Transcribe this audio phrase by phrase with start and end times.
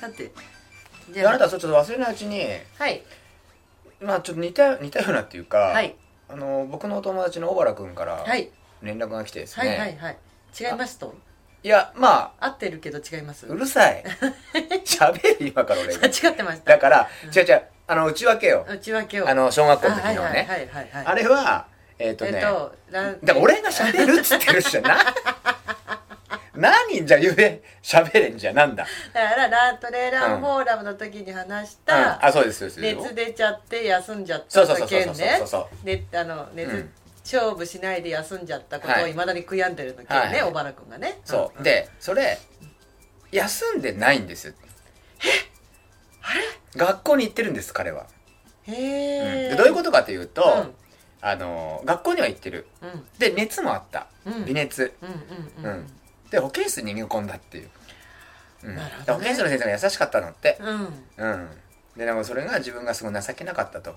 [0.00, 0.32] さて
[1.12, 2.40] であなたはちょっと忘れないうちに
[2.78, 3.02] はい。
[4.00, 5.94] まあちょっと似た似たようなっていうか、はい。
[6.28, 8.50] あの僕のお友達の小原君からはい。
[8.82, 10.18] 連絡が来てですはいね、はいはい。
[10.58, 11.14] 違いますと
[11.62, 13.46] いやまあ合ってるけど違います？
[13.46, 14.02] うるさい。
[14.84, 15.94] 喋る今から俺。
[15.94, 16.72] が間違ってました。
[16.72, 17.38] だから、うん。
[17.38, 18.66] 違う違うあの内訳よ。
[18.68, 19.28] 内訳を。
[19.28, 21.66] あの小学校の時のね、あはいはいはいあれは
[21.98, 24.98] えっ、とね、えっとランだから俺が喋るっつってるしな
[26.56, 36.90] 何じゃ言え喋れんじゃなんだ、だからラントレーランフォーラムの時に話しうん、た、あそうですそうです熱出ちゃって休んじゃった件ねそうそうであの熱、うん
[37.24, 39.12] 勝負しないで休んじゃったことをはい。
[39.12, 40.50] いまだに悔やんでるの件ね、はい。
[40.50, 41.20] 小原君がね。
[41.24, 42.38] そう、んでそれ
[43.30, 44.54] 休んでないんですよ。
[46.22, 46.42] あれ？
[46.76, 48.06] 学校に行ってるんです彼は、
[48.66, 48.76] へうん。
[48.76, 50.74] え、でどういうことかというと、うん。
[51.20, 52.66] あの学校には行ってる。
[52.82, 53.06] うん。
[53.18, 54.06] で熱もあった。
[54.24, 54.44] うん。
[54.46, 54.92] 微熱、
[56.30, 57.70] で保健室に逃げ込んだっていう、
[58.64, 58.76] うん。
[59.14, 60.58] 保健室の先生が優しかったのって。
[60.60, 61.04] うん。
[61.18, 61.50] うん
[62.00, 63.94] ででもそれが自分がすごい情けなかったと、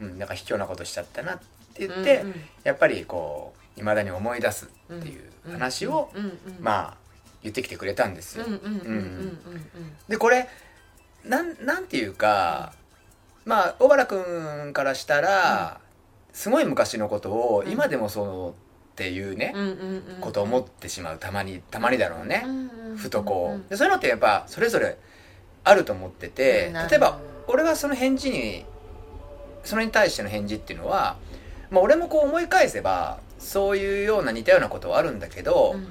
[0.00, 0.08] うん。
[0.10, 1.38] うん、なんか卑怯なことしちゃったなっ
[1.74, 6.96] て言って、うんうんやっぱりこういまだに思い出すっていう話を、うんうんうんまあ
[7.42, 9.38] 言ってきてくれたんですよ、うんうんうんうんうん
[10.08, 10.48] でこれ
[11.24, 12.74] なんなんていうか、
[13.44, 15.80] まあ小原君からしたら、
[16.32, 17.72] すごい昔のことをうん。
[17.72, 18.54] 今でもそうっ
[18.94, 20.20] ていうね、うんうんうんうん。
[20.20, 21.18] ことを思ってしまう。
[21.18, 24.96] たまにたまにだろうね、うんうんうんふとこう、うんでそういうのってやっぱそれぞれ
[25.64, 28.64] あると思ってて、例えば俺はその返事に
[29.64, 31.16] それに対しての返事っていうのは、
[31.70, 35.86] まあ、俺もこう思い返せばそういうような似たようなことはあるんだけど、うん。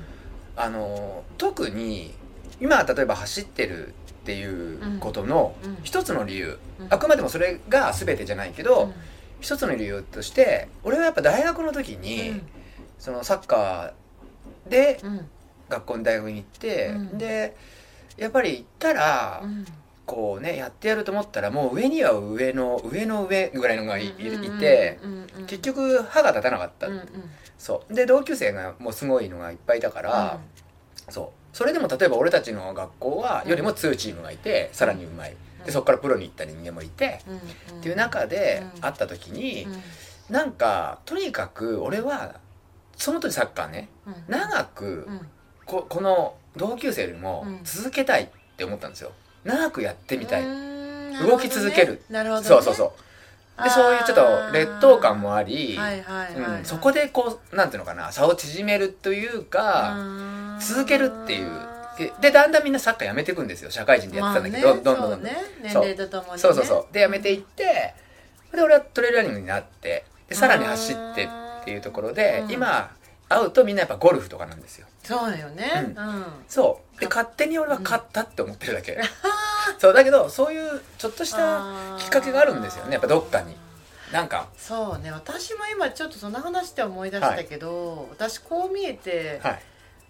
[0.55, 2.13] あの特に
[2.59, 3.91] 今例えば走ってるっ
[4.25, 5.77] ていうことのうん。
[5.83, 6.87] 一つの理由、うん。
[6.89, 8.93] あくまでもそれが全てじゃないけど、
[9.39, 12.41] 一つの理由として俺はやっぱ大学の時に、
[12.99, 15.11] そのサッカーでうん。
[15.13, 15.29] うん
[15.71, 17.17] 学校に大学に行って、うん。
[17.17, 17.55] で
[18.17, 19.65] やっぱり行ったら、うん
[20.05, 24.11] こうねやってやると思ったらもう上には上の上の上ぐらいのがい,、い
[24.59, 24.99] て
[25.47, 27.07] 結局歯が立たなかった、うんうん
[27.57, 30.39] そうで同級生がもうすごいのがいっぱいいたから、
[31.09, 37.39] そうそれでも例えば俺たちの学校はよりも強いチームがいて、さらにうまいでそこからプロに行った人間もいて、うんうん
[37.81, 39.81] っていう中で会った時に、うん
[40.31, 42.37] なんかとにかく俺は
[42.95, 43.89] その時サッカーね
[44.29, 45.07] 長く
[45.65, 49.11] ここの同級生よりも続けたいって思ったんですよ
[49.43, 50.43] 長くやってみたい、
[51.27, 52.01] 動き続ける。
[52.09, 52.47] なるほどね。
[52.47, 52.93] そうそうそ
[53.59, 53.63] う。
[53.63, 55.77] でそういうちょっと劣等感もあり、
[56.63, 59.95] そこでこうなんていうのかな差を縮めるというか、
[60.59, 61.49] 続けるっていう。
[61.97, 63.69] ででだんだんみんなサッカーやめていくんですよ。
[63.69, 65.19] 社会人でやってたんだけど、まあねどんどんどんどん。
[65.19, 65.37] そうね。
[65.61, 65.83] 年そう。
[65.83, 66.37] 齢とともにね。
[66.37, 66.93] そうそうそう。
[66.93, 67.93] でやめていって
[68.53, 72.51] で俺はトレイルランニングになってでさらに走ってっていうところで、うん。
[72.51, 72.89] 今
[73.27, 74.87] 会うとみんなやっぱゴルフとかなんですよ。
[75.03, 75.93] そうよね。
[75.95, 76.25] ううん。
[76.47, 78.97] そうで勝手に俺は勝ったって思ってるだけ、
[79.79, 82.93] そうだけどそういうちょっとしたきっかけがあるんですよね。
[82.93, 83.57] やっぱどっかに。
[84.13, 84.49] なんか。
[84.55, 85.11] そうね。
[85.11, 89.61] 私も今ちょっとその話で思い出したけど、私こう見えて、はい。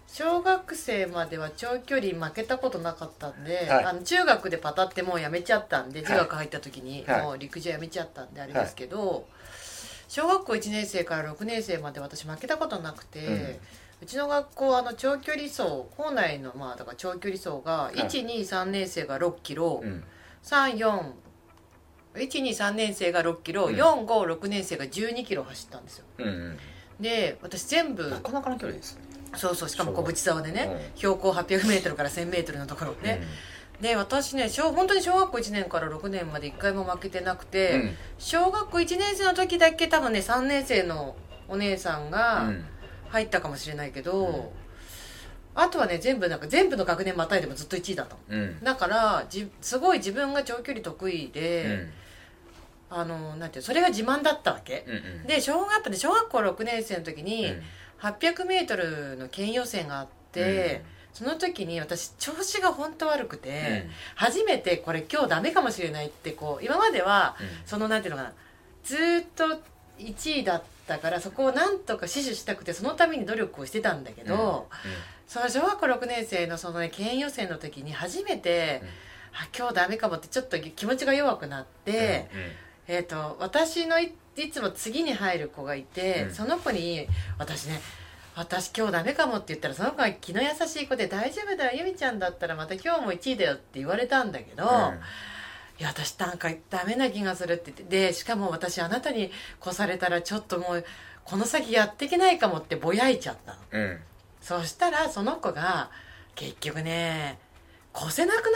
[0.06, 3.84] 小学生までは長距離負けたことなかったんで、はい。
[3.86, 6.02] あの中学でパタってもうやめちゃったんでい。
[6.02, 7.22] 中学入った時にはい。
[7.22, 9.26] もう陸上やめちゃったんであれですけど、
[10.08, 13.60] 小学校1年生から6年生まで私負けたことなくて、う
[14.06, 15.62] ちの学校あの長距離走
[15.96, 20.04] 校内のまあだから長距離走がい123年生が6キロ、うん。
[20.42, 21.12] 34
[22.14, 23.76] 123年生が6キロ、うん。
[23.76, 26.04] 456年生が12キロ走ったんですよ。
[26.18, 26.58] うんうん。
[27.00, 29.02] で私全部なかなかの距離ですね。
[29.36, 30.96] そうそうしかも小淵沢でね、うん。
[30.96, 33.22] 標高 800m から 1000m のところね、
[33.80, 37.96] で私ね小本当に小学校1年から6年まで1回も負けてなくうて、ん。
[38.18, 41.16] 小学校1年生の時だけ多分ね3年生の
[41.48, 42.64] お姉さんうがん
[43.12, 44.48] 入ったかもしれないけど、うん。
[45.54, 48.42] あとはね全部なんか全部の学年またいでもずっと1位だったの。
[48.42, 48.64] うん。
[48.64, 51.90] だからじすごい自分が長距離得意うで、ん。
[52.88, 55.26] あのなんていうそれが自慢だったわけ、うんうん。
[55.26, 57.62] で小学校で小学校6年生の時に、うん。
[58.00, 60.82] 800m の県予選があって、
[61.12, 67.46] その時に私調子が本当悪くて、初めてこれ今日ダメかもしれないってこう今まではうん。
[67.66, 68.32] そのなんていうのかな
[68.82, 69.60] ずーっと
[69.98, 74.68] 1位だったからそこをなんとか死守したくてそのために努力をしてたんだけど、
[75.26, 78.88] その小学校6年生のその、ね、県予選の時に初めて、うん。
[79.34, 82.28] あ今日ダメかもってちょっと気持ちが弱くなって、
[82.86, 86.34] えー、と私のいいつも次に入る子がいて、うん。
[86.34, 87.06] その子に
[87.38, 87.80] 私ね
[88.34, 94.66] 私今日ダメかもって言ったらその子が気の優しい子で「大丈夫だよ由美ちゃんだったらまた今日も1位だよ」って言われたんだけど、い
[95.82, 98.08] や私なんかダメな気がするって言って。
[98.08, 99.30] でしかも私あなたに
[99.64, 100.84] 越されたらちょっともう
[101.24, 103.58] この先やっていけないかもってぼやいちゃったの。
[103.72, 104.00] うん。
[104.40, 105.90] そしたらその子が
[106.34, 107.38] 結局ね
[107.96, 108.52] 越せなくなっ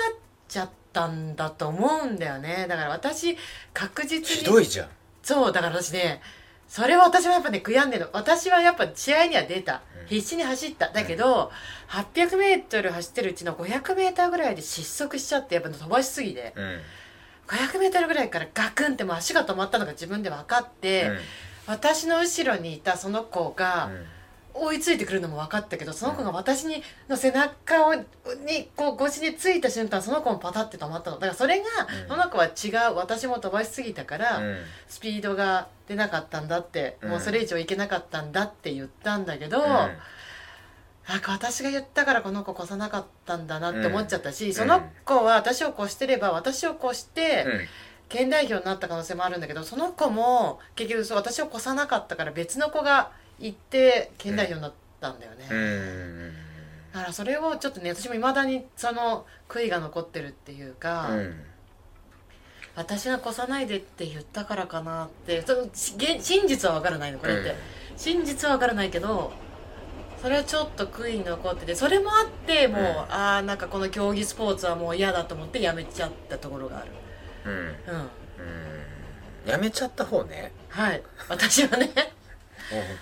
[0.49, 2.67] ちゃったんだと思うんだよね。
[2.69, 3.37] だから私
[3.73, 4.89] 確実にひどいじゃん。
[5.23, 6.21] そうだから私ね
[6.69, 8.11] それは私はやっぱね悔やんでるの。
[8.13, 10.07] 私はやっぱ試合には出た、うん。
[10.07, 10.89] 必死に走った。
[10.89, 11.53] だけど、
[11.89, 16.81] 800メートル走ってるうちの500メーターぐらいで失速しちゃってやっぱ飛ばしすぎてうん
[17.49, 21.11] 500メートルぐらいからガクンってもう足が止まったのが自分で分かって、
[21.67, 23.91] 私の後ろにいたその子が
[24.55, 28.05] 追いついてくるのも分かったけどその子が私にの背中をに
[28.75, 31.19] こう腰についた瞬間その子もパタって止まったの。
[31.19, 31.65] だからそれが、
[32.05, 32.09] うん。
[32.09, 34.57] その子は違う私も飛ばしすぎたから、うん
[34.89, 39.65] スピードが出なかったんだって、うんもうそれ以上いけなかったんだって言ったんだけど、うん
[41.09, 44.55] なんか私が言ったからこの子越さなかったんだなって思っちゃったし、ん。
[44.55, 47.61] その子は私を越してれば私を越してうん。
[48.09, 53.11] 県代表になった可能性もあるんだけどその子も結局そう私を越さなかったから別の子が
[53.41, 56.33] 行って県代表になったんだよね、うん。
[56.93, 61.35] だからそれをちょっとね私もいまだにその悔いが残ってるっていうか、うん
[62.77, 67.55] 私が越さないでって言ったからかなってその真実は分からないのこれって、うん。
[67.97, 69.33] 真実は分からないけど
[70.21, 76.87] それはちょっと悔いに残っててそれもあってもう、うんああなんかこの競技スポーツはもう嫌だと思ってやめちゃったところがある。
[77.45, 77.53] うん。
[77.53, 77.65] うん。
[77.65, 77.69] う
[79.47, 79.51] ん。
[79.51, 80.53] やめちゃった方ね。
[80.69, 81.03] はい。
[81.29, 81.91] 私はね。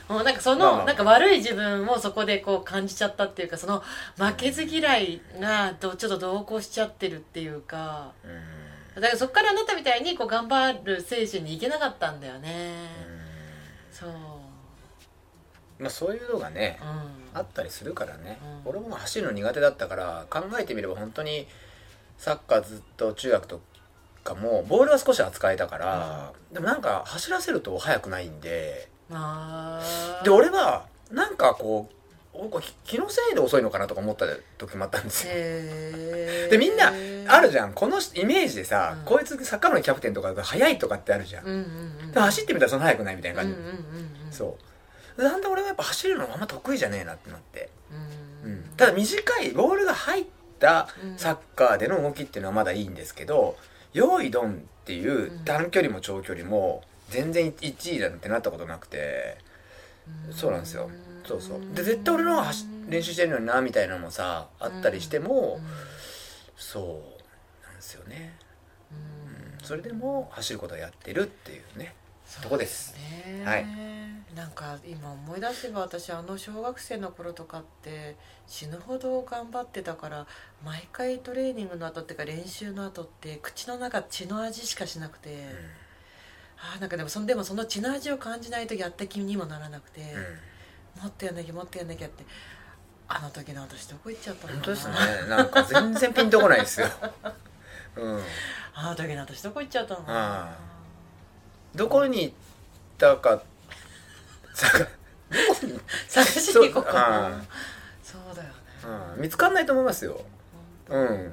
[0.08, 0.86] もうなんかその、まあまあ。
[0.86, 3.82] なんか悪い自分をそこでこう感じちゃったっていうかその
[4.16, 8.12] 負けず嫌いがどちょっと同行しちゃってるっていうか。
[8.24, 8.64] うん。
[8.94, 12.88] だからそこからあなたみたいにこう頑張る精神にいけなかったんだよね、
[13.90, 14.10] そう
[15.78, 16.84] まあそういうのがねう
[17.36, 17.38] ん。
[17.38, 18.70] あったりするからね、うん。
[18.70, 21.46] 俺も走るの苦手だったから考えてみれば本当に
[22.16, 23.60] サッカーずっと中学と
[24.22, 28.88] かもボールは少し扱えたから、でもなんか走らせると速くないんで。
[30.22, 31.94] で俺はなんかこう
[32.32, 34.26] お気気のせいで遅いのかなとか思った
[34.56, 35.34] 時もあったんですよ。
[36.50, 36.92] でみんな
[37.26, 37.72] あるじゃん。
[37.74, 39.04] このイメージでさ、うん。
[39.04, 41.60] こいつサッカー部のキャプテンとかが速いとかってあるじゃん、うんうんう
[42.06, 43.78] んで走ってみたらそんな速くないみたいな感じ、うんうんうんう
[44.28, 44.32] ん。
[44.32, 44.73] そう
[45.16, 47.70] なんで俺はやっぱ走るのあんま得意じゃねえなってなって、
[48.44, 48.54] ううん。
[48.56, 50.24] ん、ただ短いボールが入っ
[50.58, 53.56] たサッカーでの動きっていうのはまだいいんですけど
[53.92, 59.38] 用意ドンっていう短距離も長距離も全然1位だってなったことなくて。
[60.30, 60.90] そうなんですよ。
[61.26, 61.60] そうそう。
[61.74, 65.60] で絶対俺の方が走練習してるのになみたいなのもさあったりしても
[66.56, 68.34] そうなんですよね、
[69.60, 71.94] うん、それでも走ることをやってるっていうね
[72.42, 72.94] とこです。
[72.94, 73.44] ね。
[73.44, 73.66] はい。
[74.34, 78.16] なんか今思い出せば私あの小学生の頃とかって
[78.46, 80.26] 死ぬほど頑張ってたから
[80.64, 85.46] 毎回トレーニングの後っていうか練習の後って口の中血の味しかしなくて、
[86.56, 90.14] あーなんかでもそのでもその血の味を感じないとやった気にもならなくて、うん、うん
[91.02, 92.24] もっとやんなきゃもっとやんなきゃって
[93.08, 94.64] あの時の私どこ行っちゃったのかな。
[94.64, 94.94] 本当ですね。
[95.28, 96.86] なんか全然ピンとこないですよ。
[97.96, 98.20] うん。
[98.74, 100.73] あの時の私どこ行っちゃったのかあな
[101.74, 102.34] どこに行っ
[102.98, 103.42] たか。
[106.08, 106.90] 探しに行こうか
[108.02, 108.54] そうなそうだよね。
[109.16, 110.20] うん、見つかんないと思いますよ。
[110.88, 111.32] うん。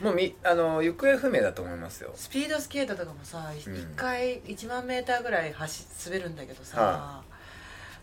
[0.00, 2.12] もうみあの行方不明だと思いますよ。
[2.14, 3.94] スピードスケートとかもさ一うん。
[3.96, 7.22] 回1万メーターぐらい走滑るんだけどさ、は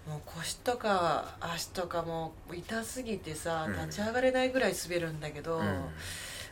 [0.08, 3.74] もう腰とか足とかもう痛すぎてさうん。
[3.86, 5.66] 立ち上がれないぐらい滑るんだけど、うん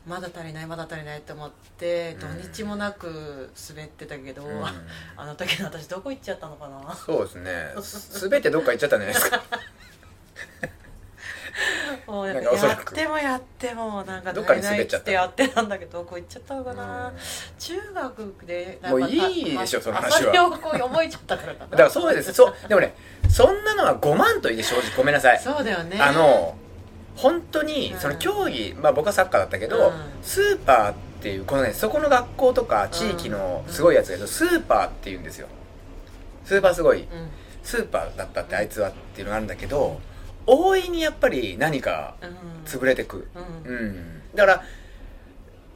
[0.08, 2.42] まだ足りないまだ足りないと思ってうん。
[2.42, 4.64] 土日もなく滑ってたけど、うん。
[5.18, 6.96] あの時の私どこ行っちゃったのかな？
[6.96, 7.74] そうですね。
[7.82, 9.44] すべてどっか行っちゃったんじゃないですか
[12.06, 12.40] もうやっ
[12.94, 17.16] てもやってもなんかどっかに滑っちゃってやってたんだけどどこ行っちゃったのかな、うん。
[17.60, 20.12] 中学でもういいでしょその話は。
[20.20, 21.72] それをこう覚えちゃったからかな。
[21.72, 22.32] だからそうです。
[22.34, 22.96] そうでもね
[23.30, 24.96] そんなのは5万といて正直。
[24.96, 25.40] ごめんなさい。
[25.40, 26.00] そうだよね。
[26.00, 26.56] あの
[27.18, 28.00] 本当にうん。
[28.00, 29.94] その競技、まあ僕はサッカーだったけど、うん。
[30.22, 35.48] スーパーっていうこのねそこの学校とか地域のすごいやつだけど、スーパーっていうんですよ。
[36.46, 37.08] スーパーすごいうん。
[37.64, 40.00] スーパーだったってあいつはっていうのがあるんだけど
[40.46, 42.30] 大いにやっぱり何かうん。
[42.66, 43.28] 潰れてく。
[43.66, 43.76] うん。
[43.76, 44.22] うん。
[44.36, 44.64] だから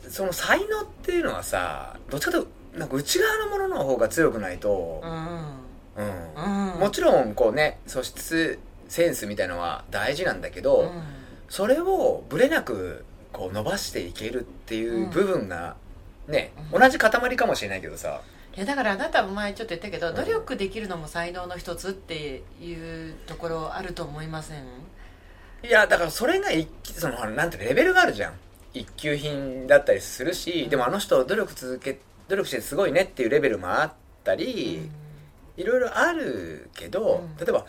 [0.08, 5.02] その才能っていうのはさどっちかというとなんか内側のものの方が強くないと
[5.98, 6.80] う、ん。
[6.80, 11.04] もちろんこうね素質センスみたいのは大事なんだけど、うん
[11.52, 13.04] それをぶれなく
[13.34, 15.76] こう伸ばしていけるっていう部分が
[16.30, 16.80] ね、うん。
[16.80, 18.22] 同じ塊かもしれないけどさ。
[18.56, 24.64] いやだからあなたも前ちょっと言ったけど、ん努力できるのも才能の一つっていうところあると思いません？
[25.64, 28.34] いやだからそれが一気そのなんてレベルがあるじゃん。
[28.74, 30.70] 一級品だったりするし、うん。
[30.70, 33.94] でもあの人努力続け努力してすごいねっていうレベルもあっ
[34.24, 34.90] たり、
[35.58, 37.36] いろいろあるけど、うん。
[37.36, 37.66] 例えば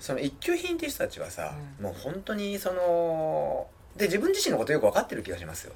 [0.00, 1.84] その一級品っていう人たちはさ、うん。
[1.84, 5.72] もう本当にそので自分自身のことよく分かってる気がしますよ、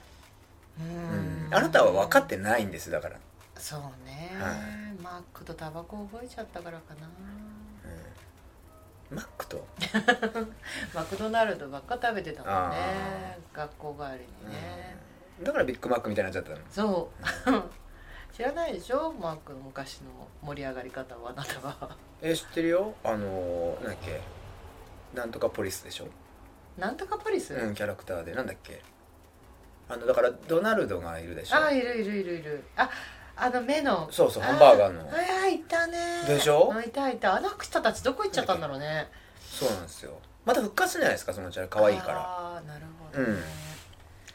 [0.81, 1.51] ううん。
[1.51, 3.17] んあなたは分かってないんですだから、
[3.57, 4.55] そうね、は
[5.03, 7.09] マックとタバコ覚えちゃったからかな。
[9.11, 9.17] うん。
[9.17, 9.67] マックと？
[10.95, 12.77] マクドナルドばっか食べてたもんね。
[12.77, 14.97] あ学校帰りにね、
[15.43, 16.65] だからビッグマックみたいになっちゃったの。
[16.71, 17.11] そ
[17.47, 17.63] う
[18.35, 19.13] 知らないでしょ？
[19.13, 20.09] マックの昔の
[20.43, 21.97] 盛り上がり方をあなたは。
[22.23, 22.95] え知ってるよ。
[23.05, 24.21] あのなんだっけ？
[25.15, 26.07] なんとかポリスでしょ？
[26.79, 28.35] なんとかポリス、うんキャラクターで。
[28.35, 28.81] なんだっけ？
[29.89, 31.57] あのだからドナルドがいるでしょ？
[31.63, 32.65] あいるいるいるいる。
[32.77, 32.89] あ
[33.37, 34.09] あの目の。
[34.11, 35.03] そうそうハンバーガーの。
[35.03, 36.23] ああいたね。
[36.27, 36.73] でしょ？
[36.75, 37.35] あいたいた。
[37.35, 40.19] あの人たちどこ行っちゃったんだろうねそうなんですよ。
[40.47, 42.21] また復活するじゃないですかそのうちは可愛いから。
[42.21, 43.43] ああなるほどね、うん。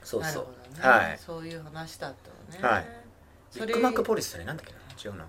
[0.03, 0.43] そうそう。
[0.75, 1.17] ね、はい。
[1.17, 2.13] そういう話だっ
[2.51, 2.75] たのね。
[2.75, 3.06] はい
[3.55, 4.79] ビッグマックポリスってねなんだっけな？
[5.11, 5.25] 違うな。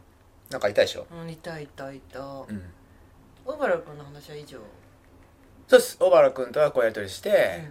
[0.51, 1.07] なんかいたでしょ？
[1.11, 2.01] うんいたいたい。
[2.13, 2.63] たうん。
[3.45, 4.59] 小原君の話は以上、
[5.67, 5.97] そうです。
[5.99, 7.63] 小原君とはこうやり取りしうて、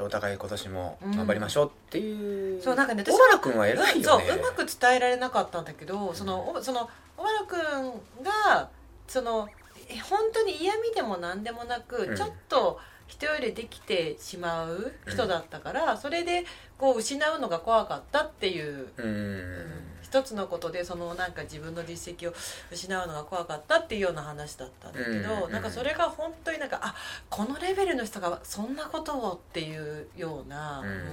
[0.00, 4.04] んお互い今年も頑張りましょうっていう、そうなんかね私小原君は偉いよね。
[4.04, 7.92] そううまく伝えられなかったんだけどそのおその小原君
[8.22, 8.70] が
[9.08, 9.48] その
[9.88, 12.16] え本当に嫌味でも何でもなく、うん。
[12.16, 12.78] ちょっと
[13.08, 16.44] 人よりできてしまう人だったから、それで
[16.78, 19.88] こう失うのが怖かったっていう、うーん。
[20.02, 22.34] 一つのことでそのなんか自分の実績を
[22.70, 25.52] 失うのが怖かったっていうような話だったんだけど、うん。
[25.52, 26.94] なんかそれが本当になんかあ
[27.28, 30.88] このレベルの人がそんなことをっていうような、うん。
[30.88, 31.04] うん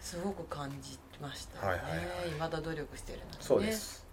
[0.00, 2.06] すごく感じましたよね、はいはいはい。
[2.30, 3.36] 未だ努力してるのにね。
[3.40, 4.06] そうです。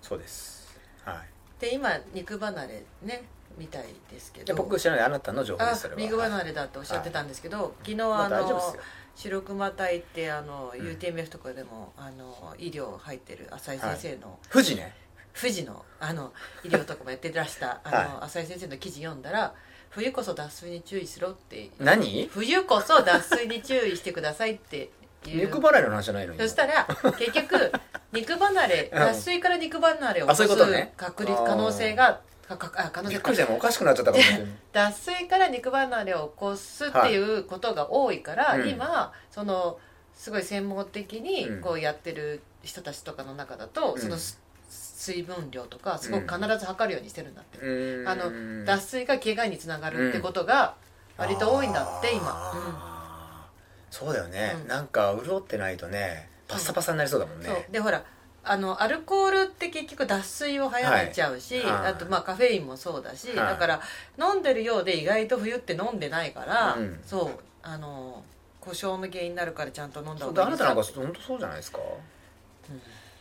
[0.00, 0.78] そうです。
[1.04, 1.16] はい。
[1.60, 3.24] で今肉離れね
[3.60, 4.54] みたいですけど。
[4.54, 6.00] 僕知らないあなたの情報であすそれは。
[6.00, 8.76] 肉離れだっておっしゃってたんですけど、昨日まああの
[9.14, 10.86] 白熊隊ってあの、うん。
[10.86, 14.94] UTMF とかでもあの医療入ってる浅井先生の、富士ね
[15.38, 16.32] 富士のあの
[16.64, 19.54] 医療とかもやってらした あの、は浅井先生の記事読んだら
[19.90, 21.70] 冬こそ脱水に注意しろって。
[21.78, 24.90] 何冬こそ脱水に注意してくださいって
[25.26, 25.46] いう。
[25.46, 26.32] 肉払いの話じゃないの？
[26.32, 26.86] にそしたら
[27.18, 27.72] 結局
[28.12, 28.98] 肉離れ うん。
[28.98, 32.20] 脱水から肉離れを起こす確率可能性が
[32.56, 33.44] かかあ可能性びっくりした。
[33.46, 34.48] 今おかしくなっちゃったかもしれない。
[34.72, 38.60] 脱水から肉離れを起こすっていうことが多いから、はい。
[38.60, 38.68] うん。
[38.68, 39.78] 今その
[40.14, 41.60] すごい専門的にうん。
[41.60, 44.00] こうやってる人たちとかの中だと、うん。
[44.00, 48.08] そのす水分量とかすごく必ず測るようにしてるんだって、うーん。
[48.08, 50.74] あの脱水が怪我につながるってことが
[51.16, 53.48] 割と多いんだって、今、
[53.90, 54.68] そうだよね、うん。
[54.68, 58.04] なんか潤ってないとねパッサパサになりそうだもんうん、ね、でほら
[58.42, 61.72] あのアルコールって結局脱水を早めちゃうし、はい。
[61.82, 61.92] はい。
[61.92, 63.36] あとまあカフェインもそうだし、はい。
[63.36, 63.80] だから
[64.18, 67.00] 飲んでるようで意外と冬って飲んでないから、うん。
[67.04, 67.30] そう
[67.62, 68.22] あの
[68.60, 70.48] 故障の原因になるからちゃんと飲んだ方がいい。
[70.48, 71.78] あなたなんか本当そうじゃないですか？
[71.78, 72.76] うん。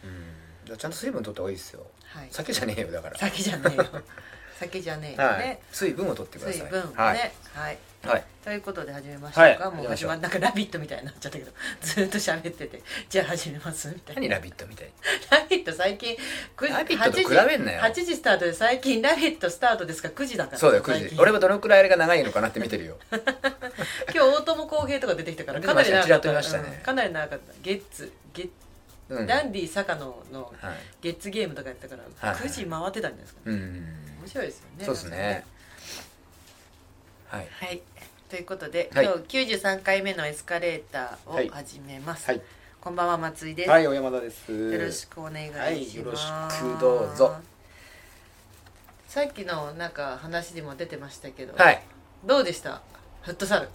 [0.10, 0.26] うん。
[0.66, 1.86] じゃあちゃんと水分取った方がいいですよ。
[2.06, 3.18] はい、酒じゃねえよだから。
[3.18, 3.86] 酒じゃねえよ。
[4.60, 5.40] 酒じゃねえよはい。
[5.40, 6.60] ね、水分を取ってください。
[6.62, 7.34] 水分をね。
[7.54, 8.14] はい、はい。
[8.14, 9.76] はい、ということで始めましょうか、はい。
[9.76, 11.52] もう始まなんか「ラビット!」みたいになっちゃったけど
[11.82, 12.82] ずっと喋ってて。
[13.10, 13.90] じゃあ始めます。
[13.90, 14.92] みたいな何ラビットみたい
[15.30, 16.18] 「ラビット!」最近
[16.56, 17.82] 9時ラビットと比べんなよ。
[17.82, 20.08] 8時スタートで最近「ラビット!」スタートですか？
[20.08, 21.16] ら9時だからそうだよ9時。
[21.20, 22.98] 俺はどのくらいあれが長いのかなって見てるよ。
[23.12, 23.20] 今
[24.14, 26.32] 日大友康平とか出てきたからかなり長かった。
[26.32, 26.78] ね。
[26.78, 27.54] うんかなり長かった。
[27.62, 28.50] ゲッツゲッ
[29.10, 29.28] うん。
[29.28, 30.76] ダンディ坂野のはい。
[31.02, 32.40] ゲッツゲームとかやったからはい。
[32.40, 33.56] 9時回ってたんじゃないですか、うん。
[34.22, 35.46] 面白いですよねそうですね。
[37.28, 37.48] はい。
[37.52, 37.82] はい
[38.30, 39.06] ということで、はい。
[39.06, 41.50] 今日93回目のエスカレーターはい。
[41.50, 42.42] を始めます、はい。
[42.80, 44.52] こんばんは松井です、はい小山田です。
[44.54, 46.26] よろしくお願いします、はいよろし
[46.78, 47.36] くどうぞ。
[49.08, 51.82] さっきのなんか話にも出てましたけど、はい。
[52.24, 52.84] どうでした？
[53.24, 53.70] フットサル。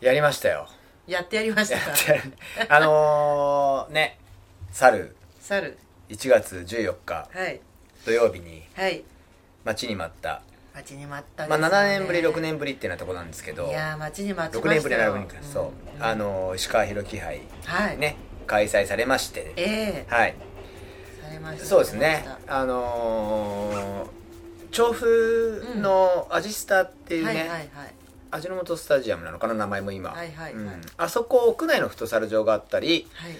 [0.00, 0.66] やりましたよ。
[1.06, 1.80] やってやりましたや
[2.18, 4.18] かあのー、ね
[4.72, 5.78] 猿サル。
[6.08, 7.28] 1月14日。
[7.32, 7.60] はい。
[8.04, 9.04] 土曜日にはい。
[9.64, 10.42] 待ちに待った、
[10.74, 13.68] 待ちに待ったまあ、7年ぶり6年年ぶりってなとこなんですけど。
[13.68, 14.72] いやー待ちに待ちま6したよ。
[14.74, 16.02] 年ぶり7年ぶりか、そう。
[16.02, 17.40] あのー石川博樹杯。
[17.64, 17.98] はい。
[17.98, 18.16] ね。
[18.48, 19.52] 開催されまして。
[19.56, 20.06] ええ。
[20.08, 20.34] はい。
[21.22, 22.26] されましたそうですね。
[22.48, 27.94] あのー、調布のアジスタっていうね、したはいはいはい。
[28.32, 30.52] 味の素スタジアムなのかな名前も今、はいはいはい。
[30.54, 30.80] うん。
[30.96, 33.36] あそこ屋内のフットサル場があったりはい。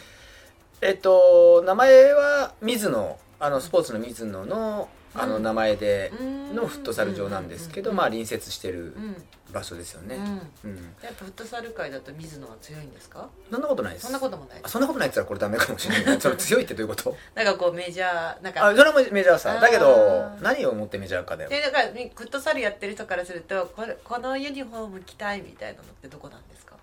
[0.83, 6.54] えっと名前は水野あのスポーツの水野のあのうん名前でうん。
[6.56, 7.97] のフットサル場なんですけど、うん。
[7.97, 9.16] まあ隣接してるうん。
[9.52, 10.16] 場所ですよね、
[10.64, 10.71] うん。
[10.71, 10.76] うん。
[11.02, 13.28] やっぱフットサル界だと水野は強いんですか？
[13.50, 14.06] そんなことないです。
[14.06, 16.21] そんなこともないあそんなことないって言ったらこれダメかもしれない。
[16.21, 17.16] それ強いってどういうこと？
[17.37, 18.66] なんかこうメジャーなんか。
[18.66, 21.50] あそれもメジャーさだけど何をもってメジャーかだよ。
[21.50, 26.74] でだからフットサルやってる人からするとこれこのユニフォーム着たいみたいなのってどこなんですか？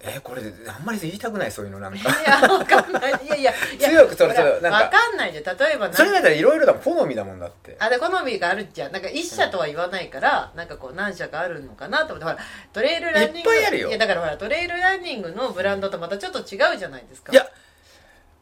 [0.00, 1.98] えこれあんまり言いたくないそういうのなんか。
[1.98, 3.26] いやわかんない。
[3.26, 4.78] いやいやいや強くそれそうなんか。
[4.84, 5.44] わかんないじゃん。
[5.58, 7.76] 例えばそれだったらいろいろだ好みだもんだって。
[7.80, 12.38] あで好みがあるじゃんなんか一社とは言わないから、なんかこう何社かあるのかなと思ってほら
[12.72, 13.38] トレイルランニング。
[13.38, 13.90] いっぱいあるよ。
[13.90, 17.32] やだからほらトレイルランニングのブランドとまたちょっと違うじゃないですか。
[17.32, 17.48] いや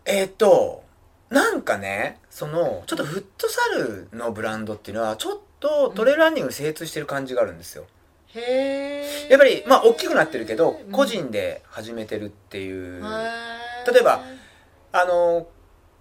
[0.04, 0.84] えーっと
[1.30, 7.82] なんかねそのちょっとフットサルのブランドっていうのはちょっとトレイルランニングに精通してる感じがあるんですよ。
[7.82, 7.95] へえ
[9.31, 13.02] やっぱりまあ大きくなってるけど個人で始めてるっていう。
[13.93, 14.21] 例えば
[14.93, 15.47] あの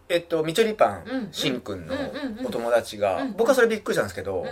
[0.09, 1.95] えっとみちょりパうんンしんくんの
[2.45, 4.45] お友達がうん僕はそれびっくりしたんですけど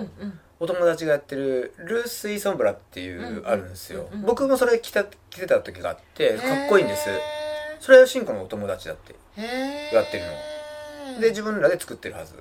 [0.60, 4.08] お友達がやってるルースイソンブラっていうあるんですよ。
[4.26, 7.10] 僕もそれ着た着てた時があってかっこいいんです。
[7.10, 7.20] へ
[7.80, 9.14] それはしんくんのお友達だって
[9.94, 10.24] やってる
[11.16, 11.20] の。
[11.20, 12.36] で自分らで作ってるはず。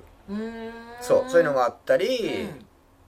[1.01, 2.65] そうそういうのがあったりうん。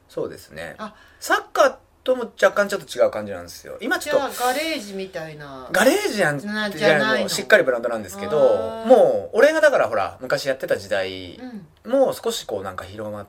[0.10, 0.75] そうですね。
[0.77, 0.96] あ。
[1.20, 3.77] サッカーとも若干ちょっと違う感じなんですよ。
[3.81, 5.67] 今ちょっとガレージみたいな。
[5.71, 6.47] ガレージなんじ
[6.77, 7.29] じゃないの。
[7.29, 11.35] しっかりブランドなんですけどもう俺がだからほら昔やってた時代
[11.83, 11.91] うん。
[11.91, 13.27] もう少しこうなんか広まっ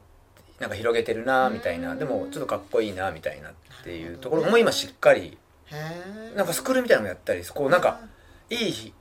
[0.61, 1.93] なんか広げてるなみたいな。
[1.93, 1.99] うん。
[1.99, 3.53] でもちょっとかっこいいなみたいなっ
[3.83, 5.39] ていうところも今しっかり
[6.37, 8.01] なんかスクールみたいなのもやったりこうなんか
[8.51, 8.93] いい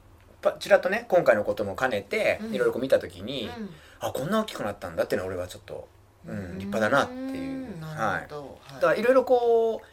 [0.59, 2.55] ちらっとね今回のことも兼ねてうん。
[2.55, 3.69] いろいろこう見た時に、うん。
[3.99, 5.89] あこんな大きくなったんだっていうのは俺はちょっと、
[6.25, 7.51] うん、立派だなっていう。
[7.51, 7.65] うん
[7.95, 8.27] はい
[8.75, 9.87] だからいろいろこう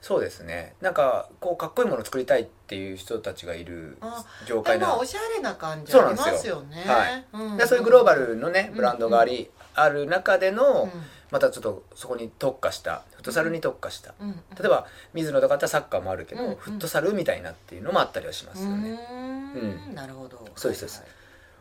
[0.00, 0.74] そうですね。
[0.80, 6.82] なんかこうかっこいいものを作りたいっていう人たちがいるあ業界なでもおしゃれな感じありますよね。
[6.84, 7.24] はい。
[7.32, 10.90] うんでそういうグローバルのねうんブランドがあり、ある中での、うん。
[11.30, 14.12] またちょっとそこに特化したフットサルに特化した。
[14.20, 19.94] うん例えば水野とかだったらサッカーもあるけど、うんフットサルみたいなっていうのもあったりはしますよね、うーん。
[19.94, 20.46] なるほど。
[20.56, 21.00] そうですそうです。
[21.00, 21.08] はい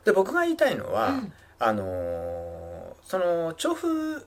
[0.04, 1.34] で僕が言いたいのは、うん。
[1.60, 2.72] あのー
[3.06, 4.26] その調布、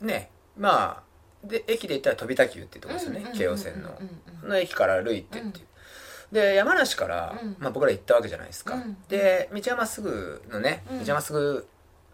[0.00, 1.09] ねまあ
[1.44, 3.98] で駅で言ったら飛田急っていうところですよね、うん京王線の、
[4.46, 5.66] の駅から歩いてっていう、
[6.32, 7.56] で山梨から、うん。
[7.58, 11.04] まあ、僕ら行ったわけじゃないですか、うんで道はまっすぐのね、うん。
[11.04, 11.66] 道はまっすぐ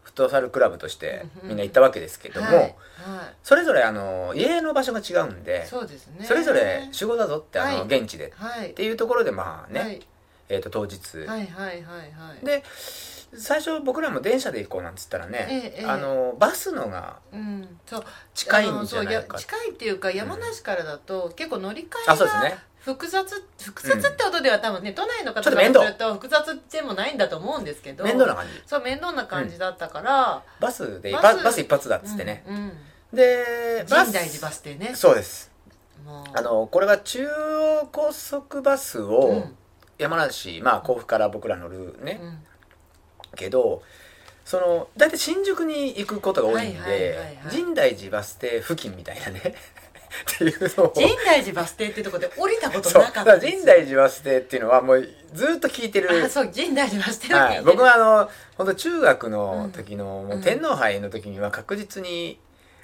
[0.05, 2.77] フットサルクラブとしてうんみんな行ったわけですけども、
[3.43, 6.25] それぞれあの家の場所が違うんでそうですね。
[6.25, 7.99] それぞれ集合だぞってあの、はい。
[7.99, 10.07] 現地ではいっていうところでまあね、はい。
[10.49, 12.47] えー、と当日、はいはいはいはい。
[12.47, 12.63] で
[13.35, 15.87] 最初僕らも電車で行こうなんつったらね、ええええ。
[15.87, 17.17] あのバスのが
[18.35, 22.51] 近いんじゃないあのそうか近いっていうか山梨からだと結構乗り換えあそうですね。
[22.51, 28.05] が複雑複雑ってことでは多分ね都内の方からすると複雑でもないんだと思うんですけど。
[28.05, 28.63] 面倒な感じ。
[28.65, 32.73] そう面倒な感じだったからバスでバスババス一発だっつってね、うんうん。
[33.13, 34.93] でバス深大寺バス停ね。
[34.95, 35.51] そうです。
[36.35, 39.57] あのこれは中央高速バスうをん。
[39.99, 42.39] 山梨、まあ甲府から僕ら乗るね、うん
[43.37, 43.83] けど
[44.45, 49.55] その大体新宿に行くことが多いんで、深大寺バス停付近みたいなね。
[50.35, 50.93] っていうのを。
[50.95, 56.25] 深大寺バス停ってとこで降りたことなかった深大寺バス停っていうのはもうずっと聞いてる。
[56.25, 62.39] あそう深大寺バス停を聞いてはい、る僕はあの本当中学の時の、もううん天皇杯の時には確実に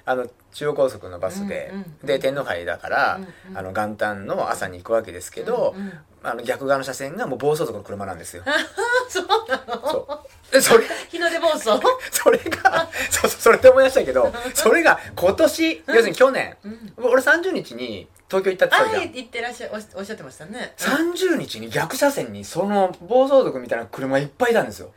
[0.05, 5.93] あの中央高速のバスで、うんうんで天皇杯だから、うんうんあの元旦の朝に行くわけですけど、うんうん
[6.25, 8.43] あの逆側の車線がもう暴走族の車なんですよ。
[9.09, 9.91] そうなの？
[9.91, 10.07] そ
[10.49, 10.53] う。
[10.53, 11.65] でそれ日の出暴走？
[12.11, 16.93] それが そうそうそれで思い出したけどそれが今年要するに去年、うん。
[16.97, 19.11] 俺30日に東京行ったってあ言ったじゃん。
[19.11, 20.73] 言ってらっしゃおっおっしゃってましたね。
[20.77, 24.93] 30日に逆車線にその暴走族みたいな車いっぱいいたんですよ。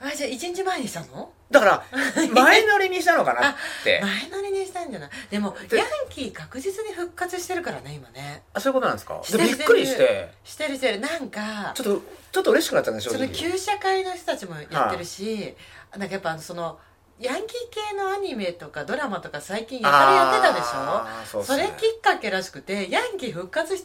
[0.00, 1.30] あじゃあ1日前にしたの？
[1.50, 1.84] だから
[2.32, 4.00] 前乗りにしたのかなって。
[4.02, 5.10] 前乗りにしたんじゃない？
[5.30, 8.42] でもでヤンキー確実に復活してるからね今ね。
[8.52, 9.20] あそういうことなんですか？
[9.38, 10.30] びっくりして。
[10.44, 13.34] してるしてるなんかちょっとちょっと嬉しくなったんで正その直。
[13.34, 15.54] 旧社会の人たちもやってるし、
[15.96, 16.78] なんかやっぱその
[17.20, 21.42] ヤンキー系のアニメとかドラマとか最近やたらやってたでしょ？
[21.42, 23.84] それきっかけらしくてヤンキー復活し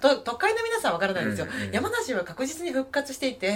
[0.00, 3.54] と都会の皆さんわからないんですよ、山梨は確実に復活していて、うん。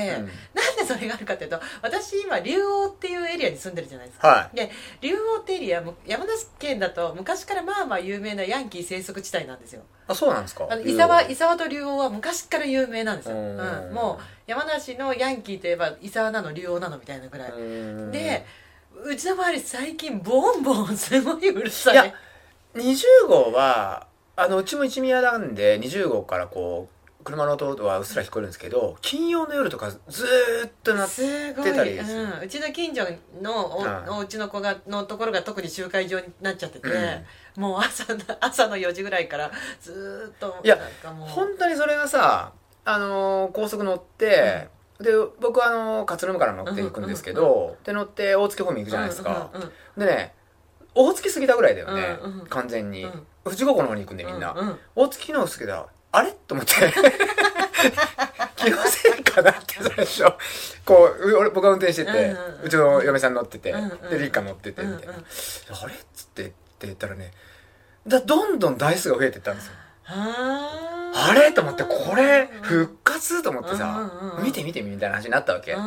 [0.55, 4.57] なんでそれがあるかというと私今竜王っていうエリアに住んでるじゃないですか、はい。
[4.57, 9.83] で竜王ってエリアむ山梨県だと昔からまあまあ有名なヤンキー生息地帯なんですよ。
[10.09, 10.67] あそうなんですか？
[10.71, 13.37] あの伊沢伊沢と竜王は昔から有名なんですよ、
[13.93, 17.55] もう山梨のヤンキーといえば伊沢なの竜王なのみたいなぐらい、う
[18.09, 18.11] ん。
[18.11, 18.47] で
[19.05, 21.95] うちの周り最近ボンボンすごいうるさい。
[21.95, 22.15] いや
[22.75, 33.05] 20号はあのうちも一宮なんで20号からこう車の音はうっすら聞こえるんですけど金曜の夜とかずーっとなってたりですうん、うちの近所
[33.43, 37.63] のお,、はいおうちの子がのところが特に集会場になっちゃってて、うん。
[37.63, 41.29] もう朝の朝の4時ぐらいからずーっといやなんかもう。
[41.29, 42.53] 本当にそれがさ
[42.85, 44.69] あのー高速乗って、
[45.01, 49.51] で僕はあのー勝沼から乗っていくんですけど、で乗って大月方面行くじゃないですか、
[49.97, 50.35] でね
[50.95, 53.27] 大月過ぎたぐらいだよね、完全に、うん。
[53.45, 56.33] 富士五湖の方に行くんでみんな、大月の過ぎたあれ？
[56.33, 56.73] と思って。
[58.57, 60.25] 気のせいかなって最初。
[60.85, 63.73] こうう俺僕が運転してて、うちの嫁さん乗ってて、
[64.11, 65.17] でリカ乗っててみたいな、あ
[65.87, 65.95] れ？
[65.95, 66.55] っつってって
[66.87, 67.33] 言ったらね
[68.07, 69.73] だどんどん台数が増えてったんですよ。
[69.75, 69.80] は
[70.13, 71.53] あれ？
[71.53, 73.43] と思ってこれ復活？
[73.43, 74.11] と思ってうんさ
[74.43, 75.73] 見て見てみたいな話になったわけ。
[75.73, 75.79] だ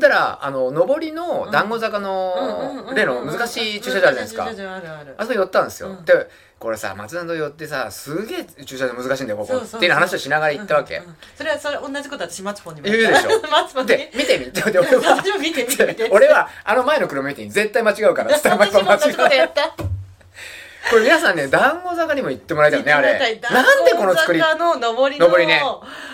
[0.00, 5.14] からあの上りの団子坂の例の難しい駐車場あるじゃないですか。
[5.16, 6.04] あそこ寄ったんですよ、うん。
[6.04, 9.56] でこれさ松田と寄ってさすげえ駐車場難しいんだよここ。
[9.56, 11.02] っていう話をしながら行ったわけ、
[11.36, 12.86] それはそれ同じこと私マツポンにも。
[12.86, 13.30] 言うでしょ。
[13.50, 13.88] マツポンに？
[13.88, 14.46] で見てみ。
[14.52, 15.16] てで俺は
[16.12, 19.74] 俺はあの前の車見て絶対間違うからスタンバイ間違同じことやうった
[20.90, 23.40] これ皆さんね団子坂にも行ってもらいたいよねあれ。
[23.40, 25.62] なんでこの作りの上りの上りね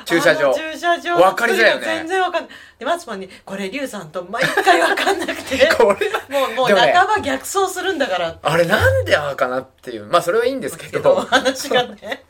[0.05, 0.55] 駐車場。
[0.55, 1.17] 駐車場。
[1.17, 1.87] わかりづらいよね。
[1.87, 2.51] 全然わかんない。
[2.79, 5.69] でマツポンにこれリュウさんと毎回わかんなくて。
[5.77, 6.09] これ。
[6.11, 8.39] はもうもう半ば逆走するんだから。
[8.43, 10.07] あれなんでああかなっていう。
[10.07, 11.15] まあそれはいいんですけど。
[11.17, 12.25] 話がね。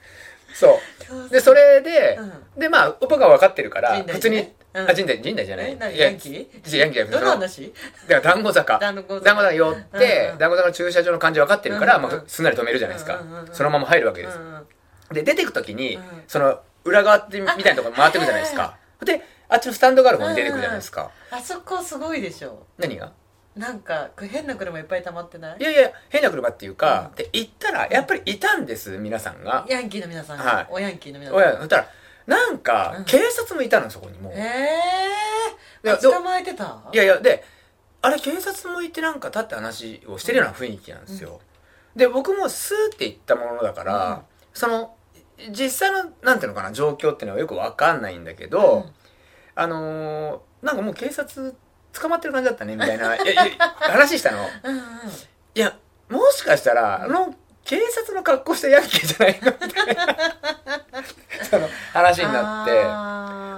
[0.54, 0.80] そ
[1.16, 1.28] う。
[1.30, 2.18] でそれで、
[2.56, 4.90] うでまあ僕が分かってるから普通に、うん。
[4.90, 5.98] あ神代神代じゃない。
[5.98, 6.78] ヤンキー？
[6.78, 7.72] ヤンキーどの話？
[8.08, 8.78] だから団子坂。
[8.78, 9.52] 団子坂。
[9.52, 14.38] 寄って、団子坂の駐車場の感じ分かってるから、まあ、すんなり止めるじゃないですか、そのまま入るわけです、
[15.12, 18.76] で出てく時に、うんその裏側ってみたいなところ回ってくじゃないですか。
[19.04, 22.66] であっちのスタンドがある方に出てくるじゃないですか、あそこすごいでしょ。
[22.78, 23.12] 何が？
[23.56, 25.56] なんか変な車いっぱい溜まってない？
[25.58, 27.16] いやいや変な車っていうか、うん。
[27.16, 30.66] で行ったらやっぱりいたんです皆さんが、ヤンキーの皆さんはい。
[30.70, 31.88] おヤンキーの皆さん親そしたら
[32.28, 33.04] なんかうん。
[33.06, 34.68] 警察もいたのそこにもう、え
[35.82, 36.82] え捕まえてた？
[36.92, 37.42] いやいやで
[38.02, 41.40] あれ警察もいてなんか立って話をしてるような雰囲気なんですよ、
[41.96, 44.18] で僕もスーって行ったものだから、うん。
[44.52, 44.94] その
[45.50, 48.92] 実際のなんていうのかな状況っていうのはよくわかんないんだけど、うん。
[49.54, 51.54] あのーなんかもう警察
[51.92, 53.44] 捕まってる感じだったねみたいないやいや
[53.78, 54.38] 話したの。
[54.64, 54.82] うんうん。
[55.54, 57.34] いやもしかしたらあの
[57.68, 60.16] 警察の格好したヤンキーじゃないのみたいな
[61.50, 62.82] その話になって。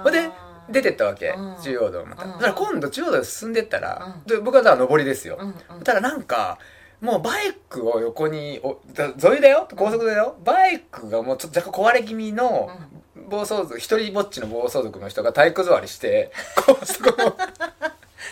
[0.03, 0.29] ほんで
[0.69, 1.61] 出てったわけ、うん。
[1.61, 2.31] 中央道また、うん。
[2.33, 4.23] だから今度中央道進んでったら、うん。
[4.25, 5.83] で僕はだから上りですよ、うんうん。
[5.83, 6.59] ただなんか
[6.99, 9.65] もうバイクを横におだ沿いだよ？
[9.77, 10.35] 高速だよ？
[10.43, 12.69] バイクがもうちょっと若干壊れ気味の
[13.15, 16.31] 暴走族一人ぼっちの暴走族の人が体育座りして
[16.67, 17.31] 高速の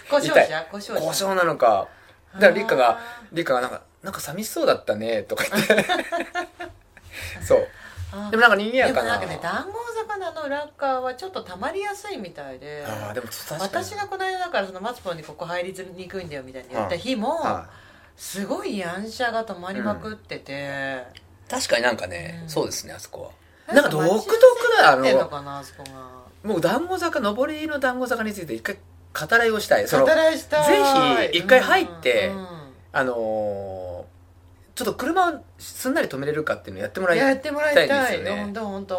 [0.09, 0.67] 故障者？
[0.71, 1.07] 故障者。
[1.07, 1.87] 故障なのか。
[2.35, 2.99] だからリカがあ
[3.31, 5.85] リカがなんか「なんか寂しそうだったね」とか言って。
[7.45, 7.67] そう。
[8.31, 9.19] でもなんか賑やかな。
[9.19, 12.85] でもなんかね談合魚の裏側はちょっと溜まりやすいみたいで。
[12.87, 13.61] ああでも確かに。
[13.61, 17.67] 私がこの間だからそのマツポンにここ入りにくいんだよみたいに言った日も、は
[18.17, 23.31] すごいヤンシャが止まりまくってて、い確かになんかね、うんそうですねあそこ
[23.67, 23.73] は。
[23.73, 24.29] なんか独特
[24.81, 26.19] なあそこが。
[26.43, 28.77] もう団子坂上りの団子坂について一回
[29.13, 29.87] 語らいをしたい。
[29.87, 31.27] その働いしたい。
[31.29, 32.47] ぜひ一回入ってうんうん。
[32.91, 33.78] あのー
[34.79, 38.53] ちょっと車をすんなり止めれるかっていうのをやってもらいたいですよね。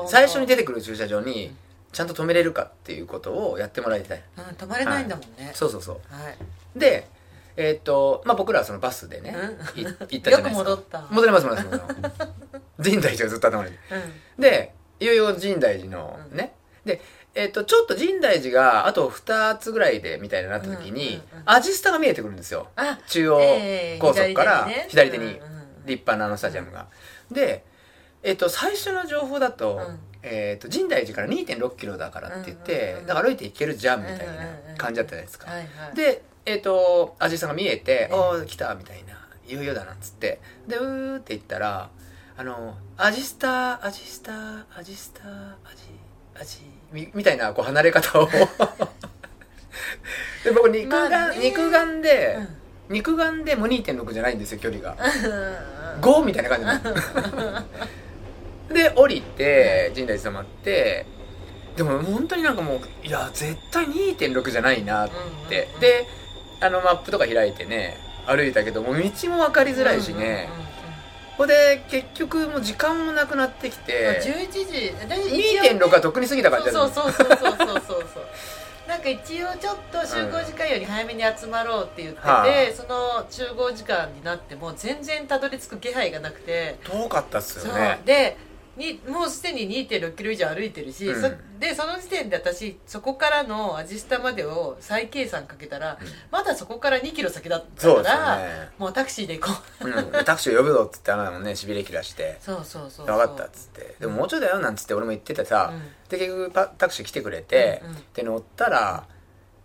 [0.09, 1.57] 最初に出てくる駐車場に
[1.91, 4.23] ちゃんと止めれるかっていうことをやってもらいたい。
[4.37, 5.53] うん止まれないんだもんね。
[5.55, 5.95] そうそうそう。
[6.11, 6.37] はい。
[6.79, 7.09] で
[7.57, 9.35] えーっとまあ僕らはそのバスでね
[9.75, 9.81] うん。
[9.81, 10.43] い行ったじゃないですか。
[10.43, 11.07] よく戻った。
[11.11, 12.17] 戻れます戻れます戻れます。
[12.83, 14.43] 深大寺がずっと頭にうん。
[14.43, 16.53] でいよいよ深大寺のね、
[16.85, 17.01] で
[17.35, 22.69] えーっとちょっと深大寺があと2つぐらいでみたいになった時に、うんうんうんアジスタが見えてくるんですよ。
[22.77, 24.87] あ中央ええ高速からね。
[24.91, 26.87] 左手にうんうん立派なあのスタジアムが、
[27.31, 27.65] で、
[28.23, 29.99] えっと最初の情報だと,、うん。
[30.23, 34.25] えっと深大寺から2 6キロだからって言って、だから歩いて行けるじゃんみたいな
[34.77, 35.47] 感じだったじゃないですか、
[35.95, 39.13] でえっ、とアジさんが見えて「うんおお来た」みたいな
[39.47, 41.91] 「いよいよだな」っつってでうーって言ったら
[42.37, 45.85] あの「アジスタアジスタアジスタアジ
[46.39, 46.61] アジ」
[46.93, 48.29] みみたいなこう離れ方を
[50.45, 52.60] で僕肉眼、肉眼で、うん
[52.91, 54.97] 肉眼でも2.6じゃないんですよ距離が。
[55.97, 56.01] うん。
[56.03, 57.65] 5みたいな感じなの。
[58.75, 61.07] で降りて深大寺様って
[61.77, 66.07] でも本当になんかもういや絶対2.6じゃないなって、うんうんで
[66.63, 70.47] あのマップとか開いてね歩いたけどもう道も分かりづらいしね、うんうんうんうん。
[70.51, 70.67] こ
[71.39, 74.21] こで結局もう時間もなくなってきて。
[74.23, 74.65] 11時。
[75.09, 78.27] で2.6はとっくに過ぎた感じだそうそうそうそうそうそうそう
[78.91, 86.77] なんか一応ちょっと集合時間より早めに集まろうって言ってて、はあその集合時間になっても全然たどり着く気配がなくて。
[86.83, 88.01] 遠かったっすよね。
[88.05, 88.37] で
[88.81, 91.21] にもうすでに2 6キロ以上歩いてるし、うん。
[91.21, 96.09] そでその時点で私そこからのアジスタまでを再計算かけたら、うん。
[96.33, 99.89] まだそこから2キロ先だったから、ね、もうタクシーで行こう。
[99.89, 102.39] うん、タクシー呼ぶぞっつってあなたもねしびれ切らして。
[102.41, 103.95] そうそうそう分かったっつって。
[104.01, 105.81] でももうちょいだよなんつって俺も言っててさ、うん。
[106.09, 107.97] で結局パタクシー来てくれて、うんうん。
[108.15, 109.07] で乗ったら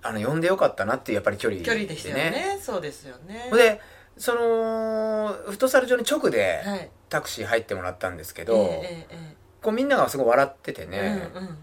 [0.04, 2.60] あの呼んでよかったなっていうやっぱり距離距離でしたよね。
[2.62, 3.50] そうですよね。
[3.52, 3.82] で
[4.18, 6.90] そのフットサル場に直ではい。
[7.08, 11.56] タクシー入ってもらったんですけど、ええええこうみんながすごい笑っててね、うんうんうん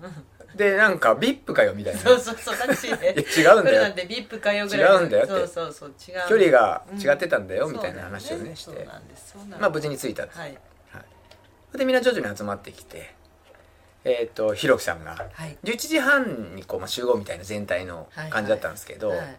[0.57, 2.01] でなんか VIP かよみたいな。
[2.01, 3.83] そうそうそう楽しいねいや違うんだよ。
[3.85, 5.01] なんて VIP かよぐらいの。
[5.01, 5.33] 違うんだよって。
[5.33, 6.29] そうそうそう違う。
[6.29, 7.73] 距離が違ってたんだよ、うん。
[7.73, 8.87] みたいな話をねして。
[9.59, 10.59] まあ無事に着いたんです、はい。
[11.79, 13.15] でみんな徐々に集まってきて
[14.05, 15.57] えっ、とひろきさんがはい。
[15.65, 19.39] 11時半にこう、まあ、集合みたいな全体の感じだったんですけど、はい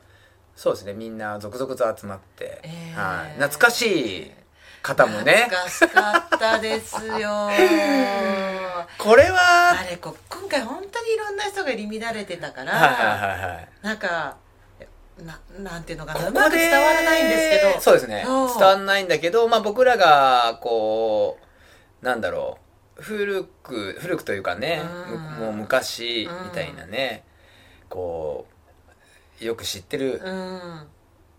[0.55, 0.93] そうですね。
[0.93, 3.21] みんな続々と集まって、えー。
[3.21, 4.31] はい、懐かしい
[4.81, 5.47] 方もね。
[5.49, 7.49] 懐かしかったですよ。
[8.97, 13.69] これはあれこ今回本当にいろんな人が入り乱れてたから、はいはいはいはい。
[13.81, 14.35] なんか
[15.17, 16.19] ななんていうのかな。
[16.19, 17.81] ここうまく伝わらないんですけど。
[17.81, 18.23] そうですね。
[18.23, 21.39] 伝わらないんだけど、まあ、僕らがこ
[22.01, 22.63] うなんだろう。
[23.01, 24.83] 古く古くというかね
[25.39, 27.23] もう昔みたいなね。
[27.89, 28.52] こう
[29.39, 30.87] よく知ってるうん。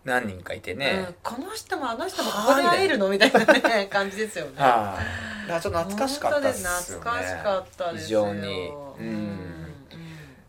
[0.03, 3.09] 何人かいてうねん、この人もあの人もここで会えるの？
[3.09, 3.39] みたいな。
[3.45, 4.51] ね感じですよね。
[4.57, 4.99] は
[5.47, 6.75] い、だちょっと懐かしかったですよね。
[6.77, 8.67] 懐かしかったですよ非常に。
[8.69, 9.07] ううん。
[9.07, 9.37] ん。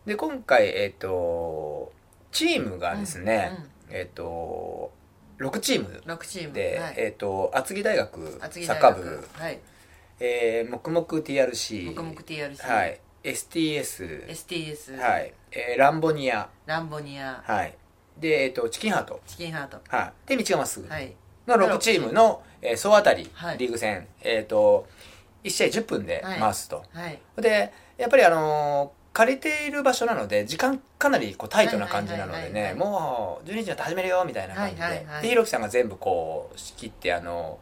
[0.05, 1.91] で今回えっ、と
[2.31, 3.57] チームがですね、
[3.89, 4.91] うんえっ、と
[5.39, 6.53] 6チーム6チーム。
[6.53, 6.93] で、はい。
[6.97, 9.59] えっ、と厚木大学サッカー部、はい。
[10.19, 12.99] えー、黙々 TRC 黙々 TRC はい。
[13.23, 16.49] STS STS はい、えーランボニア。
[16.65, 17.41] ランボニア。
[17.45, 17.75] はい。
[18.17, 19.21] でえっ、とチキンハート。
[19.27, 19.79] チキンハート。
[19.87, 20.29] はい。
[20.29, 21.13] で道がまっすぐはい。
[21.47, 23.57] の6チームの、えー総当たり、はい。
[23.57, 24.07] リーグ戦。
[24.21, 24.87] えっ、と
[25.43, 27.19] 1試合10分で回すと、はい。
[27.37, 32.73] でやっぱりあのー借りている場所なので時間かなりこうタイトな感じなのではいはいはいはい。
[32.75, 35.21] ねもう12時になって始めるよみたいな感じで、はいはいはい。
[35.23, 37.57] でひろきさんが全部こう仕切ってあの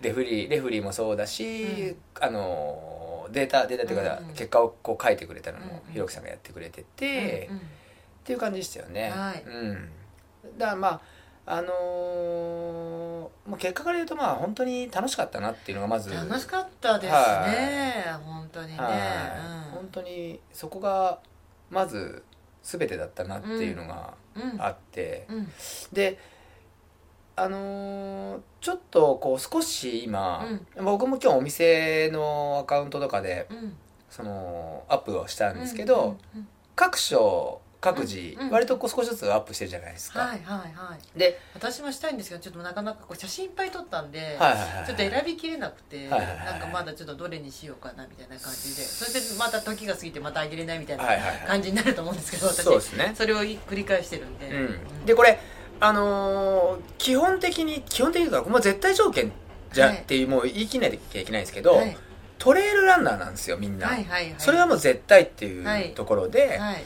[0.00, 1.96] レフリーレフリーもそうだし、うん。
[2.20, 2.99] あの
[3.30, 4.34] データデータっていうか、うんうん。
[4.34, 5.92] 結果をこう書いてくれたのもうんうん。
[5.92, 7.62] ひろきさんがやってくれてて、うんうん。
[7.62, 7.62] っ
[8.24, 9.10] ていう感じでしたよね。
[9.10, 9.42] はい。
[9.46, 9.90] うん、
[10.58, 11.00] だからまあ
[11.46, 18.76] あのーまあ、結果から言うとまあ本当に楽しかったなっていうのがまず楽しかったですね本当にね。
[18.78, 18.92] はい。
[18.92, 19.72] うん。
[19.72, 21.18] 本当にそこが
[21.70, 22.22] まず
[22.62, 24.62] 全てだったなっていうのがうん。
[24.62, 25.48] あって、うん。
[25.92, 26.18] で
[27.42, 33.76] あのーちょっとこう少し今、僕も今日お店のアカウントとかでうん。
[34.10, 38.50] そのアップをしたんですけど、うんうん各所各自、うんうん。
[38.50, 41.18] 割とこう少しずつアップしてるじゃないですか、はいはいはい。
[41.18, 44.86] で、私もしたいんですけどちょっとなかなかこう写真いっぱい撮ったんで、はいはいはいはい。
[44.86, 48.82] ちょっと選びきれなくて、はいはいはいなんかまだちょっとどれにしようかなみたいな感じで。
[48.82, 51.38] それでまた時が過ぎてまたあげれないみたいなはいはいはい。
[51.46, 53.12] 感じになると思うんですけど、私そうですね。
[53.14, 54.58] それを繰り返してるんで、う
[55.02, 55.38] ん、でこれ
[55.80, 59.32] あのー基本的に基本的にはもう絶対条件
[59.72, 59.96] じゃ、はい。
[59.98, 61.96] っていうもう言い切らなきゃいけないんですけど、はい。
[62.38, 64.34] トレイルランナーなんですよみんな、はいはいはい。
[64.38, 66.84] それはもう絶対ってはいいうところで、はい。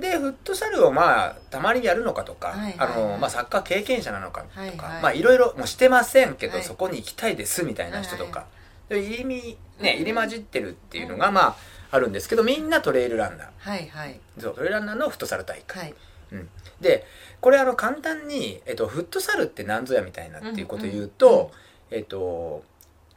[0.00, 2.74] でフットサルをまあたまにやるのかとか、はいはい。
[2.78, 4.78] あのはいまあ、サッカー経験者なのかとか、はいはい。
[5.02, 6.62] まあいろいろもうしてませんけど、はい。
[6.64, 8.46] そこに行きたいですみたいな人とはいか、
[8.88, 11.56] で入りみね入り混じってるっていうのがまあ
[11.90, 13.48] あるんですけどみんなトレイルランナー。
[13.58, 14.20] はいはい。
[14.38, 15.94] そうトレイルランナーのフットサル大会、はい
[16.32, 16.48] うん、
[16.80, 17.04] で
[17.40, 21.52] これあの簡単に、えっと、フットサルって何ぞやみたいなっていうことを言ううんと、
[21.90, 22.64] えっと、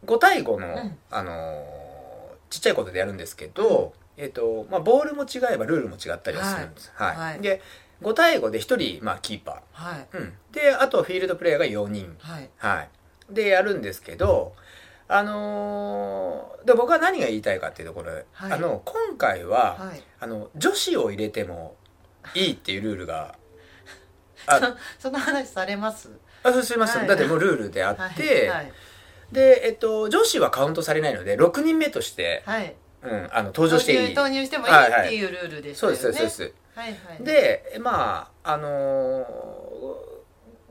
[0.05, 0.97] 5対5の、ん。
[1.09, 1.89] あのー
[2.49, 7.15] ちっちゃいことでやるんですけど、えっとまあ、ボールも違えばルールも違ったりはするんです、はい。
[7.15, 7.41] はい。
[7.41, 7.61] で
[8.01, 10.07] 5対5で1人、まあ、キーパはい。
[10.11, 12.49] ー、うん、であとフィールドプレーヤーが4人、はい。
[12.57, 12.89] はい、
[13.29, 14.55] でやるんですけど
[15.07, 18.51] あのーで僕は何が言いたいかっていうところで、はい。
[18.53, 20.03] あの今回は、はい。
[20.19, 21.75] あの女子を入れても
[22.33, 23.35] いいっていうルールが
[24.47, 26.09] あその話されます？
[26.43, 27.07] あそうします、はい。
[27.07, 28.71] だってもうルールであって、はい。
[29.31, 32.75] で、えっと、女子はカウントされないので6人目として、はい。
[33.01, 34.13] うん、あの登場していい。
[34.13, 36.53] 投入してもいいっていうルールでしたそうよねですそうですそうです。
[36.75, 37.23] はいはい。
[37.23, 40.19] でまああのー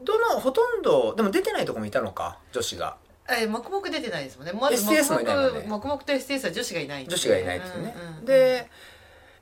[0.05, 2.97] どのほとんどでも出てないとこもいたのか女子が。
[3.31, 4.53] え黙々出てないですもんね。
[4.53, 4.95] まずもん
[5.25, 5.65] ね。
[5.67, 8.25] 黙々と STS は女子がいない女子がいないですよね、うんうんうん。
[8.25, 8.71] で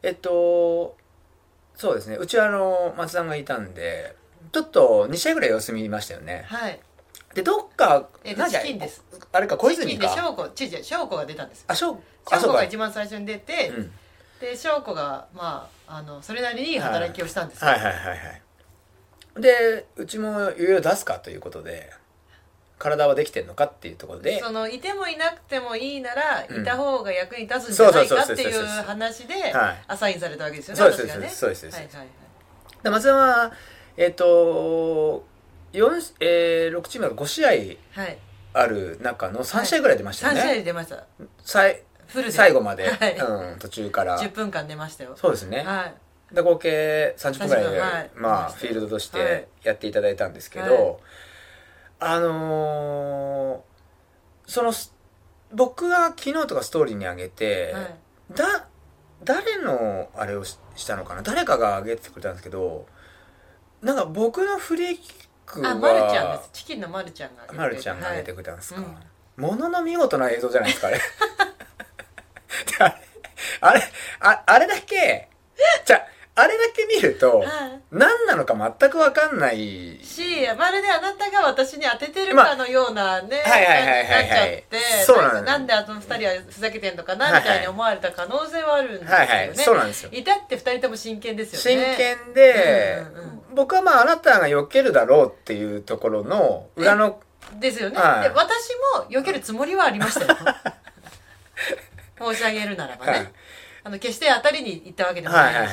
[0.02, 0.96] えっと
[1.76, 2.16] そうですね。
[2.16, 4.16] うちはあの松さんがいたんで
[4.52, 6.44] ちょっと2試合ぐらい様子見ましたよね。
[6.48, 6.80] はい。
[7.34, 9.04] でどっかえっチキンです。
[9.32, 11.64] あれか小チキンで泉か翔子ちいちゃい翔子が出たんです。
[11.68, 13.92] あ翔子が一番最初に出て、うん。
[14.40, 18.42] で翔子がまああのそれなりにいい働きをしたんですよ、はいはいはいはい。
[19.40, 21.92] でうちもいろいろ出すかということで
[22.78, 24.38] 体はできてんのかっていうところで。
[24.40, 26.62] そのいてもいなくてもいいなら、うん。
[26.62, 29.84] いた方が役に立つんじゃないかっていう話ではい。
[29.88, 31.28] アサインされたわけですよね、そうですね。
[31.28, 33.52] そうですそうですはいはい松山は
[33.96, 35.24] えっ、と
[35.72, 38.18] 4、えー、6チームが5試合はい。
[38.52, 41.04] ある中の3試合ぐらい出ましたよ3試合ね、出ました。
[41.42, 42.32] さいフルで。
[42.32, 43.16] 最後まで、はい。
[43.16, 44.18] うん、途中から。
[44.18, 45.14] 10分間出ましたよ。
[45.16, 45.86] そうですね、は
[46.32, 46.34] い。
[46.34, 48.10] で合計30分ぐらいで、30分はい。
[48.14, 49.26] まあフィールドとしはい。
[49.26, 50.96] てやっていただいたんですけど、はい
[52.00, 53.76] あのー
[54.46, 54.72] その
[55.52, 57.96] 僕が昨日とかストーリーに上げて、はい。
[58.34, 58.68] だ
[59.24, 61.22] 誰のあれをししたのかな？
[61.22, 62.86] 誰かが上げてくれたんですけど
[63.82, 66.50] なんか僕のフリーキックはあまるちゃんです。
[66.52, 69.40] チキンのまるちゃんがあまるちゃんが上げてくれたんですか、はい。
[69.40, 70.98] ものの見事な映像じゃないですかあれ。
[71.00, 71.02] で
[72.78, 72.94] あれ
[73.60, 73.82] あれ
[74.20, 75.28] ああれだけ
[75.84, 76.06] じゃ
[76.36, 77.48] ああれだけ見ると、はい
[77.90, 79.98] 何なのか全く分かんない。
[80.02, 80.22] し
[80.58, 84.06] まるであなたが私に当ててるかのようなね、はいはいはいはいはい。
[84.06, 87.60] なっちゃってそうなんであの二人はふざけてんのかなはいはいみたい。
[87.62, 90.10] に思われた可能性はあるんですよね、はいはいそうなんですよ。
[90.12, 97.20] 至って二人とも真剣ですよ真ね剣で、うんうん僕はまああなたが避けるだろうっていうところの裏の
[97.58, 98.28] ですよね、はい。
[98.28, 98.68] で私
[98.98, 100.36] も避けるつもりはありましたよ。
[102.34, 103.32] 申し上げるならばね、はい
[103.86, 105.72] あの決して当たりに行ったわけでもないし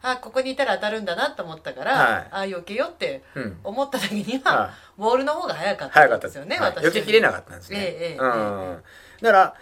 [0.00, 2.54] あここにいたら当たるんだなと思ったから、はい。
[2.54, 3.58] あ避けようってうん。
[3.62, 8.82] 思った時には、はボールの方が早かった早かったんですよね、はい私避けきれなかったんですね、ええええうん。
[9.20, 9.54] だから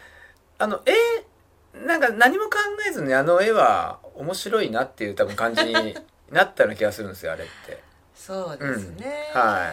[0.58, 2.50] あの絵なんか何も考
[2.88, 5.96] えずにあの絵は面白いなっていう多分感じに
[6.30, 7.82] なったような気がするんですよあれって。
[8.14, 9.40] そうですね、うん。
[9.40, 9.72] は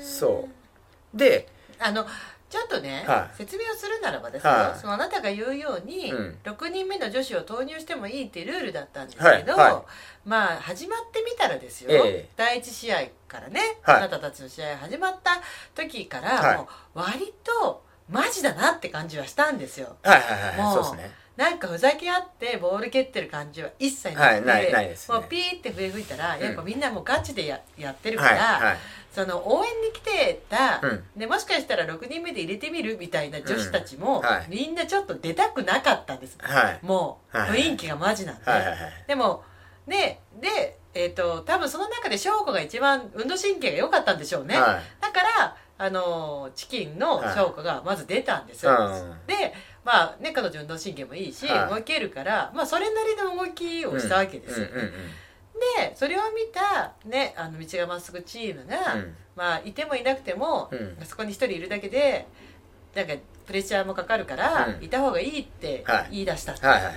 [0.00, 0.04] い。
[0.04, 0.48] そ
[1.12, 1.16] う。
[1.18, 1.48] で
[1.80, 2.06] あの
[2.50, 3.36] ちょっとね、はい。
[3.36, 4.80] 説明をするならばですよ、はい。
[4.80, 6.38] そのあなたが言うように、うん。
[6.44, 9.84] 6人目の女子を投入してもいいっていうルールだったんですけど、はいは
[10.24, 12.28] まあ始まってみたらですよ、ええ。
[12.36, 13.96] 第一試合からね、はい。
[13.96, 15.42] あなたたちの試合始まった
[15.74, 16.56] 時から、はい。
[16.56, 19.96] もう割とマジだなって感じはしたんですよ。
[20.02, 21.14] はいはいもうはいそうですね。
[21.38, 28.76] なんかふざけ合ってボール蹴ってる感じは一切なくて、はいないないですねもうピーって笛吹いたら、んやっぱみんなもうガチでややってるから、はいはい
[29.18, 31.04] その応援に来てた、うん。
[31.16, 36.38] でもしかしたら6人目で入れてみるみたいな女子たちも、みんなちょっと出たくなかったんです。
[36.40, 36.78] はい。
[36.82, 38.44] もう、はい雰囲気がマジなんで、
[39.08, 39.42] でも
[39.88, 44.82] ででえっ、と多分その中で翔子が一番運動神経が良かったんでしょうね、はい。
[45.00, 48.66] だからあのチキンの翔子がまず出たんです。
[49.26, 49.52] で
[49.84, 51.74] まあね彼女運動神経もいいし、はい。
[51.74, 54.66] 動けるから、まあ、それなりの動きをしたわけですよ、
[55.78, 59.14] でそれを見た、ね、あの道がまっすぐチームが、うん。
[59.36, 60.96] まあいてもいなくても、うん。
[61.04, 62.26] そこに一人いるだけで
[62.94, 63.14] なんか
[63.46, 64.84] プレッシャーもかかるから、うん。
[64.84, 66.08] いた方がいいってはい。
[66.10, 66.94] 言い出した、はいはいはい。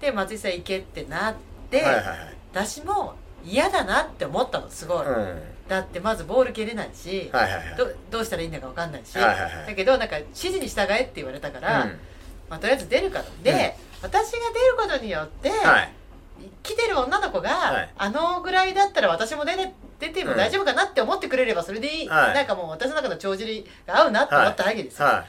[0.00, 1.34] で松井さん行けってなっ
[1.70, 5.42] て、はいはいはい私も嫌だなって思ったのすごい、うん。
[5.68, 7.76] だってまずボール蹴れないし、はいはいはい。
[7.76, 9.66] どどうしたらいいんだか分かんないし、はいはいはい。
[9.66, 11.98] だけどなんか指示に従えって言われたから、うん。
[12.48, 13.24] まあ、とりあえず出るから。
[13.42, 14.08] で、うん。
[14.08, 15.92] 私が出ることによって、はい
[16.62, 17.90] 来てる女の子が、はい。
[17.96, 22.34] あのぐらいだったら私も出て出ても大丈夫かなって思ってくれればそれでいい、はい。
[22.34, 25.24] なんかもう私の中の帳尻が合うなって思ったわけですよ、は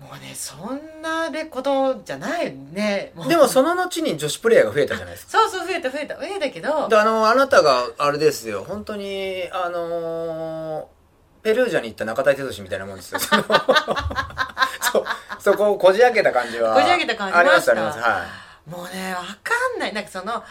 [0.00, 3.12] もうねそんなでことじゃないね。
[3.28, 5.32] でもその後に女子プレイヤーが増えたじゃないですか。
[5.32, 6.88] そうそう増えた増えた増えたけど。
[6.88, 8.64] であのあなたがあれですよ。
[8.66, 10.98] 本当にあのー
[11.42, 13.18] ペルージャに行った中田哲司みたいなもんですよ。
[13.18, 13.42] その
[14.82, 15.04] そ
[15.38, 17.98] そこをこじ開けた感じはこじ開けた感じありますましたあります。
[17.98, 19.92] はもうねわかんない。
[19.94, 20.42] なんかその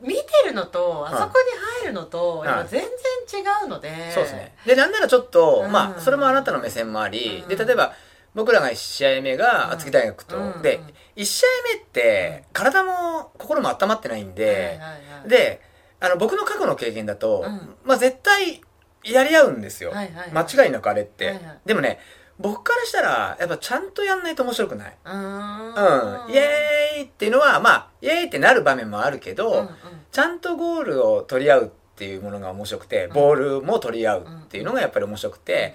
[0.00, 2.68] 見てるのとあそこに入るのと、はい。
[2.68, 4.54] 全然違うので、いそうですね。
[4.66, 5.72] でなんならちょっと、うん。
[5.72, 7.48] まあそれもあなたの目線もあり、うん。
[7.48, 7.92] で例えば
[8.34, 10.62] 僕らが1試合目が厚木大学と、うん。
[10.62, 10.84] でうん
[11.16, 15.28] 1試合目って体も心も温まってないんで、はいはいはい。
[15.28, 15.60] で
[16.00, 17.74] あの僕の過去の経験だと、うん。
[17.84, 18.62] まあ絶対
[19.04, 20.46] やり合うんですよ、はいはいはい。
[20.46, 21.98] 間違いなくあれって、でもね
[22.38, 26.26] 僕からしたらやっぱちゃんとやんないと面白くない、うーん。
[26.26, 29.68] うん、イエーイっていうのはまあイエーイってなる場面もあるけど、うんうん。
[30.10, 35.74] ちゃんとゴールを取り合うっていうものが面白くてボールも取り合うっていうのがやっぱり面白くて、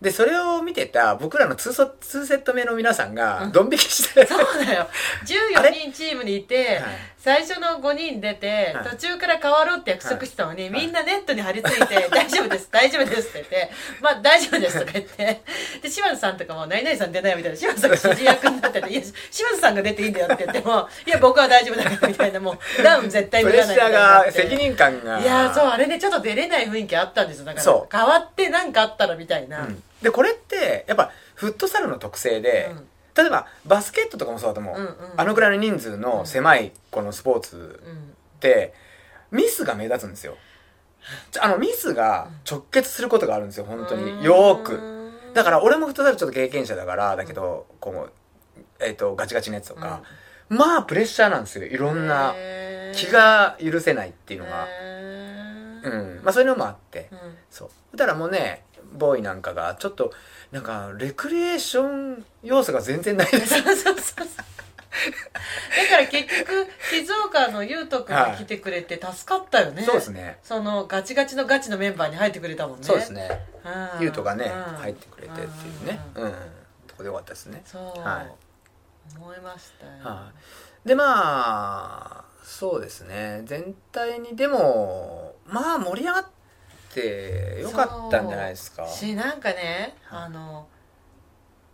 [0.00, 4.86] でそれを見てた僕らの 2, ソ2セット目の皆さんがドン引きして、そうだよ。
[5.58, 8.90] あれ14人チームにいて、はい最初の5人出て、はい。
[8.90, 10.68] 途中から変わろうって約束してたのに、い。
[10.68, 13.70] みんなネットに張り付いて「大丈夫です大丈夫です」って言って
[14.02, 15.40] 「まあ大丈夫です」とか言って。
[15.80, 23.92] で島津さんとかも「何々さん出ないよ」みたいな島津さんが指示役になってて「いや島津さんが出ていいんだよ」って言っても「いや僕は大丈夫だから」みたいなもうダウン絶対プ見らないレッシャー
[24.26, 25.18] が責任感が。
[25.18, 27.46] いやそうあれねちょっと出れない雰囲気あったんですよ。
[27.46, 29.82] だから変わって何かあったらみたいな、うん。
[30.02, 34.94] でこれってやっぱフットサルの特性で、うん例えばバスケットとかもそうだと思う、うんうん。
[35.16, 37.94] あのぐらいの人数の狭いこのスポーツうん。
[37.94, 37.96] っ
[38.40, 38.74] て
[39.30, 40.36] ミスが目立つんですよ。
[41.40, 44.24] あのミスが直結することがあるんですよ本当に。
[44.24, 45.04] よーく。
[45.34, 48.12] だから俺もフットサルちょっと経験者だからだけどこう、
[48.80, 50.02] えっとガチガチのやつとか、
[50.48, 52.34] まあプレッシャーなんですよいろんな
[52.94, 54.66] 気が許せないっていうのが、
[55.82, 56.20] うん。
[56.22, 57.08] まあそういうのもあって。
[57.10, 57.18] うん。
[57.50, 57.96] そう。
[57.96, 58.64] だからもうね
[58.96, 60.12] ボーイなんかがちょっと
[60.54, 61.82] なんかレクリエーショ
[62.14, 63.60] ン要素が全然ないです。
[63.60, 70.38] そうそうそうだから結局静岡の優斗君が来てくれて助かったよね、そうですね。
[70.44, 72.84] そのガチガチのガチのメンバーに入ってくれたもんね。
[72.84, 73.28] そうですね。
[73.64, 74.02] うん。
[74.02, 74.76] ゆうとがねうん。
[74.76, 76.00] 入ってくれてっていうね。
[76.14, 76.30] うん。
[76.86, 77.60] ととこでよかったですね。
[77.66, 79.16] そう、はい。
[79.16, 80.30] 思いましたよ、は
[80.84, 80.88] い。
[80.88, 81.04] でま
[82.20, 83.42] あそうですね。
[83.44, 86.26] 全体にでもまあ盛り上がっ
[86.94, 88.86] てよかったんじゃないですか？
[88.86, 90.22] しなんかねはい。
[90.24, 90.66] あの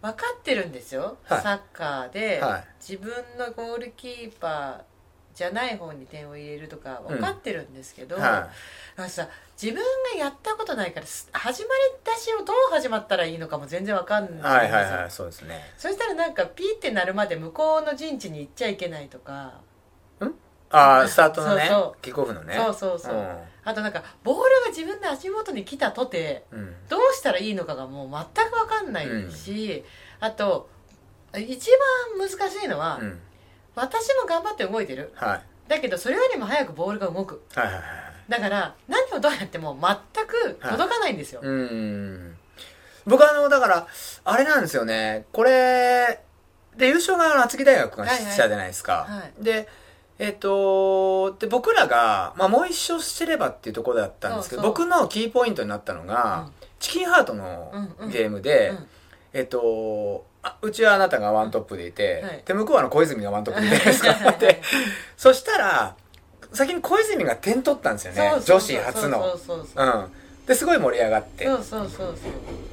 [0.02, 1.42] 分かってるんですよ、はい。
[1.42, 2.64] サッカーで、はい。
[2.80, 4.82] 自分のゴールキーパー
[5.34, 8.48] じゃない方に点を入れるとか分かってるんですけど、は
[8.96, 9.28] なんかさ
[9.60, 9.82] 自分
[10.14, 15.60] がやったことないからす始まり出しをどう始まったらいいのかも全然分かんないんですよ、はいはいはいそうですね。
[15.78, 19.60] そしたらなんかピーってなるまで向こうの陣地に行っちゃいけないとか、
[20.70, 21.70] ああスタートのね
[22.02, 22.54] キックオフのね。
[22.56, 29.84] そうそうそう、あとなんかボールが自分の足元に来たとてうん、うんどうしたらいいのかがもう全く分かんないし、
[30.18, 30.68] あと
[31.36, 31.70] 一
[32.18, 33.20] 番難しいのは、うん。
[33.76, 35.12] 私も頑張って動いてる。
[35.14, 35.42] はい。
[35.68, 37.42] だけどそれよりも早くボールが動く。
[37.54, 37.82] はいはいはい
[38.28, 42.36] だから何をどうやっても全く届かないんですよ、うん。
[43.04, 43.88] 僕あのだから
[44.24, 45.26] あれなんですよね。
[45.32, 46.20] これ
[46.76, 48.32] で優勝が厚木大学がはいはい。
[48.32, 49.44] したじゃないですか、はい。
[49.44, 49.68] で
[50.20, 54.86] えっ、とで僕らが、まあ、もう一勝してればっていうところだったんですけどそうそう。
[54.86, 56.68] 僕のキーポイントになったのが、うん。
[56.78, 57.72] チキンハートの
[58.12, 58.86] ゲームで、うん。
[59.32, 62.42] えっ、とあうちはあなたがワントップでいて、はい。
[62.44, 63.92] で向こうはあの小泉がワントップでいてで。
[63.94, 64.62] すかはいはいで
[65.16, 65.96] そしたら
[66.52, 69.38] 先に小泉が点取ったんですよね女子初の。
[69.38, 69.66] そうん。
[70.46, 71.46] ですごい盛り上がって。
[71.46, 72.14] そうそうそうそう。
[72.14, 72.14] っ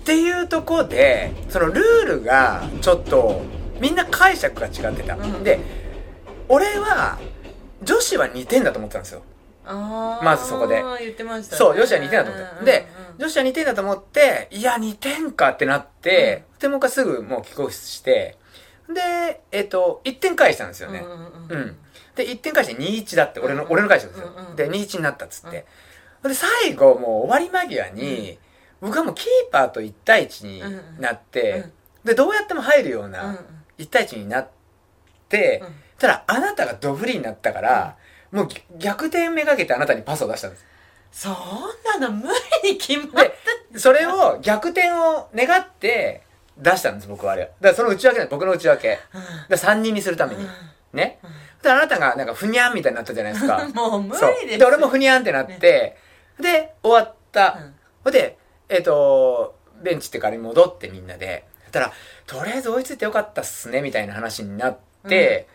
[0.04, 3.42] ていうとこでそのルールがちょっと
[3.80, 5.44] みんな解釈が違ってた、うん。
[5.46, 5.60] で
[6.50, 7.20] 俺は
[7.84, 9.22] 女子は2点だと思ってたんですよ。
[9.66, 10.82] まずそこで。
[11.00, 11.58] 言ってましたね。
[11.58, 12.50] そう女子は2点だと思って。
[12.54, 13.18] た、うんでうんうん。
[13.20, 18.38] 女子は2点だと思っていや2点かってなって、でもう一回すぐもう帰国して
[18.94, 21.60] でえっ、と1点返したんですよね、うんうんううん。
[21.70, 21.78] ん。
[22.16, 25.66] で1点返して2-1だって俺の,、うん俺の解釈ですよ、うんうんで2-1になったっつって、
[26.24, 28.40] で最後もう終わり間際に、
[28.82, 31.58] 僕はもうキーパーと1対1になって、うん。
[31.58, 31.72] うん。
[32.06, 33.38] でどうやっても入るよううんな
[33.78, 34.50] 1対1になっ
[35.30, 37.98] て、うんただあなたがドフリーになったから、
[38.32, 40.66] もう逆転めがけてあなたにパスを出したんです。
[41.12, 41.34] そん
[42.00, 42.28] なの無
[42.64, 43.26] 理に決まっ
[43.72, 46.24] でそれを逆転を願って
[46.58, 47.44] 出したんです僕はあれ。
[47.44, 48.32] だからその内訳なんです。
[48.32, 49.00] 僕の内訳。
[49.50, 50.46] た、で3人にするために、
[50.94, 51.20] ね。
[51.24, 51.30] うん。
[51.62, 53.68] であなたがなんかふにゃんみたいになったじゃないですか。
[53.74, 54.60] もう無理です。
[54.60, 55.98] で俺もふにゃんってなって、
[56.40, 57.60] で終わった、
[58.06, 58.12] うん。
[58.12, 58.38] で
[58.70, 61.46] えっ、とベンチってかに戻ってみんなで。
[61.72, 61.92] たら
[62.26, 64.78] とりあえず追いついてよかったっすねみたいな話になっ
[65.08, 65.48] て、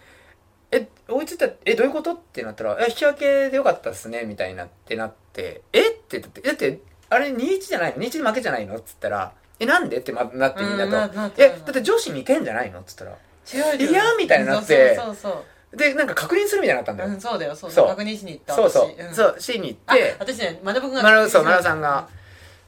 [0.72, 2.12] え追いついたえどういうこと？
[2.12, 5.90] ってなったらえ引き分けでよかったっすねみたいになってなってえ？
[5.90, 8.76] ってだってだってあれ2-1じゃないの ?2-1 で負けじゃないの？
[8.76, 9.98] っつったらえなんで？
[9.98, 12.80] ってまなってみんなと、えだって女子2点じゃないの？
[12.80, 15.44] っつったら違ういやみたいになってそうそうそ
[15.74, 17.88] うでなんか確認するみたいになったんだよ、そう、うん、そうだよそうそう。
[17.88, 19.10] 確認しに行ったそうそう、私。
[19.12, 19.14] ん。
[19.14, 20.16] そう C に行あって。
[20.18, 22.08] 私ね学ぶ君がマラそうマラさんが。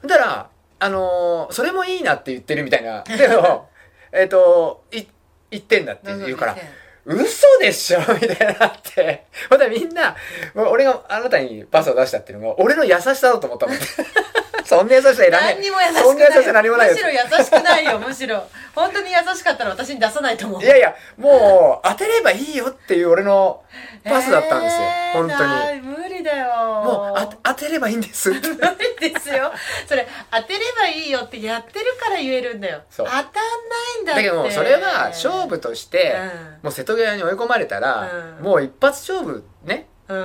[0.03, 0.49] だから
[0.79, 3.03] あのーそれもいいなって言ってるみたいな。
[3.03, 3.67] けど
[4.11, 5.03] えっとい
[5.51, 6.57] 1点だってうん言うからん
[7.05, 7.99] 嘘でしょ？
[8.19, 9.25] みたいになって。
[9.49, 10.15] ほんでみんな、
[10.55, 13.77] 俺があなたにパスを出したっていうのが、俺の優しさだと思ったもん。
[14.65, 15.55] そんな優しさいらない。
[15.55, 18.43] 何にも優しそんな優しない何もないよむしろ優しくないよむしろ
[18.73, 23.61] 本当に優しかったら私に出さないと思ういやいや、もう当てればいいよっていう俺の
[24.03, 24.81] パスだったんですよ。
[24.81, 26.04] えー本当に。
[26.25, 26.47] だよ。
[26.83, 28.31] もうあ当てればいいんです。
[28.31, 28.49] って。
[28.49, 29.53] 無理ですよ。
[29.87, 32.81] それ当てればいいよってやってるから言えるんだよ。
[32.97, 34.23] 当たんないんだって。
[34.23, 36.15] だけどもうそれは勝負として、
[36.61, 36.63] うん。
[36.63, 38.09] もう瀬戸際に追い込まれたら、
[38.39, 38.43] うん。
[38.43, 40.17] もう一発勝負ね、うん。
[40.17, 40.21] う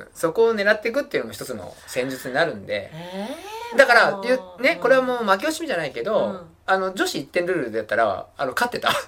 [0.00, 4.20] ん、そこを狙っていくっていうのも一つの戦術になるんで、えーだから
[4.60, 6.40] ねこれはもう負け惜しみじゃないけど、うん。
[6.66, 8.92] あの女子1点ルールでやったらあの勝ってた。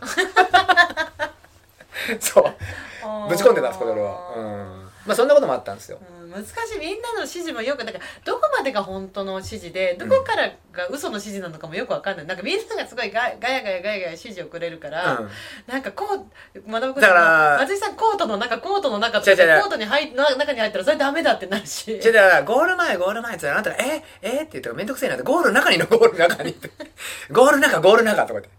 [2.19, 2.45] そう。
[3.29, 4.35] ぶち込んでたんですこれ俺は。
[4.37, 4.45] うん。
[5.07, 5.99] まあそんなこともあったんですよ。
[6.01, 6.79] うん難しい。
[6.81, 12.27] みんなの指示もよくだからどこまでが本当の指示でどこからが嘘の指示なのかもよくわかんない。
[12.27, 15.29] なんかみんながすごいガガヤガヤガヤガヤ指示をくれるから、うん。
[15.67, 16.27] なんかこ
[16.57, 19.57] う学ぶだから松井さんコートの中コートの中とか違う違う。
[19.57, 22.01] 違うコートに入な中に入ったらそれダメだってなるし。
[22.01, 25.25] じゃだからゴール前ゴール前って言ったらあなたが「ええって言ったらめんどくせえなって。
[25.25, 26.51] ゴールの中にの ゴールの中に。
[26.51, 26.71] って
[27.31, 28.51] ゴールの中ゴールの中とか言って。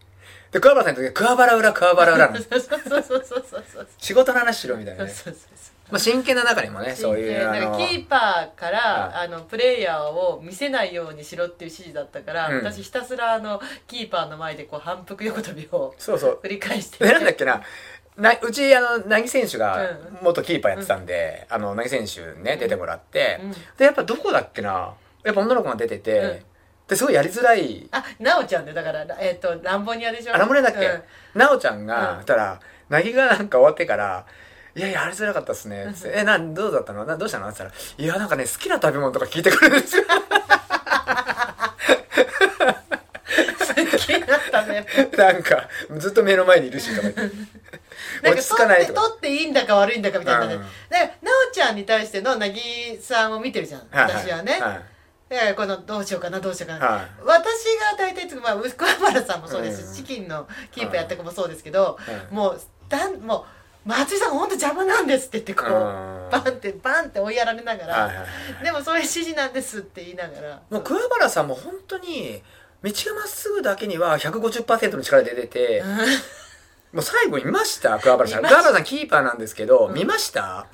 [0.52, 3.88] で桑原さんの時は桑原裏桑原裏なのそうそうそうそうそうそうそう。
[3.98, 5.10] 仕事の話しろみたいなね。
[5.10, 5.55] そうそう
[5.92, 12.58] まあ真剣な中にもねそういうなんかキーパーから、はあのプレイヤーを見せないようにしろっていう指示だったから、うん。
[12.58, 16.40] 私ひたすらあのキーパーの前でこう反復横跳びをそうそう。
[16.44, 17.62] 繰り返してでなんだっけな。
[18.18, 20.18] なうちあの凪選手がうん。
[20.24, 23.52] 元キーパーやってたんで、あの凪選手ね出てもらって、うん。
[23.78, 24.94] でやっぱどこだっけな。
[25.24, 26.40] やっぱ女の子が出てて、うん。
[26.88, 30.36] ですごいやりづらいあなおちゃんでだからえっ、とランボニアでしょ？
[30.36, 31.04] あラムネだっけ、う
[31.38, 31.40] ん。
[31.40, 32.26] なおちゃんが、うん。
[32.26, 32.60] たら
[32.90, 34.26] 凪がなんか終わってから
[34.76, 35.94] いや、やりづらかったっすね。
[36.14, 37.06] え、なん、どうだったの？
[37.06, 37.48] などうしたの？
[37.48, 40.04] って言ったら、いや、なんかね、好きな食べ物とか聞いてくるんですよ。
[43.68, 44.86] 好きな食たね。
[45.18, 47.22] なんかずっと目の前にいるしとか言って。
[48.24, 50.62] なんか落ち着かない取ってとか取っていいんだか悪いんだかみたいなね、うん。
[50.62, 50.66] で
[51.22, 52.62] なおちゃんに対してのなぎ
[53.02, 53.82] さんを見てるじゃん。
[53.90, 54.82] はい私はね、はい。
[55.30, 57.06] でこのどうしようかなどうしようかな、はい。
[57.26, 60.06] 私が大体つく、まあ、桑原さんもそうですし、うん。
[60.06, 63.46] チキンのキーパーやった子もそうですけど、はいもうだんもう
[63.86, 66.30] 松井さんが本当邪魔なんですって言ってこう、うん。
[66.32, 68.24] バンってバンって追いやられながら、はいはいは
[68.62, 72.42] いでもそういう指示なんですって言いながらもう桑原さんも本当に
[72.84, 75.98] 道がまっすぐだけには150%の力で出て、うん。
[75.98, 78.00] もう最後見ました？
[78.00, 78.42] 桑原さん。
[78.44, 79.94] 桑原さんキーパーなんですけど、うん。
[79.94, 80.68] 見ました？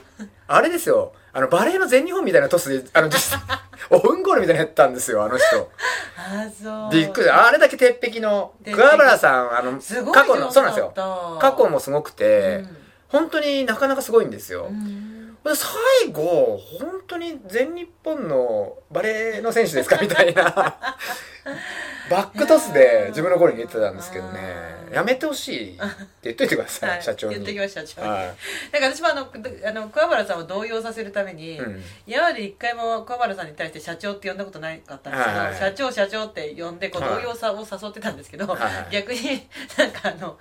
[0.47, 1.13] あれですよ。
[1.33, 3.39] あのバレーの全日本みたいなトスであの 実際
[3.89, 5.71] オウンゴールみたいなのやったんですよあの人。
[6.17, 6.91] あそう。
[6.91, 7.29] びっくり。
[7.29, 9.79] あれだけ鉄壁の桑原さんあの
[10.11, 10.93] 過去のそうなんですよ。
[10.95, 12.65] よ過去もすごくて、
[13.11, 14.71] 本当になかなかすごいんですよ、
[15.43, 19.97] 最後本当に全日本のバレーの選手ですか？
[20.01, 20.97] みたいな
[22.09, 24.39] バックトスで自分のゴールに入れてたんですけどね。
[24.75, 25.85] うんやめてほしいって
[26.23, 27.01] 言っといてください、はい。
[27.01, 27.35] 社長に。
[27.35, 28.27] 言ってきました社長に、はい。
[28.73, 29.31] だから私もあの
[29.65, 31.83] あの桑原さんを動揺させるために、うん。
[32.05, 35.59] 今まで一回も桑原さんに対して社長って呼んだことなかったんですけど、はいはいはい。
[35.59, 40.37] 社長社長って呼んでこうはい動揺さを誘ってたんですけど、はいはい逆になんかあの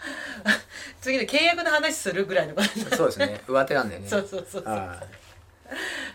[1.01, 3.41] 次の契約の話するぐらいのことになってそうですね。
[3.47, 4.09] 上手なんだよね。
[4.09, 4.75] そうそうそうそう。
[4.75, 5.01] は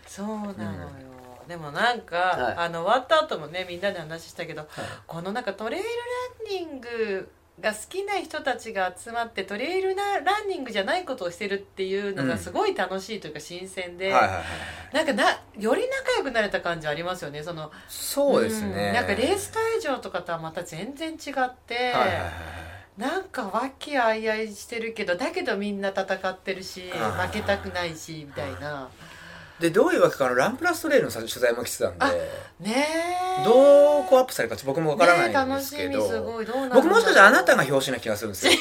[0.06, 1.05] そうなのよ、
[1.48, 2.54] でもなんか、はい。
[2.56, 4.66] あの終わった後もねみんなで話したけど、
[5.06, 5.86] このなんかトレイル
[6.48, 7.30] ランニング
[7.60, 14.94] が好きな人たちが集まってトレイルなランニングじゃないことをしてるっていうのがすごい楽しいというか新鮮で、いはいはいはい。
[14.94, 22.30] なんかなより仲良くなれた感じありますよねそのそうですね、んなんかレース会場とかとはまた全然違って、はいはいはい
[22.96, 28.88] なんか和気あいあいしてるけどだけどみんな戦ってるしはい負けたくないしみたいな
[29.60, 32.06] でどういうわけかあのランプラストレイルの取材も来てたんで。
[32.60, 32.88] ね
[33.40, 36.46] えどうこうアップされるか僕もわからないんですけど、楽しみすごい。
[36.46, 38.52] ど僕もしかしたらあなたが表紙な気がするんですよ。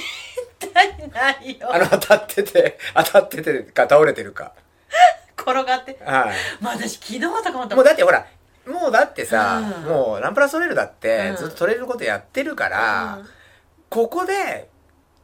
[1.13, 1.73] ないよ。
[1.73, 4.53] あの当たってて 当たっててか倒れてるか。
[5.37, 5.97] 転がって。
[6.03, 6.35] はい。
[6.61, 8.25] まあ私昨日とかももうだってほら
[8.65, 9.83] もうだってさ、うん。
[9.83, 11.35] もうランプラストレイルだってうん。
[11.35, 13.29] ずっと取れることやってるから、うん。
[13.89, 14.69] ここで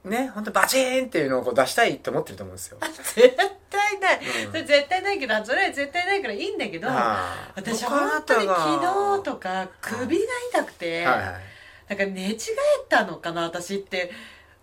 [0.05, 2.77] ね本当バチーンっていうのをこう出したいと思ってると思うんですよ。
[2.81, 3.35] 絶
[3.69, 4.51] 対ない、うん。
[4.51, 6.93] それ絶対ないけどそれは絶対ないからいいんだけどは
[7.55, 10.23] い私本当に昨日とか首が
[10.53, 11.33] 痛くて、はいはい
[11.89, 12.37] なんか寝違え
[12.87, 14.11] たのかな私って。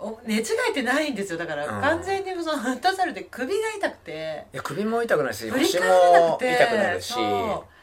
[0.00, 1.38] お寝違えてないんですよ。
[1.38, 1.82] だから、うん。
[1.82, 4.46] 完全にそのフットサルで首が痛くて。
[4.52, 6.52] いや首も痛くなるし振り腰返れなもくて。
[6.52, 7.14] 痛くなるし。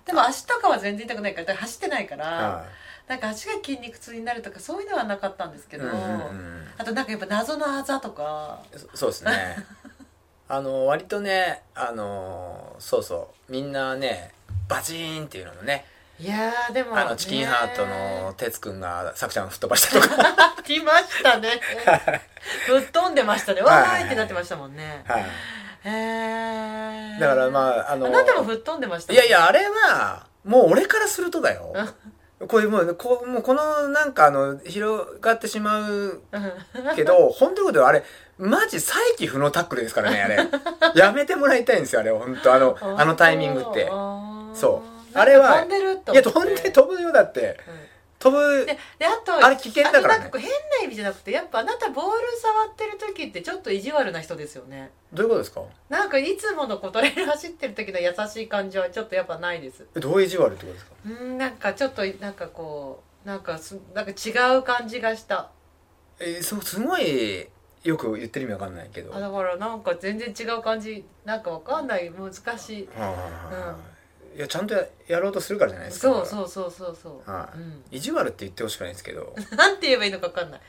[0.05, 2.65] でも足とかは全然痛くないからだから走ってないから、は
[3.07, 6.67] なんか足が筋肉痛になるとかそういうのはなかったんですけど、いうんうんうん。
[6.77, 8.63] あとなんかやっぱ謎のあざとか。
[8.75, 9.57] そそうですね。
[10.47, 14.31] あの割とねあのそうそうみんなね
[14.67, 15.87] バチーンっていうのもね
[16.19, 20.55] いやーでもあのチキンハートの哲くんがさくちゃん吹っ飛ばしたとか。
[20.63, 21.59] 来ましたね。
[22.67, 23.61] ぶっ飛んでましたね。
[23.61, 25.03] わーいってなってましたもんね。
[25.07, 25.25] はい。
[25.85, 31.73] へえだからまああのあなたも吹っ飛んでましたいやいやあれはもう俺からするとだよ
[32.47, 36.21] これもうこうもうこのなんかあの広がってしまう
[36.95, 38.03] けど 本当のことはあれ
[38.37, 40.37] マジ再起不能タックルですからねあれ。
[40.99, 42.53] やめてもらいたいんですよあれ本当。
[42.53, 43.87] あのあのタイミングって。
[44.53, 44.83] そ
[45.13, 45.17] う。
[45.17, 47.57] あれは飛んでるといや飛んで飛ぶよだって
[48.25, 48.65] 飛ぶ。
[48.65, 50.23] でであとあれ危険だからね。
[50.23, 54.91] なんか変な意味じゃなくてやっぱあなたボール触ってる時ってちょっと意地悪な人ですよね。
[55.13, 55.61] どういうことですか？
[55.89, 59.85] なんかいつものこうトレイル走ってる時の優しい感じはちょっとやっぱないです。
[59.95, 60.91] えどう意地悪ってことですか？
[61.05, 65.49] うんなんかちょっとなんかこうなんかすなんか違う感じがした。
[66.19, 67.47] えそうすごい
[67.83, 69.15] よく言ってる意味わかんないけど。
[69.15, 72.09] あだからなんか全然違う感じなんかわかんない。
[72.11, 72.89] 難しい。
[72.97, 73.94] あー
[74.35, 77.57] いやちゃんとややろうとするからじゃないですかそうそうそうそうそう、はい。
[77.57, 79.33] うん、意地悪って言ってほしくないんですけど。
[79.55, 80.61] なんて言えばいいのかわかんない。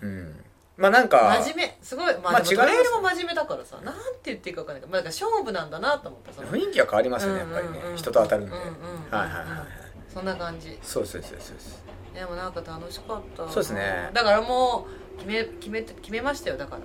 [0.00, 0.44] うん。
[0.78, 1.78] まあなんか真面目。
[1.82, 2.14] すごい。
[2.14, 3.76] まあまあでも違いますトレイルも真面目だからさ。
[3.82, 4.80] なんて言っていいかわかんない。
[4.80, 7.90] けど、まあ、だから勝負なんだなと思った雰囲気は変わりますよねやっぱりねうんうん。
[7.90, 8.56] うん人と当たるんで。
[8.56, 8.74] うんうんうん
[9.10, 9.66] はいはいはいはい。
[10.12, 10.78] そんな感じ。
[10.82, 14.10] そうそうそうそうでもなんか楽しかったそうですね。
[14.14, 16.82] だからもう決め決めて決めましたよだから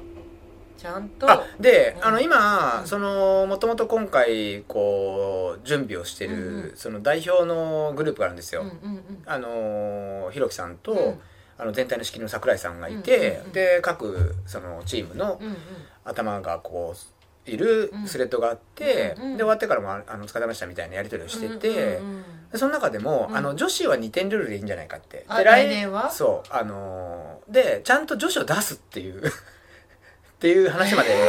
[0.77, 1.29] ちゃんと。
[1.29, 2.05] あで、うん。
[2.05, 2.87] あの今、うん。
[2.87, 6.75] そのもともと今回こう準備をしてる、うんうん。
[6.75, 9.23] その代表のグループがあるんですよ、うんうんうん。
[9.25, 11.19] あのひろきさんと、うん。
[11.59, 15.57] あの全体の仕切りの桜井さんがいて、うんうんうんで各そのチームのうんうん
[16.05, 23.35] 頭がこういるスレッドがあって、うんうんで終わってからもああのお疲れ様でしたみたいなやり取りをしてて、うんうんうんでその中でも、うん。
[23.35, 25.25] あの女子は2点ルールでいいんじゃないかって。
[25.27, 26.09] あで来年は？
[26.09, 29.21] そうあのーでちゃんと女子を出すっていう
[30.37, 31.09] っていう話まで。
[31.13, 31.21] 今、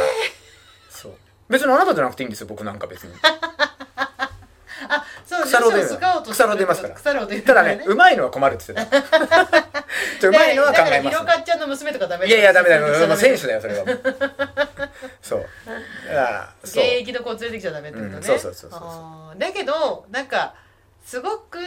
[0.89, 1.11] そう。
[1.49, 3.13] 別にあなたじゃなくていいんですよ僕なんか別に。
[5.25, 6.93] そう腐ろうで女子をスカウトして腐ろう出ますから。
[6.95, 8.99] 腐ろう出るただねうまいのは困るって言ってた。
[10.27, 13.07] うまいのは考えますだかちゃんの娘とかダメいやいやダメだよ。
[13.07, 13.85] もう選手だだよそれは
[15.21, 15.45] そう。
[16.07, 20.55] だから現役の子連れてきちゃダメってことね、うんそうそうそうそうだけどなんか
[21.05, 21.59] すごく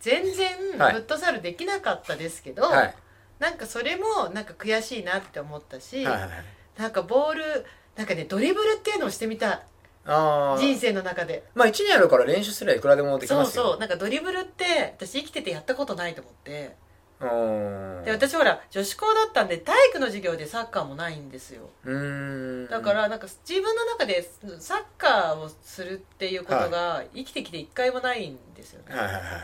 [0.00, 0.94] 全然フはい。
[0.96, 2.94] ットサルできなかったですけど、はい。
[3.38, 6.44] なんかそれもなんか悔しいなって思ったし、はいはいはい
[6.76, 7.66] なんかボール
[7.96, 9.62] なんかねドリブルっていうのをしてみたい
[10.04, 11.44] ああ人生の中で。
[11.54, 13.64] まあ1年あるから練習すればいくらでもできそうますよ。
[13.64, 16.76] そうなんかドリブルって私生きててやったことないと思って。
[17.20, 18.00] うー。
[18.00, 21.70] んで私ほら女子校だったんで体育の授業でサッカーもないんですよ。
[21.84, 22.68] うーん。
[22.68, 28.96] だからなんか自分の中でサッカーをするっていうことが生きてきて一回もないんですよね。
[28.96, 29.42] はいはいはいはい。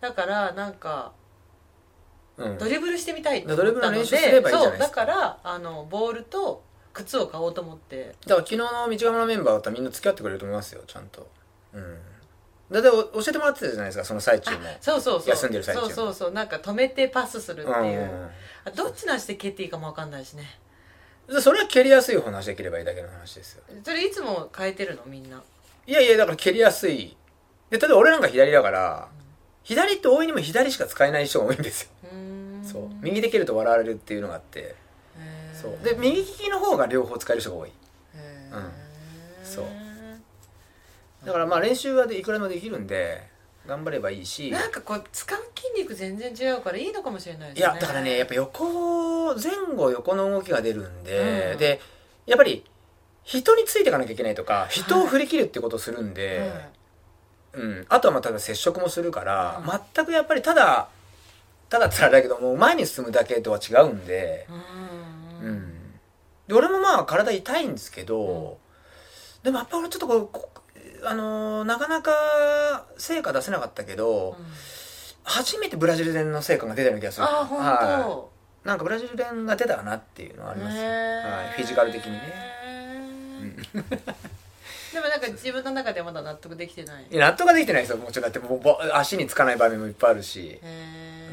[0.00, 1.12] だからなんか
[2.40, 2.58] うん。
[2.58, 5.04] ドリブルしてみたいったドリブルの練習すればいいじゃないそうですか。
[5.04, 6.62] だからあのボールと
[6.92, 8.14] 靴を買おうと思って。
[8.26, 11.28] だから昨日の道釜のメンバーだったらみんな付き合ってくれると思いますよちゃんと。
[11.74, 11.98] うん。
[12.70, 14.58] だってお教えてもらってたじゃないですかその最中も。
[14.80, 15.30] そうそうそう。
[15.30, 16.32] 休んでる最中そうそうそう。
[16.32, 18.30] なんか止めてパスするっていう、うん。
[18.64, 20.44] あどっちの足で蹴っていいかも分かんないしね。
[21.28, 23.62] でそれは蹴りやすい方の足で蹴ればいいだけの話ですよ。
[23.84, 25.02] それいつも変えてるの？
[25.06, 25.42] みんな。
[25.86, 27.16] いやいやだから蹴りやすい。
[27.70, 29.08] で例えば俺なんか左だから
[29.62, 31.90] 左って大いにも左しか使えない人が多いんですよ
[32.64, 32.88] そう。
[33.00, 34.74] 右で蹴ると笑われるっていうのがあって。
[35.60, 35.84] そう。
[35.84, 37.68] で右利きの方が両方使える人が多い。
[37.68, 37.72] へ
[38.52, 38.58] うん。
[38.58, 38.62] ー
[39.44, 39.66] そう。
[41.24, 43.28] だからまあ練習はでいくらでもできるんで
[43.66, 44.50] 頑張ればいいし。
[44.50, 47.72] なんかこう使う筋肉全然違うからいいのかもしれないですね。
[47.72, 51.80] いやだからねやっぱ横前後横の動きが出るんで、うんで
[52.26, 52.64] やっぱり
[53.24, 56.50] 人についていかなきゃいけないとか人を振り切るってことをするんで、
[57.52, 59.80] うん、あとはまあただ接触もするから、うん。
[59.94, 60.88] 全くやっぱりただ
[61.70, 64.46] ただって言ったらあれだけども前に進むだけとは違うんで、
[65.40, 65.72] うんうんうん。
[66.48, 68.58] で俺もまあ体痛いんですけど、
[69.42, 70.50] でもやっぱ俺ちょっとこうこ
[71.04, 74.46] あのーなかなか成果出せなかったけど、うん。
[75.22, 77.26] 初めてブラジル戦の成果が出たような気がする。
[77.26, 78.30] あ本当、は
[78.64, 78.66] い。
[78.66, 80.76] なんかブラジル戦が出たなっていうのはあります。
[80.76, 81.44] よ、へー。
[81.44, 82.20] はい、フィジカル的にね、
[83.40, 83.56] うん。
[83.82, 87.06] でもなんか自分の中ではまだ納得できてない。
[87.08, 87.98] いや納得ができてないですよ。
[87.98, 90.58] もちろんだってもうぼ足につかない場面もいっぱいあるし。
[90.62, 91.30] へ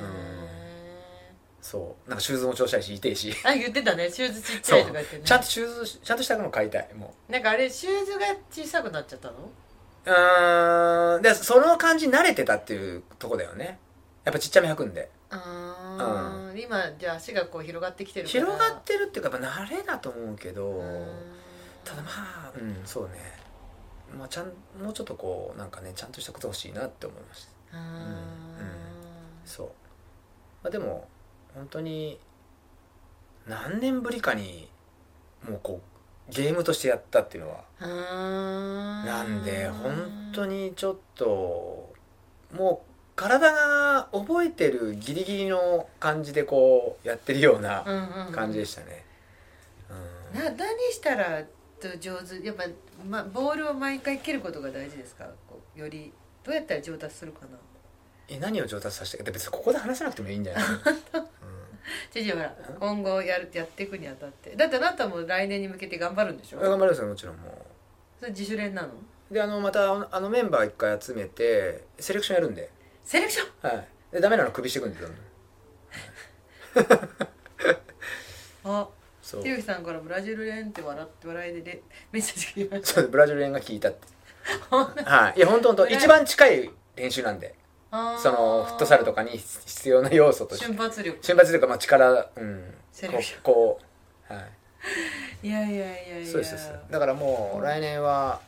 [1.67, 2.09] そう。
[2.09, 3.29] なんかシューズも調子いいし痛いし。
[3.29, 4.09] ーあ言ってたね。
[4.09, 5.23] シューズちっちゃいとか言ってね。
[5.25, 9.35] ちゃんとシューズちゃんとしたの買いたいもなんかあれシューズが小さくなっちゃったの？
[11.15, 11.21] うん。
[11.21, 13.79] でその感じに慣れてたっていうとこだよね。
[14.23, 15.09] やっぱちっちゃめ履くんで。
[15.29, 16.61] あー。
[16.61, 18.39] 今じゃあ足がこう広がってきてるから。
[18.45, 21.07] 広がってるっていうかやっぱ慣れだと思うけどうん。
[21.83, 23.09] ただまあうんそうね。
[24.17, 24.45] まあちゃん
[24.81, 27.51] もうちょっとこうなんかねちゃんとしたこと欲しいなって思いました。
[27.73, 29.49] あー。
[29.49, 29.67] そう、
[30.63, 31.07] まあ、でも
[31.57, 32.19] 本当に
[33.47, 34.69] 何年ぶりかに
[35.47, 35.81] もうこ
[36.29, 37.63] うゲームとしてやったっていうのは。
[39.05, 41.93] なんで本当にちょっと
[42.53, 47.83] もう体が覚えてるギリギリの感じでこうやってるような
[48.31, 49.03] 感じでしたね、
[50.33, 50.39] うん。
[50.39, 51.43] な何したら
[51.99, 52.45] 上手？
[52.45, 52.65] やっぱ、
[53.07, 55.25] ま、ボールを毎回蹴ることが大事ですか？
[55.49, 57.57] こうよりどうやったら上達するかな？
[58.29, 60.77] え何を上達させて別にここで話さなくてもいいんじゃない、 うん。
[62.11, 64.55] 知事ほら今後やるやっていくにあたって。
[64.55, 66.59] だってあなたも来年に向けて頑張るんでしょ？
[66.59, 67.65] 頑張りますよもちろんも
[68.19, 68.89] それ自主練なの？
[68.89, 72.69] うであのまたあのメンバー一回集めてセレクションやるんで。
[73.03, 73.69] セレクション？
[73.69, 73.87] はい。
[74.11, 75.25] でダメなの首してくんでどんどん。
[78.65, 78.87] あ
[79.21, 79.43] そう。
[79.43, 84.07] ひろきさんからブラジル練って笑って笑いででメッセージが来ましそうブラジル練が効いたって。
[84.69, 85.37] たはい。
[85.37, 85.87] いや本当本当。
[85.87, 87.55] 一番近い練習なんで
[87.91, 90.65] そのフットサルとかに必要な要素として。
[90.65, 91.17] 瞬発力。
[91.21, 92.73] 瞬発というかまあ力うん。
[93.43, 93.79] こ
[94.29, 94.39] うは
[95.43, 95.47] い。
[95.47, 96.27] いやいやいやいや。
[96.27, 98.41] そうですだからもう来年は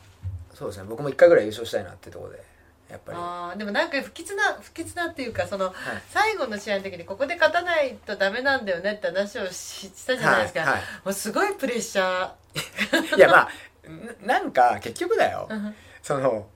[0.54, 0.86] そうですね。
[0.88, 2.42] 僕も一回ぐらい優勝したいなってところで
[2.90, 3.18] やっぱり。
[3.18, 3.58] あー。
[3.58, 5.74] でもなんか不吉な不吉なっていうかその、はい。
[6.10, 9.52] 最後の試合の時にここで勝たないとダメなんだよねって話をし
[9.88, 10.82] したじゃないですか、はいはい。
[11.04, 13.16] もうすごいプレッシャー。
[13.16, 13.48] いやまあ
[14.22, 15.46] ななんか結局だよ。
[15.48, 15.74] うん。
[16.02, 16.46] その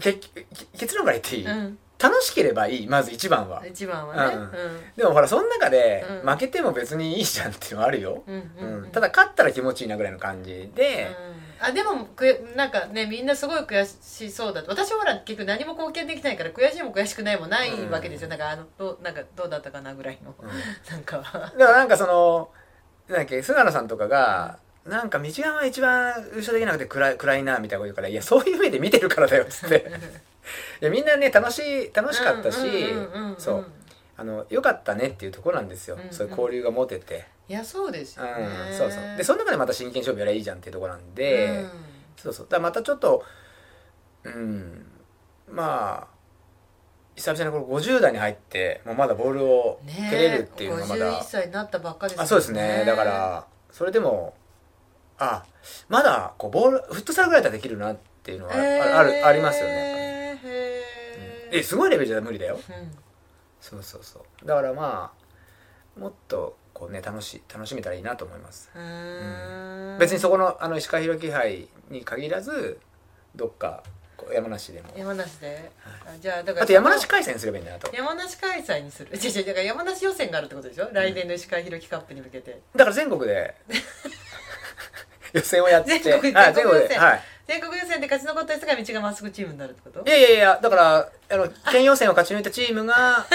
[0.00, 0.28] 結
[0.76, 3.66] 結論から言っていい、うん楽しければいいまず一番は。
[3.66, 4.34] 一番はね。
[4.34, 4.50] うん。
[4.96, 6.30] でもほらその中でうん。
[6.30, 8.84] 負けても別にいいじゃんっていうのはあるよ、うんうんうん。
[8.84, 8.90] うん。
[8.90, 14.70] ただ勝ったら気持ちいいなぐらいの感じで、うんあでもくなんかねみんなすごい悔しそうだと。
[14.70, 20.48] 私はほら結局何も貢献できないから悔しいも悔しくないもないわけですよ、なんかあのどうなんかどうだったかなぐらいの、うん。
[20.90, 22.50] なんかだからなんかその
[23.08, 29.90] なんだっけ菅野さんとかが、なんか道が一番優勝できなくて暗い暗いなみたいなこと言うから「いやそういう目で見てるからだよ」っつって
[30.80, 33.66] いやみんなね楽しい楽しかったし、うんうんうんうんそう。
[34.16, 36.12] あのよかったねっていうところなんですよ、うんうん。
[36.12, 39.16] そういう交流が持てて、いやそうですうんよねそうそう。
[39.16, 41.70] でその中でまた真剣勝負やればいいじゃんっていうところなんで、うん。
[42.16, 42.46] そうそう。
[42.48, 43.24] だまたちょっと
[44.22, 44.86] うん
[45.48, 46.14] まあ
[47.16, 52.84] 久々にこの50代に入ってもうまだボールをね蹴れるっていうのがまだ、51歳になったばっかですあそうですね。
[52.86, 54.34] だからそれでも
[55.18, 55.44] あ
[55.88, 59.93] まだこうボールフットサルぐらいだったらできるなっていうのはあ,、あるありますよね
[61.54, 62.54] えすごいレベルじゃ無理だよ。
[62.68, 62.90] うん。
[63.60, 64.46] そうそうそう。
[64.46, 65.12] だからま
[65.96, 68.70] あもっとこうね楽しい楽しめたらいいなと思います。
[68.74, 69.98] うーん。
[69.98, 72.78] 別にそこのあの石川弘樹杯に限らず
[73.36, 73.82] どっか
[74.32, 74.88] 山梨でも。
[74.96, 77.94] 山梨で、あじゃあだからあと山梨開催すればいいんだなと。
[77.94, 79.10] 山梨開催にする。
[79.14, 82.60] 違う違うだから山梨予選があるってことでしょ、来年の石川弘樹カップに向けて。
[82.74, 83.54] だから全国で。
[85.32, 85.98] 予選をやって。
[85.98, 86.98] 全国あ全国予選。
[87.00, 90.08] はい全国予選で勝ち残った人が道がまっすぐチームになるってこと？
[90.08, 93.26] いやいやいやだからあの県予選を勝ち抜いたチームが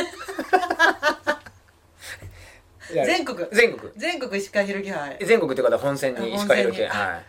[2.92, 3.48] 全国？
[3.52, 3.92] 全国。
[3.96, 5.18] 全国石川弘樹杯。
[5.24, 6.34] 全国っていう方は本戦に。
[6.34, 7.26] 石川弘樹はい。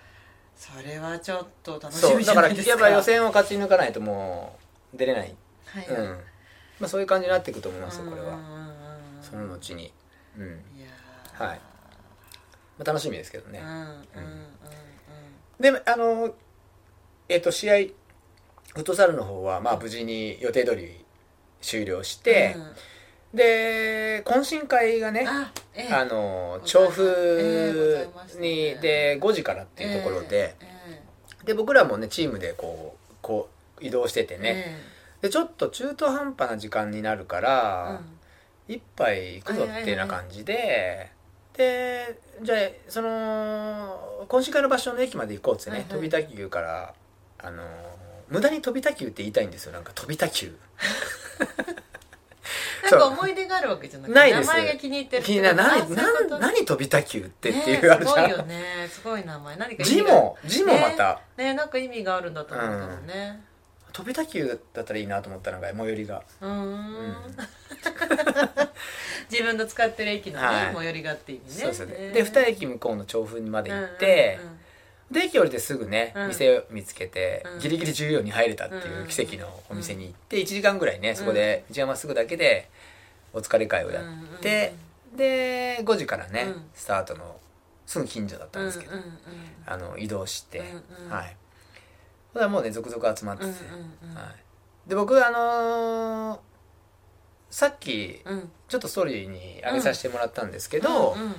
[0.56, 2.76] それはちょっと楽しそうみじだからやゃないですか。
[2.76, 4.56] っぱ予選を勝ち抜かないとも
[4.94, 5.34] う出れない。
[5.66, 6.20] はい、うん。
[6.80, 8.38] まあそういう感じになっていくと思いますよこれは。
[9.20, 9.92] その後に。
[10.38, 10.46] うん。
[10.46, 10.50] い
[11.34, 11.60] はい。
[12.78, 13.60] まあ楽しみですけどね。
[13.62, 13.84] うんうんうん。
[15.68, 15.74] うん。
[15.74, 16.34] であの
[17.30, 17.74] えっ、と試合
[18.74, 21.04] フットサルの方はまあ無事に予定通り
[21.60, 22.56] 終了して、
[23.32, 23.36] うん。
[23.38, 25.94] で懇親会がねあええ。
[25.94, 28.74] あの調布ましたにね。
[28.82, 31.02] で5時からっていうところで、え
[31.44, 33.48] で僕らもねチームでこうこ
[33.80, 34.64] う移動しててえね、
[35.22, 38.00] えでちょっと中途半端な時間になるかえら、
[38.68, 38.74] うん。
[38.74, 41.10] 一杯行くぞってな感じで、
[41.56, 42.58] でじゃあ
[42.88, 45.94] その懇親会の場所の駅まで行こうっつってね、はいはい。
[45.94, 46.94] 飛び田急から
[47.42, 47.62] あの
[48.28, 49.72] 無駄に飛び田急って言いたいんですよ。
[49.72, 50.54] なんか飛び田急
[52.82, 54.48] なんか思い出があるわけじゃなくてないです。
[54.48, 55.56] 名前が気に入ってる気になる。
[55.56, 56.28] 何あそういうこと。
[56.38, 58.88] 何何飛び田急ってっていうねあるじゃん、すごいよね。
[58.88, 63.42] すごい名前何か意字も字もまた、ねなんか意味があるんだと思うけどね。
[63.92, 66.52] 飛び田急だったらいいなと思ったのが最寄りが、うーん。
[66.52, 67.16] うん。
[69.30, 70.74] 自分の使ってる駅のね、はい。
[70.74, 71.50] 最寄りがって意味ね。
[71.60, 72.12] そうですよね、へー。
[72.12, 74.59] で2駅向こうの調布まで行って、うんうんうん
[75.10, 76.28] で駅降りてすぐね、うん。
[76.28, 77.60] 店を見つけて、うん。
[77.60, 82.68] ギリギリ14に入れたっていう奇跡のお店に行って1時間ぐらいねそこで一山すぐだけで
[83.32, 84.04] お疲れ会をやっ
[84.40, 84.72] て、
[85.16, 86.64] で5時からね、うん。
[86.74, 87.36] スタートの
[87.86, 89.14] すぐ近所だったんですけど、うんうんうん
[89.66, 91.10] あの移動して、うんうん。
[91.10, 91.36] はい。
[92.32, 94.16] それはもうね続々集まってて、うんうんうん。
[94.16, 94.22] は
[94.86, 96.38] い、で僕あのー
[97.50, 98.50] さっきうん。
[98.68, 101.34] ちょっとストーリーに上げさせてもらったんですけど、うんうん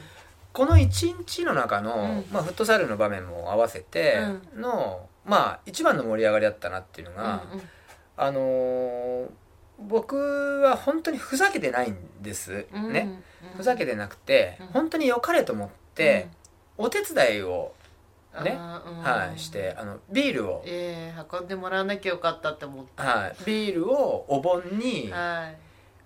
[0.54, 1.97] この1日の中の、う
[2.30, 2.34] ん。
[2.34, 4.18] まあ、フットサルの場面も合わせて
[4.56, 7.70] の、まあ一番の盛り上がりだったなっていうのが、うんうん。
[8.18, 9.30] あのー
[9.88, 13.58] 僕は本当にふざけてないんです、うんねうん。
[13.58, 14.68] ふざけてなくて、うん。
[14.68, 16.28] 本当に良かれと思って、
[16.78, 17.74] お手伝いを、
[18.43, 25.58] ねはい、してあのビールを、ええ運んでもらわなきゃよかったって思ったはい、ビールをお盆に、はい。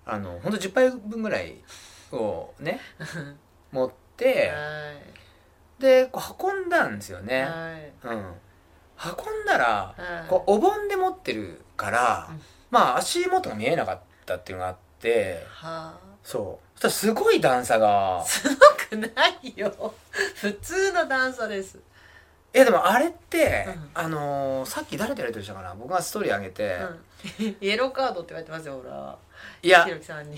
[0.06, 1.56] あの本当10杯分ぐらい
[2.12, 2.80] をね
[3.72, 7.92] 持って、はいでこう運んだんですよね、はい。
[8.04, 10.28] うん、運んだらはい。
[10.28, 12.40] こうお盆で持ってるから、うん。
[12.70, 15.98] まあ足元が見えなかったっていうのがあってはあ。
[16.22, 16.66] そう。
[16.74, 18.24] そしたらすごい段差が。
[18.26, 18.56] すご
[18.88, 19.08] くな
[19.42, 19.94] いよ。
[20.34, 21.78] 普通の段差です。
[22.54, 23.90] いやでもあれって、うん。
[23.94, 25.74] あのーさっき誰とやりとりしたかな？
[25.74, 26.78] 僕がストーリー上げて、
[27.38, 27.56] うん。
[27.60, 29.18] イエローカードって言われてますよほら
[29.62, 30.36] いやひろきさんに。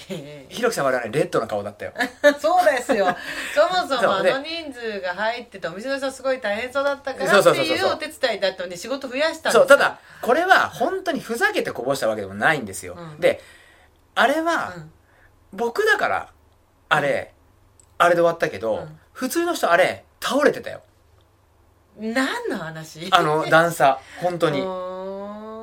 [0.49, 1.92] ひろきさんはねレッドな顔だったよ。
[2.40, 3.07] そうですよ。
[3.55, 9.61] そもそもあの人数が入っててお店の人すごい大変そうだったからっていうお手伝いだったので仕事増やしたんですよ。
[9.61, 13.20] そうただこれは本当にふざけてこぼしたわけでもないんですよ、うん。
[13.20, 13.42] で
[14.14, 14.92] あれは、うん。
[15.53, 16.28] 僕だから
[16.88, 17.32] あれ、
[17.99, 19.01] あれで終わったけど、うん。
[19.12, 20.82] 普通の人あれ倒れてたよ。
[21.99, 23.09] 何の話？
[23.11, 24.59] あの段差本当に。
[24.62, 24.64] に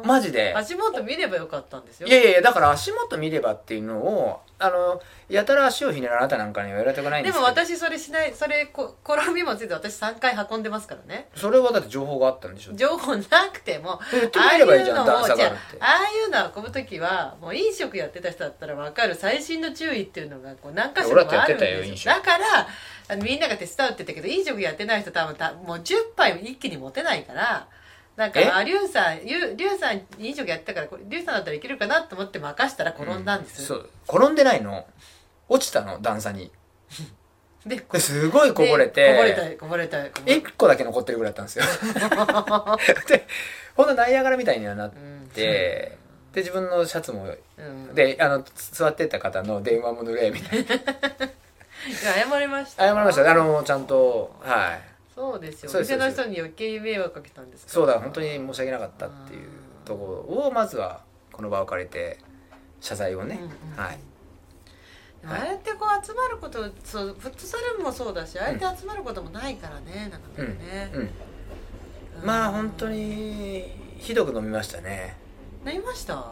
[0.05, 0.53] マジで。
[0.55, 2.07] 足元見ればよかったんですよ。
[2.07, 7.41] いやいやだから足元見ればっていうのをあのやたら足をひねるあなたなんかには言われたくないんでですけど。
[7.41, 11.29] も私それしないそれこ転びもついて私3回運んでますからね。
[11.35, 12.73] それはだって情報があったんでしょ。
[12.73, 15.33] 情報なくてもああいうみればいいじゃんのがああい
[16.27, 19.15] うの運ぶ時はもう飲食やってた人だったら分かる。
[19.15, 22.13] 細心の注意っていうのがこう何箇所もあるんですよ。
[22.13, 22.67] だから
[23.07, 27.67] あのみんなが手伝うって言ったけど飲食やってない人多分たもう10杯一気に持てないから
[28.15, 28.45] なんかえ？
[28.49, 33.89] あリュウさんリュウさん飲食やってたからリュウさんだったらいけるかなと思って任したら転んだんです、そう。
[34.07, 34.85] 転んでないの？
[35.49, 36.01] 落ちたの？
[36.01, 36.51] 段差に。
[37.65, 39.01] でですごいこぼれて。
[39.01, 41.65] でこぼれたこぼれたこぼれ1個だけ残ってるぐらいだったんですよ。
[43.09, 43.27] で
[43.75, 45.27] ほんとナイアガラみたいにはなったうん。
[45.33, 45.97] て
[46.31, 47.25] で自分のシャツも
[47.57, 47.95] うん。
[47.95, 50.75] であの座ってた方の電話も濡れみたいな。
[52.29, 52.83] 謝りました。
[52.83, 53.29] 謝りました。
[53.29, 57.69] あのちゃんとはいそうですよお店の人に余計迷惑かけたんですか？
[57.69, 59.47] らそうだ本当に申し訳なかったっていう
[59.85, 61.01] ところをまずは
[61.31, 62.17] この場を借りて
[62.81, 63.99] 謝罪をね、うんうんはい。
[65.27, 71.09] ああやってこう集まることそうフットサルもそうだしああやって集まることもないからねなかなかね、うんうん。
[72.23, 75.15] まあ本当にひどく飲みましたね。
[75.63, 76.31] なりました？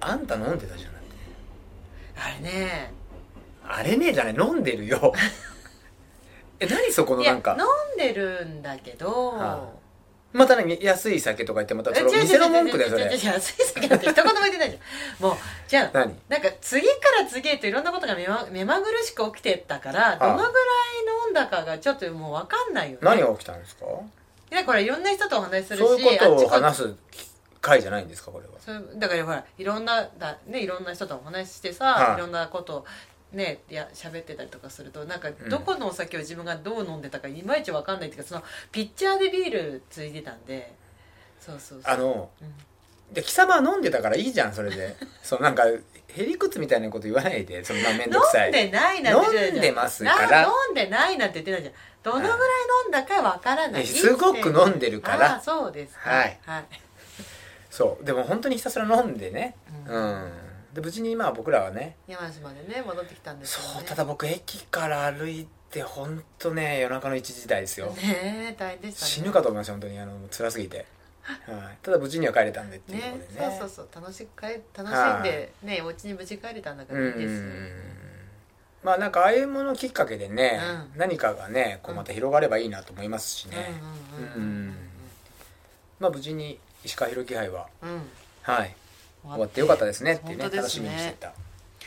[0.00, 1.08] あんた飲んでたじゃんだって。
[2.16, 2.92] あれね。
[3.66, 4.34] あれねじゃない。
[4.34, 5.12] 飲んでるよ
[6.60, 7.56] え何そこのいやなんか？
[7.58, 9.68] 飲んでるんだけど、は
[10.32, 15.22] またね安い酒とか言ってまたそれ店の文句だよそれ違う違う違う違う安い酒なんて一言も言ってないじゃん。
[15.22, 15.36] もう
[15.66, 16.14] じゃあ何？
[16.28, 16.92] なんか次か
[17.22, 20.52] ら次へといろんなことが目ま目まぐるしく起きてったからどのぐらい
[21.26, 22.98] 飲んだかがちょっともう分かんないよね。
[23.02, 23.86] 何が起きたんですか？
[24.50, 26.94] いやこれいろんな人とお話しするしそういうことをあっちこ話す
[27.60, 28.52] 会じゃないんですかこれは。
[28.58, 32.14] そうだからほらいろんなだ、ね、いろんな人とお話ししてさ、はい。
[32.16, 32.84] い、ろんなことを
[33.32, 35.48] ねいや喋ってたりとかするとなんかん。
[35.48, 40.74] どこのお酒を自分がどう飲んでたかいまいち分かんないっていうかそのピッチャーでビールついでたんで
[41.40, 41.92] そうそうそう。
[41.92, 43.14] あのうん。
[43.14, 44.96] で貴様は飲んでたからいいじゃんそれで。
[45.22, 48.46] そうなんかへりくつみたいなこと言わないでそんな面倒くさい。
[48.46, 49.54] 飲んでないなんて言ってたじゃん。
[49.54, 50.28] 飲んでますから。
[50.28, 51.74] な飲んでないなんて言ってたじゃん。
[52.02, 52.38] どのぐらい
[52.84, 53.82] 飲んだかわからない。
[53.82, 55.40] えすごく飲んでるから。
[55.40, 56.10] そうですか。
[56.10, 56.38] はい。
[56.44, 56.64] はい、
[57.70, 58.04] そう。
[58.04, 59.56] でも本当にひたすら飲んでね。
[59.86, 60.32] ううんん、
[60.78, 63.68] で無事に今僕らはね山梨までね戻ってきたんですよね。
[63.78, 69.10] そうただ僕駅から歩いて本当ね夜中の1時台ですよ、ねえ大変でしたね。
[69.10, 70.86] 死ぬかと思いました本当にあの辛すぎて、
[71.26, 73.58] はい、ただ無事には帰れたんでっていうねことでね。
[73.58, 77.42] そうそうそう楽しく帰楽しんでねお家に無事帰れたんだかうんらいいです
[78.84, 80.60] まあなんかああいうものきっかけでね、
[80.94, 80.98] うん。
[80.98, 83.56] 何かがねこうまた広がればいいなと思いますしね、
[85.98, 88.02] まあ無事に石川博樹杯はうんうん。
[88.42, 88.76] はい
[89.22, 91.32] 終わってよかったですねっていうね本当です楽しみにしてた。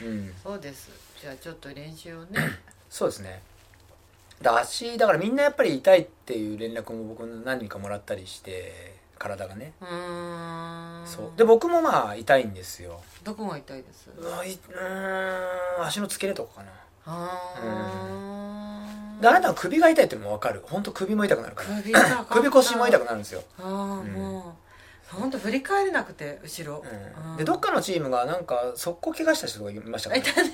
[0.01, 0.33] うん。
[0.43, 0.89] そうです。
[1.21, 2.39] じゃあちょっと練習をね。
[2.89, 3.41] そうですね。
[4.41, 9.73] だ足だからみんなやっぱり痛いっていう連絡も僕何人かもらったりして体がね。
[9.81, 11.07] うーん。
[11.07, 11.37] そう。
[11.37, 13.01] で僕もまあ痛いんですよ。
[13.23, 14.09] どこが痛いです？
[14.09, 16.71] うん足の付け根とかかな。
[17.05, 20.63] あであなたは首が痛いっていうのも分かる。
[20.67, 22.25] 本当首も痛くなるから。
[22.29, 24.03] 首 腰も痛くなるんですよ、ああう。
[24.03, 24.07] ん。
[24.13, 24.60] もう
[25.13, 26.83] 本当振り返れなくて後ろ。
[27.23, 27.31] うん。
[27.31, 27.37] うん。
[27.37, 30.23] でどっかのチームがなんか速攻怪我した人がいましたから、い。
[30.23, 30.51] た ね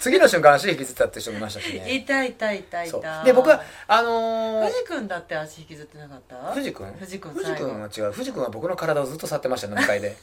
[0.00, 1.94] 次の瞬間足引きずったって人もいましたしね。
[1.94, 2.90] いたいたいたい。
[2.90, 6.36] たで僕はあのー藤君だって足引きずってなかった？
[6.52, 6.92] 藤君？
[6.98, 8.12] 藤君藤君は違う。
[8.12, 10.16] 藤君は僕の体をずっと触ってました飲み会で。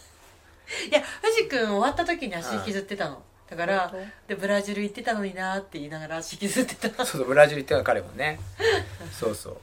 [0.89, 3.21] いや藤君終わった時に足引きずってたの。
[3.49, 7.05] だから本でブラジル行ってたのになって言いながら足引きずってた。
[7.05, 8.39] そうそうブラジル行ってた彼もね。
[9.19, 9.57] そうそう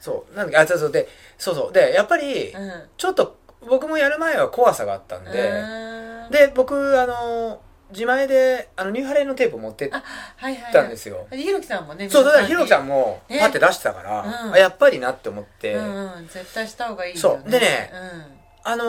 [0.00, 0.36] そう。
[0.36, 0.92] なんあそうそう。
[0.92, 1.72] でそうそう。
[1.72, 2.82] でやっぱりうん。
[2.96, 3.36] ちょっと
[3.68, 6.30] 僕もやる前は怖さがあったんで、うん。
[6.30, 10.02] で僕あの自前であのニューハレーのテープ持ってっあ
[10.36, 14.52] はいはいたんですよ、ひろきさんもねそうだからひろきさんんもねパッて出してたから、うん。
[14.52, 16.28] あやっぱりなって思って、うんうん。
[16.28, 17.20] 絶対した方がいいよね。
[17.20, 17.50] そう。
[17.50, 18.70] でねうん。
[18.70, 18.84] あの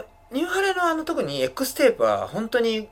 [0.00, 2.88] ーニューハレのあの特に X テープは本当に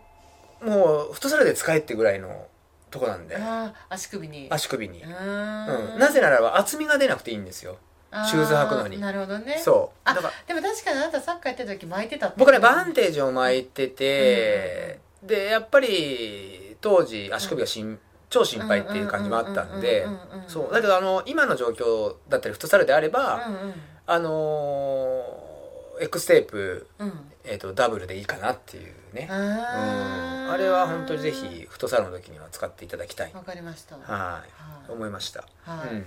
[0.63, 2.47] もうフットサルで使えってぐらいの
[2.93, 3.37] とこなんで。
[3.37, 4.47] ああ足首に。
[4.51, 5.99] 足首に、ううん。
[5.99, 7.79] なぜならば厚みが出なくていいんですよ。
[8.13, 9.01] シューズ履くのに。
[9.01, 9.59] なるほどね。
[9.59, 9.99] そう。
[10.05, 20.73] あだからでも確かにあなたサッカーやってた時巻いてたって僕ねバンテージを巻いてて、でやっぱり当時足首がしん、超心配っていう感じもあったんでうんうんうんうんうんそう。
[20.73, 23.75] だけどあの今の状況だったりフットサルであれば、うんうん。
[24.07, 25.52] あのー
[26.01, 27.33] X テープ、うん。
[27.45, 29.29] えー、とダブルでいいかなっていうね。
[29.31, 30.51] うん。
[30.51, 33.33] あれは本当にぜひフットサルの時には使っていただきたい。
[33.33, 33.97] わかりました。
[33.97, 34.11] はい。
[34.11, 34.45] は
[34.89, 34.93] い。
[34.93, 35.95] 思いました、はい。
[35.95, 36.07] うん。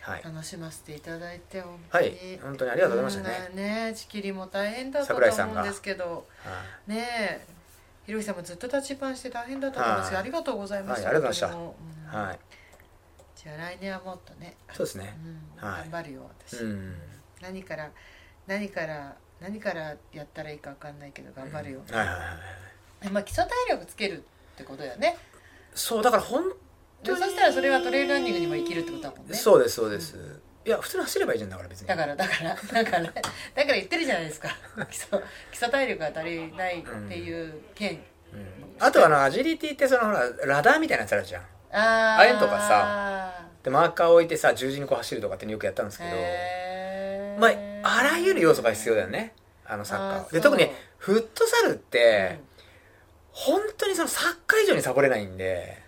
[0.00, 2.06] はい、楽しませていただいて本当に。
[2.06, 6.26] はい、本当にありがとうございましたね、うんね仕切りも大変だったと思うんですけど。
[6.44, 6.52] は
[6.86, 7.08] いね
[7.44, 7.58] え
[8.06, 10.24] ひろきさんもずっと立ちっぱなしで大変だったと思うんですけどはい。
[10.24, 11.08] ありがとうございました。
[11.08, 12.18] はいありがとうございました。
[12.18, 12.38] はい、
[13.36, 14.56] じゃあ来年はもっとね。
[14.72, 15.18] そうですね。
[15.60, 15.68] うん。
[15.68, 15.80] はい。
[15.82, 16.62] 頑張るよ私。
[16.62, 16.94] うん。
[17.42, 17.90] 何から
[18.48, 22.24] 何から何からやったらいいか分かんないけど頑張るよ、はいはいはいは
[23.04, 23.10] い。
[23.10, 24.24] まあ基礎体力つける
[24.54, 25.16] ってことだよね。
[25.74, 26.54] そうだから本で
[27.04, 29.34] 当にそしたらそれはトレイルランニングにも生きるってことだもんね。
[29.34, 30.16] そうですそうです、
[30.64, 31.86] いや普通に走ればいいじゃんだから別に。
[31.86, 33.22] だからだからだからだか
[33.54, 34.48] ら言ってるじゃないですか。
[34.90, 35.20] 基礎
[35.52, 38.76] 基礎体力が足りないっていう件、うん。
[38.80, 41.42] あとあのアジリティってそのほらラダーみたいなやつあるじゃん。
[41.70, 43.46] あああいうのとかさ。
[43.62, 46.10] でマーカー置いてさ十字にこう走るとかってよくやったんですけど、
[47.40, 49.34] まああらゆる要素が必要だよね。
[49.66, 52.40] あのサッカあーで特にフットサルって、
[53.32, 55.78] 本当にそのサッカー以上にサボれないんで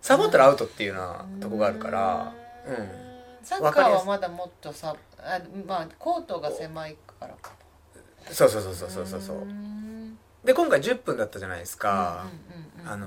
[0.00, 2.32] サボったらアウトっていうようなとこがあるから。
[2.66, 2.76] ううん。
[2.76, 3.04] ん
[3.44, 7.52] サッカーはまだもっとさあまあコートが狭いからか
[8.30, 9.46] そうそうそうそうそうそう。
[10.44, 12.24] で今回10分だったじゃないですか、
[12.86, 13.06] あの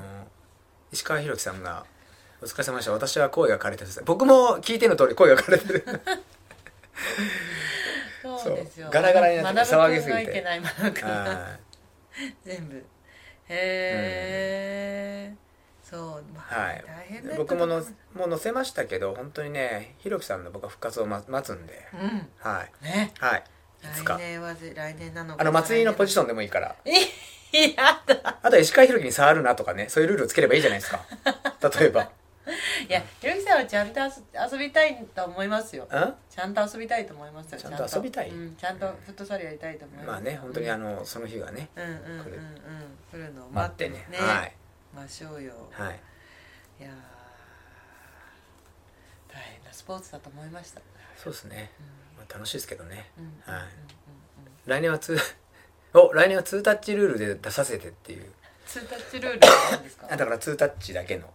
[0.91, 1.85] 石川博樹さんが
[2.41, 2.91] 「お疲れ様でした。
[2.91, 5.85] 私は声が枯れてる」僕も聞いての通り声が枯れてる
[8.21, 8.89] そうですよ。
[8.91, 10.43] ガラガラになって騒ぎすぎて
[12.43, 12.77] 全部。
[13.49, 15.35] へえ、
[15.83, 16.83] そうまあ、はい。
[16.85, 17.81] 大変だ僕もの
[18.13, 21.87] もう載せましたけど本当にねひろきさんの僕は復活を待待つんで。
[21.93, 22.27] うん。
[22.39, 22.83] はい。
[22.83, 23.13] ね。
[23.19, 23.43] はい。
[23.83, 24.15] いつか。
[24.15, 26.75] 来年はぜ来年なのかあの松井のポジショョンでもいいから。
[27.53, 28.39] やだ。
[28.41, 31.05] あとは石川博樹に触るなとかねそういうルールをつければいいじゃないですか。
[31.79, 32.09] 例えば
[32.87, 34.07] いやひろきさんはちゃんと遊
[34.51, 35.83] 遊びたいと思いますよ。
[35.85, 35.87] ん？
[36.29, 38.29] ちゃんと遊びたいと思いますよちゃんと遊びたい？
[38.29, 40.07] うん、ちゃんとフットサルやりたいと思います。
[40.07, 42.25] まあね本当にあのその日がねうんうんうんうん
[43.11, 43.33] 来る。
[43.33, 44.17] のを待待っててね。
[44.17, 44.53] はい。
[44.95, 45.53] ましょうよ。
[45.71, 45.99] はい。
[46.79, 46.93] いやー
[49.33, 50.81] 大変なスポーツだと思いました。
[51.17, 51.71] そうですね、
[52.17, 53.09] まあ、楽しいですけどね。
[53.45, 53.61] はい。
[54.65, 55.19] 来年はツー
[55.99, 58.31] お来年はツータッチルールで出させてっていう。
[58.65, 60.07] ツータッチルールは何ですか？
[60.11, 61.31] あだからツータッチだけの、うん、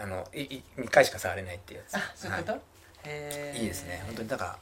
[0.00, 1.96] あのいい2回しか触れないっていうやつ。
[1.96, 2.58] あそういうこと、は
[3.54, 3.58] い。
[3.58, 4.02] いいですね。
[4.06, 4.58] 本当にだか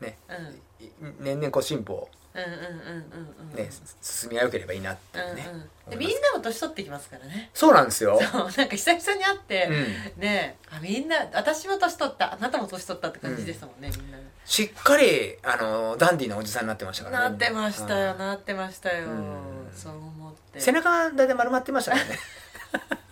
[0.00, 1.14] らねうん。
[1.20, 3.56] 年々こう進歩うんうんうんうんうん。
[3.56, 3.70] ね、
[4.02, 5.48] 進みが良ければいいなっていうね、
[5.86, 5.98] うんうん。
[5.98, 7.50] みんなも年取ってきますからね。
[7.54, 9.68] そうなんですよ、 そうなんか久々に会って、
[10.16, 14.18] うん、ねえあみんな私も年取ったあなたも年取ったって感じでしたもんね、みんな。
[14.44, 17.28] しっかりあのダンディーなおじさんになってましたからね。
[17.30, 19.06] なってましたようんなってましたよ。
[19.06, 19.72] うん。
[19.74, 20.60] そう思って。
[20.60, 22.10] 背中だいたい丸まってましたからね。
[22.10, 22.18] で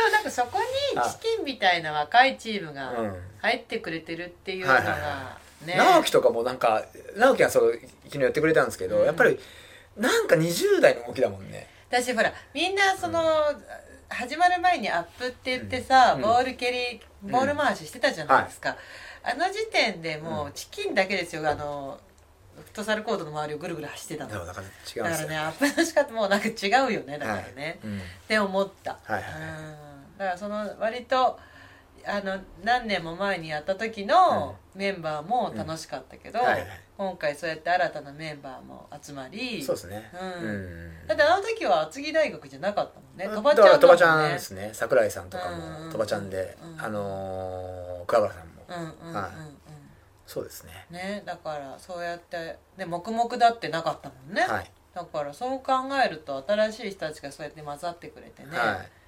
[0.00, 0.58] もなんかそこ
[0.94, 3.16] にチキンみたいな若いチームがうん。
[3.42, 5.74] 入ってくれてるっていうのがはいはいはね。
[5.76, 6.84] 直樹とかもなんか
[7.16, 9.06] 直樹はそう昨日やってくれたんですけど、うん。
[9.06, 9.38] やっぱり
[9.96, 11.66] なんか20代の動きだもんね。
[11.90, 13.20] 私ほらみんなその、
[14.08, 16.22] 始まる前にアップって言ってさ、うん。
[16.22, 18.76] ボール蹴りボール回ししてたじゃないですか、
[19.22, 21.48] あの時点でもうチキンだけですよ。
[21.50, 21.98] あの
[22.54, 24.46] フットサルコートの周りをぐるぐる走ってたの。
[24.46, 27.98] だから違うだからねアップの仕方もなんか違うよねだからね、うん。
[27.98, 29.32] って思った、はいはいはい。
[29.32, 29.38] うん。
[29.38, 29.81] だ
[30.24, 31.38] からその割と
[32.04, 36.66] あの何年も前にやった時のメンバーも楽しかったけど、はいはい。
[36.98, 40.10] 今回そうやって新たなメンバーも集まりそうですね。
[40.40, 40.48] うん。
[40.48, 40.52] う
[41.04, 41.06] ん。
[41.06, 43.26] だってあの時は厚木大学じゃなかったもんね。
[43.26, 43.78] だ鳥羽ちゃんね。
[43.78, 44.70] 鳥羽ちゃんですね。
[44.72, 49.30] 桜井さんとかも鳥羽ちゃんで、うんあのー桑原さんも、うんうんうんうん、はい。
[50.26, 50.86] そうですね。
[50.90, 55.72] ねだからそうやってね黙々だってなかったもんね、はい、だからそう考
[56.04, 59.01] えると新しい人たちがそうやって混ざってくれてね、はい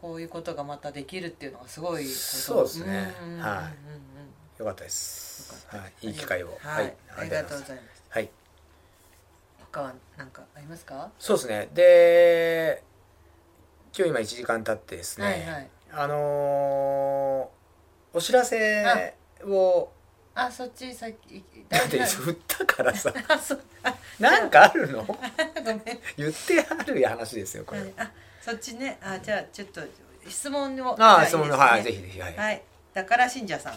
[0.00, 3.12] こういうことがまたできるっていうのがすごいそうですね。
[3.40, 3.70] は
[4.58, 5.66] よかったです。
[5.68, 6.58] はい、いい機会を。
[6.60, 8.02] はい、ありがとうございます。
[8.08, 8.30] はい。
[9.72, 11.10] 他は何かありますか？
[11.18, 11.68] そうですね。
[11.74, 12.82] で
[13.96, 15.70] 今日今1時間経ってですね、はいはい。
[15.92, 19.88] あのーお知らせを。
[20.34, 20.50] あ。
[20.50, 23.12] そっちさっきだって振ったからさ。
[24.18, 25.04] なんかあるの？
[25.06, 25.14] ご
[25.64, 25.82] めん。
[26.16, 27.92] 言ってある話ですよこれ。
[27.98, 28.10] あ
[28.40, 29.80] そっちねあじゃあちょっと
[30.28, 32.62] 質問をああじゃいいですねそうはいぜひぜひはい、はい
[32.92, 33.74] だから信者さん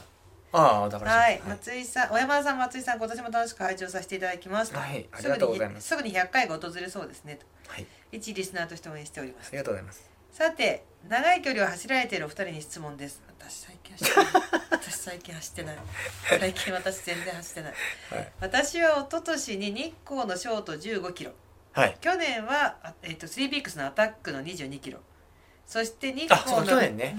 [0.54, 4.72] ああだからはい、松井さん、小山田さん、松井さん、今年も楽しく拝聴させていただきます。
[4.76, 7.46] はいありがとうございますすぐにすぐに100回が訪れそうですねと。
[7.72, 9.58] はい一リスナーとして応援しておりますあり。
[9.58, 13.24] がとうございますさて、長い距離を走られているお二人に質問です。
[13.40, 14.28] 私最近走ってない。
[14.70, 15.78] 私最近走ってない。
[16.40, 17.74] 最近私全然走ってない。
[18.12, 21.32] はい私は一昨年に日光のショート15キロ。
[21.74, 21.98] はい。
[22.00, 25.00] 去年はあえっ、とスリークスのアタックの22キロ。
[25.66, 27.16] そして日光のね。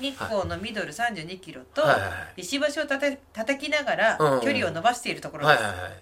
[0.00, 1.90] 日光のミドル32キロと、はい。
[1.92, 2.08] はいは
[2.38, 5.92] い石橋をたた叩きながらうんうん距離を伸ばしているところです、はいはいはい。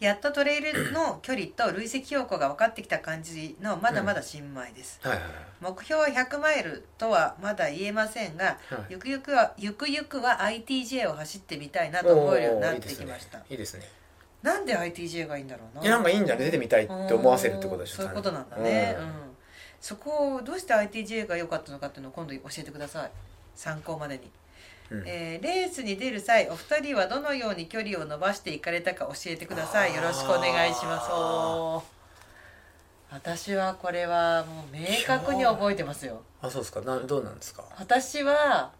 [0.00, 5.24] やっとトレイルの距離と累積標高が分かってきた感じのまだまだ新米です、はいはい
[5.60, 8.56] 目標は100マイルとはまだ言えませんが、はい。
[8.90, 13.04] ゆくゆくはゆくゆくは ITJ を走ってみたいなと思えるようになっておーいいですね。
[13.04, 13.99] きましたいいですね
[14.42, 15.82] なんで ITJ がいいんだろうな。
[15.82, 16.44] いやなんかいいんじゃない？
[16.46, 18.96] 出てみたいって思わせるってことでしょそういうことなんだね。
[18.98, 19.08] ううん。
[19.08, 19.12] ん、
[19.80, 23.10] そこをどうして ITJ が良かったのかっていうのを今度教えてください。
[23.54, 24.30] 参考までに。
[24.90, 25.04] うん。
[25.06, 29.94] えーレースに出る際お二人はどのように距離を伸ばしていかれたか教えてください。
[29.94, 32.00] よろしくお願いします。
[33.12, 36.22] 私はこれはもう明確に覚えてますよ。
[36.40, 36.80] あそうですか。
[36.82, 37.64] などうなんですか？
[37.78, 38.70] 私は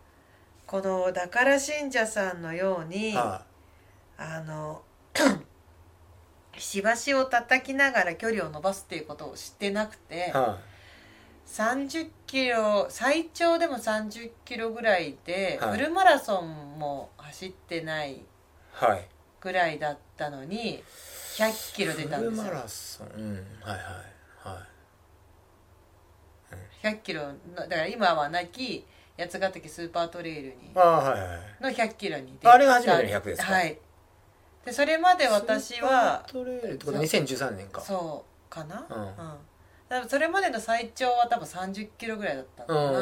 [0.67, 3.45] このだから信者さんのようには
[4.17, 4.83] あの
[6.61, 10.31] しばしを叩きながら距離を伸ばすっていうことを知ってなくてい。
[10.33, 10.59] は
[11.47, 15.79] 30キロ最長でも30キロぐらいで、はい。
[15.79, 18.23] フルマラソンも走ってない
[19.41, 20.85] ぐらいだったのに
[21.37, 22.43] 100キロ出たんですよ。
[22.43, 23.09] フルマラソン？
[23.17, 23.79] うんはいはい
[24.49, 24.67] は
[26.83, 26.87] い。
[26.87, 28.87] 100キロのだから今はなき
[29.19, 32.53] 八ヶ岳スーパートレイルにの100キロに出た。
[32.53, 33.53] あれが初めての100ですか？
[33.53, 33.79] はい
[34.65, 36.99] でそれまで私はスーパートレイルってこと？
[36.99, 37.81] は2013年か。
[37.81, 38.87] そうかな？
[38.89, 39.15] うん。
[39.89, 42.93] 多分それまでの最長は多分30キロぐらいだったのうん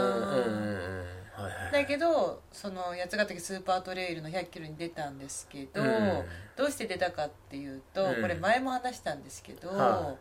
[1.37, 6.25] かな、だけどその八ヶ岳スーパートレイルの1 0 0キロに出たんですけど、うん。
[6.57, 8.23] どうして出たかっていうと、うん。
[8.23, 10.15] これ前も話したんですけど、は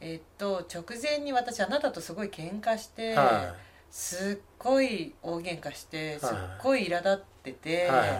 [0.00, 3.54] えっと直前に私あなたとすごい喧嘩して、は
[3.90, 6.28] すっごい大喧嘩してすっ
[6.62, 8.18] ごい苛立ってて、いはいはい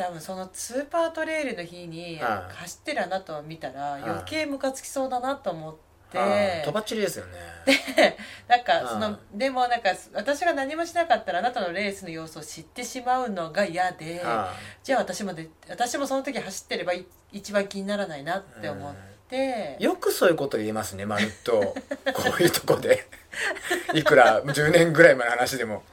[0.00, 5.74] 多分そのスーパートレイルの日にはい走ってるあなたを見たらい余計ムカつきそうだなと思っ
[6.10, 8.16] て、はいとばっちりですよね。
[8.48, 9.00] なんかそうん。
[9.00, 18.94] のでもなんか私が何もしなかったらあなたのレースの様子を知ってしまうのが嫌ではじゃあ私まで私もその時走ってればい一番気にならないなって思っ
[19.28, 19.76] て。
[19.78, 21.60] いよくそういうこと言えますねまるっと。
[22.14, 23.06] こういうとこで
[23.94, 25.82] いくら10年ぐらい前の話でも。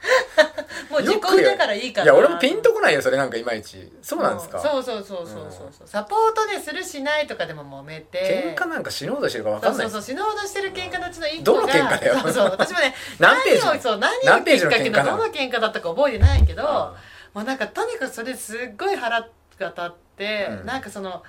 [0.90, 2.06] もう自己だからいいかな。
[2.06, 3.92] いや俺もピンとこないよそれなんかいまいち。
[4.02, 4.60] そうなんですか？
[4.60, 5.88] そうそうそうそうそうそう。
[5.88, 8.56] サポートでするしないとかでも揉めて。
[8.56, 9.88] 喧嘩なんか死のうとしてるか分そうそかんない。
[9.88, 11.62] うそう死のうとしてる喧嘩のうちの一個が。
[11.62, 12.20] どの喧嘩だよ。
[12.20, 15.04] そうそう私もね 何ページ何をそう何をきっかけジの？
[15.04, 16.96] どの喧嘩だったか覚えてないけどあ
[17.34, 19.26] もうなんかとにかくそれすっごい腹が
[19.68, 20.66] 立って、うん。
[20.66, 21.24] なんかその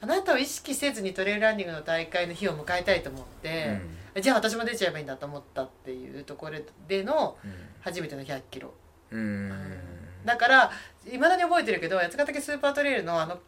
[0.00, 3.78] あなたを意識せずにトレイルランニングの大会の日を迎えたいと思って、
[4.20, 7.36] じゃあ私も出ちゃえばいいんだと思ったっていうところでの
[7.80, 8.72] 初めての1 0 0キロ。
[9.10, 9.20] うん。
[9.20, 9.22] う
[9.54, 9.78] ん
[10.24, 10.70] だから
[11.12, 13.40] いまだに覚えてるけど八ヶ岳スーパートレイルのあの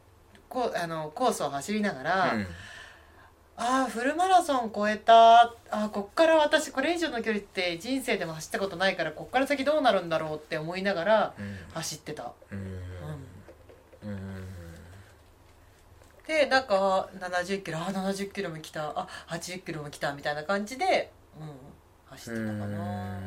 [0.49, 2.47] こうあのコースを走りながら、うん。
[3.57, 11.57] ああフルマラソン超えたあーこっから私これ以上の距離って人生でも走ったことないからこっから先どうなるんだろうって思いながらうん。
[11.73, 12.33] 走ってた。
[12.51, 12.74] うんうん
[16.27, 21.49] でなんか70キロあ70キロも来たあ80キロも来たみたいな感じで、うん、
[22.07, 23.21] 走ってたかな。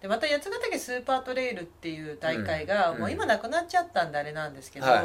[0.00, 5.00] でまた八ヶ岳スーパートレイルっていう大会が、うんもう今なくなっちゃったんであれなんですけど、は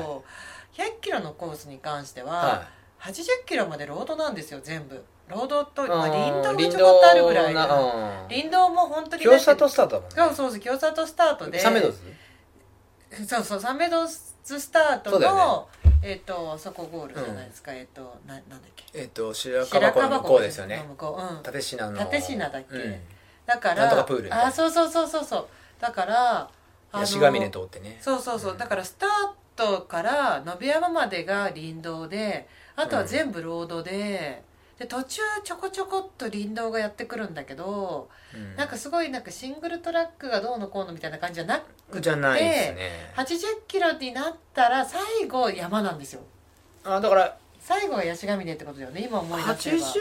[0.76, 0.82] い。
[0.82, 2.68] 100キロのコースに関しては、は
[3.00, 5.04] 80キロまでロードなんですよ全部。
[5.28, 10.16] ロードと、いまあ、林道も林ちょこっとあるぐらい林道も本当に清里スタートだもんね。
[10.16, 11.60] そうそうそう清里スタートで。
[11.60, 12.00] サメドズ？
[13.28, 15.68] そうそうサメドススタートの、よ
[16.02, 18.86] えっ、とそこゴールじゃないですか、えっ、とななんだっけ。
[18.94, 20.86] えっと白樺湖の向こうですよね。
[21.46, 22.12] 立品の。
[22.12, 22.78] 立品だっけ。
[22.78, 23.00] うん。
[23.46, 24.06] だから
[24.46, 25.48] あそうそうそうそうそう。
[25.80, 26.50] だからあ
[26.94, 27.98] のヤシガミネ通ってね。
[28.02, 28.58] そうそうそう、うん。
[28.58, 29.10] だからスター
[29.56, 34.44] トから延山までが林道であとは全部ロードで、
[34.80, 38.56] で途中ちょこちょこっと林道がやってくるんだけど、うん。
[38.56, 41.60] なんかすごいなんかシングルトラックがどうのこうのみたいな感じじゃな
[41.90, 43.14] くてじゃないですね。
[43.16, 46.22] 80キロになったら最後山なんですよ。
[46.84, 49.78] あだから最後はヤシガミネってことだよね今思い出せば。
[49.78, 49.92] 80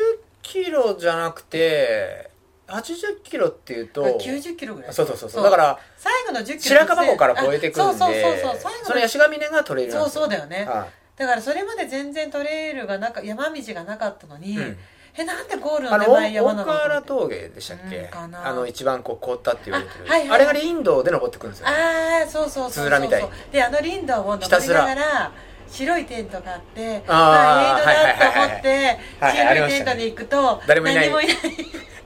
[0.43, 2.31] キロじゃなくて
[2.69, 4.93] 80キロっていうと90キロぐらい。
[4.93, 5.43] そうそうそうそう。
[5.43, 8.61] だから最後の10キロ白樺湖から越えてくるんであそうそうそうそう。
[8.61, 10.67] 最後のそのヤシガミネが取れるそうそうだよね。
[10.67, 14.79] はだからそれまで全然トレイルがなか山道がなかったのに、いうん。
[15.19, 20.05] えなんでゴールの手前山なの大河原峠でしたっけ、うんあの一番こう凍ったって言われてる。
[20.07, 20.31] あはいはい。
[20.31, 21.69] あれが林道で登ってくるんですよ。
[21.69, 23.23] ああそうそうそうそうつづらみたい。
[23.23, 25.33] にであの林道を登りながら
[25.69, 31.11] 白いテントがあってあーあエイドだと思ってはいはいはいはい白いテントに行くと誰もいない。
[31.11, 31.37] 何もいない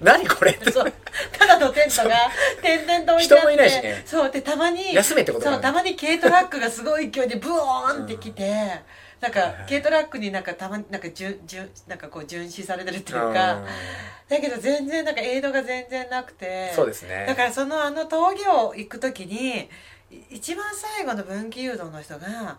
[0.00, 0.52] 何これ？
[0.52, 0.92] っ てそう。
[1.38, 2.30] ただのテントが
[2.62, 4.02] 点々と置いてあって人もいないしね。
[4.06, 4.30] そう。
[4.30, 8.80] でたまに休めってことだねそうたまに軽トラックがすごい勢いでブオーンって来て、
[9.20, 13.54] なんか軽トラックになんかたまになんか順順なんかこう巡視されてるっていうか。
[13.54, 13.66] うん。
[14.28, 17.24] だけど全然なんかエイドが全然なくてそうですね。
[17.26, 19.68] だからそのあの峠を行く時に
[20.10, 22.58] い一番最後の分岐誘導の人が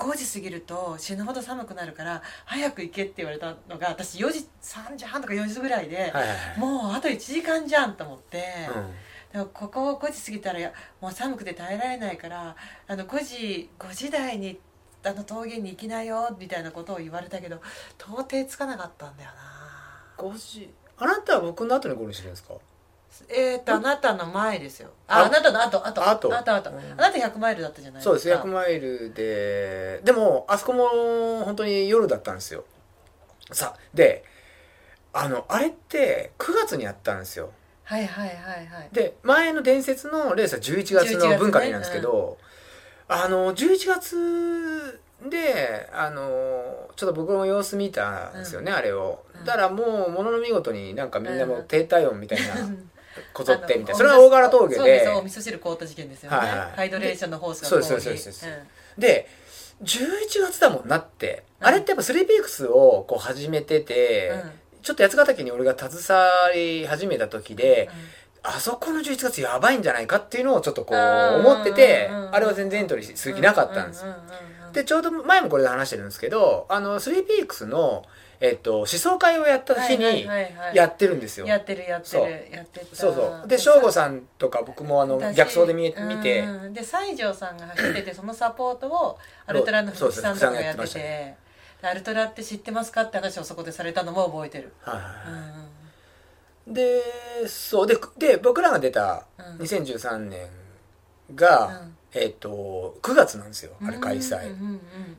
[0.00, 6.58] 5時過ぎると死ぬほど寒くなるから早く行けって言われたのが私4時3時半とか4時ぐらいで、はいはいはい。
[6.58, 8.42] もうあと1時間じゃんと思って、
[8.74, 8.92] うん。
[9.32, 12.56] でもここ5時過ぎたらもう寒くて耐えられないから
[12.88, 14.58] あの5時5時台に
[15.04, 17.60] あの峠に行きなよみたいなことを言われたけど
[17.98, 20.02] 到底つかなかったんだよな。
[20.16, 20.72] 5時。
[20.98, 22.54] あなたは僕の後にゴールしてるんですか？
[23.32, 24.90] えっ、とあなたの前ですよ。
[25.06, 26.76] あああなたの後後後後後うん。
[26.92, 28.10] あなた100マイルだったじゃないですか。
[28.10, 30.00] そうです100マイルで。
[30.04, 32.64] でもあそこも本当に夜だったんですよ。
[33.52, 34.24] さで
[35.12, 37.50] あのあれって9月にやったんですよ。
[37.84, 38.36] はいはいはい
[38.66, 38.88] はい。
[38.92, 42.38] で前の伝説のレースは11月の文化日なんですけど、
[43.08, 46.22] あの11月であの
[46.94, 49.24] ちょっと僕も様子見たんですよね、あれを。
[49.38, 49.44] うん。
[49.44, 52.54] だからもうものの見事になんかみんなもう低体温みたいな
[53.32, 53.94] こぞってみたいな。
[53.96, 56.58] それは大柄峠そうですおで味噌汁凍った事件ですよね、はいはい。
[56.76, 58.46] ハイドレーションのホースがそうですそうですそうです。
[58.46, 59.00] ん。
[59.00, 59.28] で
[59.82, 59.88] 11
[60.42, 61.66] 月だもんなって、うん。
[61.66, 64.50] あれってやっぱスリーピークスをこう始めてて、うん。
[64.82, 67.90] ちょっと八ヶ岳に俺が携わり始めた時で、
[68.42, 74.14] あそこの11月やばいんじゃないかっていうのをちょっとこううん思ってて、うんあれは全然エントリーする気なかったんですよ。
[74.72, 78.04] でちょうど前もこれで話してるんですけどあのスリーピークスの、
[78.42, 80.26] えっと、思想会をやった日に
[80.74, 82.96] やってるんですよ、やってるやってるやってた。
[82.96, 83.46] そうそう。
[83.46, 86.72] で省吾さんとか僕もあの私逆走で見え見て、うん。
[86.72, 90.98] で西条さんが走っててそのサポートをアルトラの福士さんとかがやってて
[91.82, 94.98] でアルトラって知ってますかって話をそこでされたのも覚えてる、は
[96.66, 97.02] いで
[97.46, 97.86] そう。
[97.86, 99.58] でで僕らが出たうん。
[99.58, 100.48] 2013年
[101.34, 104.78] が、うんえっと9月なんですよあれ開催、うんうんうんうん。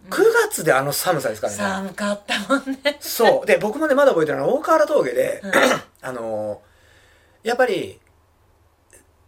[0.09, 1.59] 9月であの寒さですからね。
[1.59, 2.97] 寒かったもんね。
[2.99, 3.45] そう。
[3.45, 5.51] で僕もねまだ覚えてるのは大河原峠で、うん。
[6.01, 6.61] あの
[7.43, 7.99] やっぱり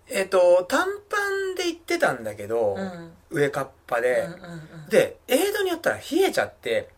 [0.09, 1.17] えっ、と短パ
[1.53, 3.11] ンで行ってたんだけど、うん。
[3.29, 4.27] 上かっぱで、
[4.89, 6.89] でエイドによったら冷えちゃって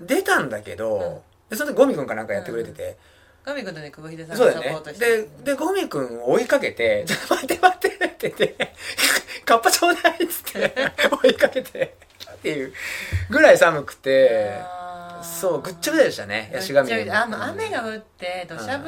[0.00, 0.06] うん。
[0.06, 2.98] 出たんだけど、でその時ゴミ君かなんかやってくれてて、
[3.44, 4.66] ガミ君とね久保秀さんそうだよね。
[4.66, 5.16] がサポートして。
[5.22, 8.74] ででゴミ君を追いかけて「ちょっと待って待って」って言って
[9.44, 10.74] 「カッパちょうだい」っつって。
[11.22, 11.96] 追いかけて。
[12.32, 12.72] っていう
[13.28, 14.50] ぐらい寒くて。
[14.60, 14.90] あー。
[15.22, 18.84] そうぐっちゃぐちゃでしたねヤシガミあもう雨が降って土砂降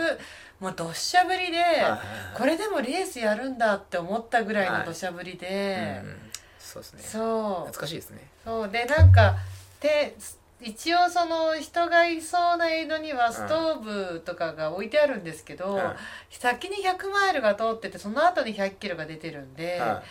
[0.60, 2.00] もう土砂降りでは
[2.34, 6.16] いこれでもレースやるんだって思ったぐらいの土砂降りで、うん。
[6.58, 7.02] そうですね。
[7.02, 7.66] そう。
[7.66, 8.30] 懐かしいですね。
[8.44, 8.70] そう。
[8.70, 9.36] でなんか
[9.80, 10.14] で
[10.62, 15.82] 一応その人がいそうなエイドにはストーブとかが置いてあるんですけど、うん。
[16.30, 20.02] 先に100マイルが通っててその後に100キロが出てるんで、は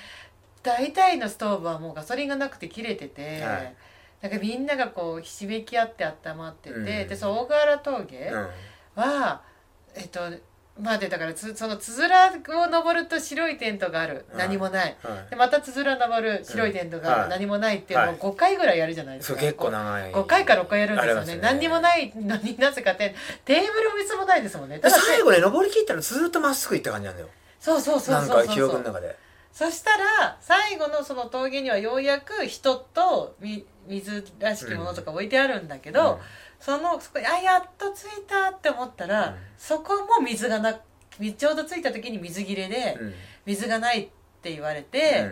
[0.61, 3.75] 大体のストーブはもうガソリンがなくて切れてて、はい
[4.21, 6.85] なんかみんながこうひしめき合って温まってて、うん。
[6.85, 8.31] でその大河原峠
[8.93, 9.41] は、
[9.95, 10.19] えっと
[10.81, 14.47] まあでだからつそのつづらを登ると白いテントがある、はい。
[14.49, 14.97] 何もない。
[15.03, 15.29] はい。
[15.29, 17.21] でまたつづら登る白いテントがうん。
[17.21, 17.29] はい。
[17.29, 20.11] 何もないっていうのをはい5回ぐらいやるじゃないですか、そう結構長い。
[20.11, 21.35] 5回か6回やるんですよね。
[21.35, 21.41] ね。
[21.41, 24.77] 何にもないのになぜかってテーブルも椅子もないですもんね。
[24.77, 27.29] でただ最後ね登り切ったらずーっとまっすぐ行った感じなんだよ。
[27.59, 29.15] そうそうそうそうそうか記憶の中で。
[29.53, 36.21] そしたら最後のその峠にはようやく人とみ水らしきものとか置いてあるんだけど、
[36.61, 39.35] そのそこにあやっと着いたって思ったら、うん。
[39.57, 43.07] そこも水がなちょうど着いた時に水切れで、うん。
[43.07, 43.13] うん
[43.43, 44.09] 水がないっ
[44.43, 45.25] て言われて、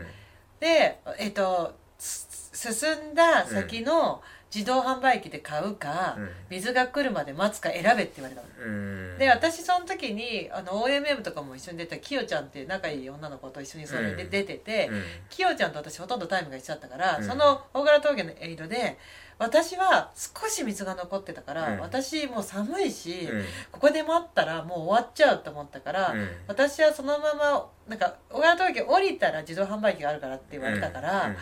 [0.59, 4.21] でえっ、とす進んだ先の
[4.53, 6.29] 自動販売機で買うか、うん。
[6.49, 8.47] 水が来るまで待つか選べって言われたの。
[8.65, 8.69] う
[9.15, 9.17] ん。
[9.19, 14.29] で私その時にあの OMM とかも一緒に出たきよちゃんっていう仲いい女の子と一緒にそれでうん。
[14.29, 15.03] 出てて、うん。
[15.29, 17.23] きよちゃんと私ほとんどタイムが一緒だったから、うん。
[17.23, 18.97] その大柄峠のエイドで
[19.39, 21.79] 私は少し水が残ってたから、うん。
[21.79, 23.45] 私もう寒いし、うん。
[23.71, 26.29] ここで待ったらもう終わっちゃうと思ったから、うん。
[26.47, 31.35] 私はそのままなんか大柄峠降りたら自動販売機があるからって言われたから、うん。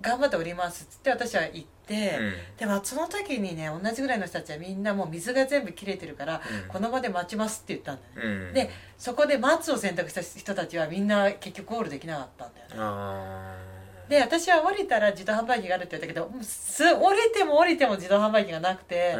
[0.00, 2.34] 頑張って降りますっつって私は行って、うん。
[2.58, 6.68] でもその時にね同じぐらいの人たちはみんなもう水が全部切れてるから、うん。
[6.68, 8.54] この場で待ちますって言ったんだよね、うん。
[8.54, 12.74] でそこで待つを選択した人たちはみんな結局ゴールできなかったんだよね。
[12.76, 13.56] あ
[14.12, 19.16] で私は降りたら自動販売機があるって言ったけどす降りても降りても自動販売機がなくてー、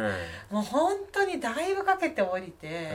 [0.51, 0.55] うん。
[0.57, 2.91] もう本当にだいぶかけて降りて、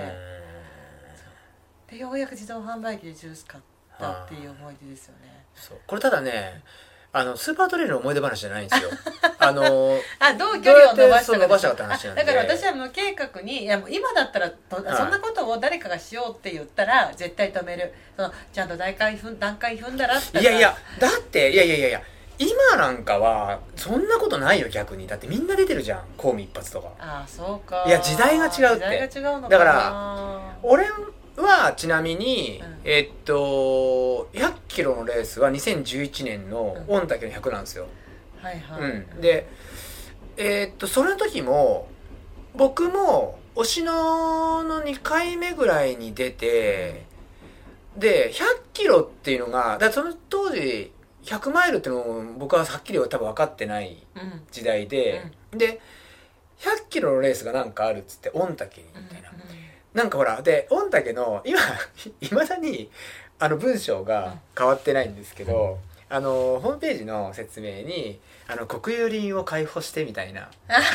[1.91, 1.97] うん。
[1.97, 3.65] でようやく自動販売機でジュース買っ
[3.99, 5.45] たっていう思い出ですよね。
[5.57, 5.79] そう。
[5.89, 6.63] これただね
[7.11, 8.91] あのスーパートレイルの思い出話じゃないんですよ
[9.39, 14.97] あの あどう距離を伸ばしたかしたか話だから私は無計画にいやもう今だったらとはい。
[14.97, 17.93] そんなことを誰かがしようって言ったら絶対止める。
[18.17, 22.03] そのちゃんと段階踏ん段階踏んだらっていやいやだっていやいやいやいや
[22.39, 25.07] 今なんかはそんなことないよ逆に。
[25.07, 26.89] だってみんな出てるじゃん公務一発とか。
[26.99, 27.85] ああそうか。
[27.87, 29.09] いや時代が違うって。
[29.09, 30.85] 時代が違うのだから俺
[31.37, 32.81] はちなみに、うん。
[32.85, 37.01] えっと100キロのレースは2011年のうん。
[37.01, 37.87] 御嶽の100なんですよ、
[38.43, 39.49] はいはい、うん、で
[40.37, 41.89] えっとその時も
[42.55, 47.07] 僕も忍野の2回目ぐらいに出て
[47.97, 48.43] で100
[48.73, 50.93] キロっていうのがだその当時
[51.25, 54.43] 100マイルっていうのを僕ははっきり多分分かってないうん。
[54.51, 55.81] 時代で、で
[56.59, 59.31] 100キロのレースがなんかあるっつって御嶽にみたいな、
[59.95, 61.61] なんかほらで御嶽の今
[62.21, 62.91] いまだに
[63.39, 65.79] あの文章が変わってないんですけど、
[66.11, 70.49] あのホームページの説明にあの国有林を開放してみたいな。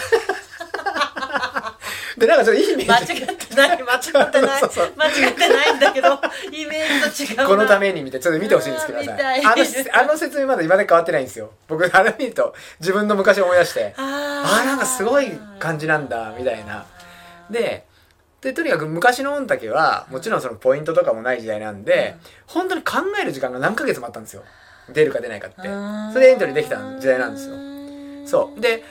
[2.18, 3.14] でなんかちょっといいイメ間ージ。
[3.14, 4.60] 違ってない間違ってない。
[4.60, 4.94] そうそう。
[4.96, 6.20] 間違ってないんだけど
[6.52, 7.48] イメージと違うな。
[7.48, 9.40] このために見てちょっと見てほしいんですけどうんさ見たい。
[9.46, 9.54] あの
[10.02, 11.52] あの説明まだ今まで変わってないんですよ。
[11.68, 13.94] 僕あれ見ると自分の昔を思い出して。
[13.98, 16.86] ああーなんかすごい感じなんだみたいな。
[17.50, 17.86] で
[18.42, 24.44] でとにかく昔の御嶽はもちろんそのポイントとかもない時代なんで、本当に考える時間が何ヶ月もあったんですよ
[24.90, 25.62] 出るか出ないかって。
[26.14, 27.56] それでエントリーできた時代なんですよ。
[28.26, 28.60] そう。
[28.60, 28.84] で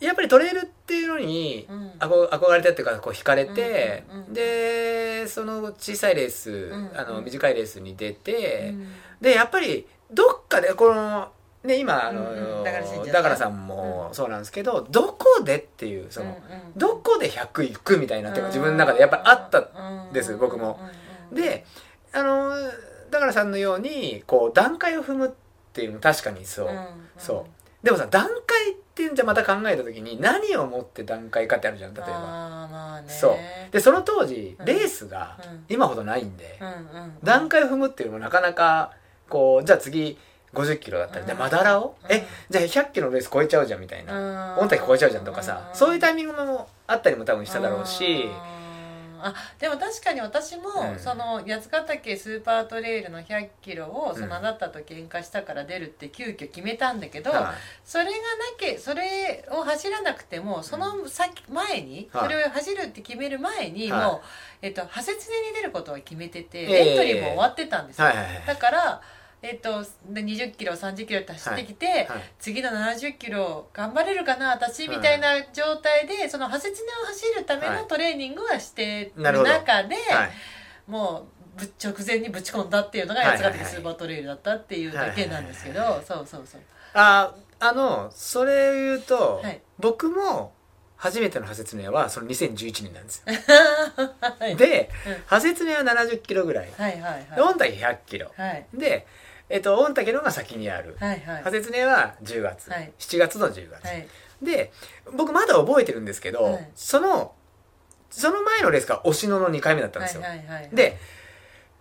[0.00, 1.90] やっぱりトレイルっていうのにうん。
[1.98, 8.88] 憧憧れてっていうかこう惹かれて、でその小さいレース、んあの短いレースに出て、うん。
[9.20, 11.30] でやっぱりどっかでこの
[11.64, 16.36] で今あのだからさんもそうなんですけどどこでっていうその
[16.76, 20.80] どこで100いくみたいなっていうか自分の中でやっぱりあったんです僕も。
[21.32, 21.64] で
[22.12, 22.50] あの
[23.12, 25.30] だからさんのようにこう段階を踏むっ
[25.72, 26.68] ていうのも確かにそう、
[27.16, 27.46] そ
[27.82, 27.84] う。
[27.84, 32.12] でもさ段階ってじゃまた考えた時に何をもって段階かってあるじゃん例えば。
[32.12, 33.08] まあね。
[33.08, 33.36] そう。
[33.70, 34.64] でその当時うん。
[34.64, 35.64] レースがうん。
[35.68, 38.92] 今ほどないんで、うんうん段階を踏むっていうのもなかなか
[39.28, 40.18] こうじゃあ次
[40.54, 42.12] 50キロだったら、じゃあまだらを、うん。
[42.12, 48.28] えじゃあ100キロのレース超えちゃうじゃんみたいな、御嶽超えちゃうじゃんとかさ、そういうタイミングもあったりも多分しただろうし、
[49.24, 50.98] あでも確かに私も、うん。
[50.98, 57.54] その八ヶ岳スーパートレイルの100キロをうんそのあなたと喧嘩したから出るって急遽決めたんだけど、は
[57.84, 58.16] それがな
[58.58, 64.04] きゃそれを走らなくてもその先前に、はいそれを走るって決める前に、はい。
[64.06, 64.20] もう、
[64.62, 65.16] えっと、派に
[65.54, 66.90] 出ることは決めてて、ええ。
[66.90, 68.46] エントリーも終わってたんですよ、はいはいはい。
[68.46, 69.02] だから、
[69.42, 72.06] えっと、で20キロ30キロって走ってきて、はい
[72.38, 77.78] 次の70キロ頑張れる私私みたいな状態でその派切ねを走るためはい。
[77.78, 80.30] のトレーニングはしてる中で、はい。
[80.86, 83.52] もうぶ直前にぶち込んだっていうのがはいはいはい。
[83.52, 86.60] 八ヶ岳スーパートレイルだったっていうだけなんですけど、そうそうそう。
[86.94, 89.60] ああのそれを言うと、はい。
[89.78, 90.52] 僕も
[90.96, 93.34] 初めての派切ねはその2011年なんですよ。
[94.38, 94.54] はい。
[94.56, 95.12] で、うん。
[95.12, 96.70] 派切ねは70キロぐらい。
[96.76, 98.30] はいはいで御嶽100キロ。
[98.36, 98.66] はい。
[98.72, 99.06] で、
[99.52, 100.96] えっと、御嶽の方が先にある。
[100.98, 101.42] はいはい。
[101.84, 102.92] は10月、はい。
[102.98, 104.08] 7月の10月、はい。
[104.40, 104.72] で
[105.14, 106.70] 僕まだ覚えてるんですけど、はい。
[106.74, 107.34] その
[108.10, 110.98] その前のレースが押野の2回目だったんですよ、はいはいはいで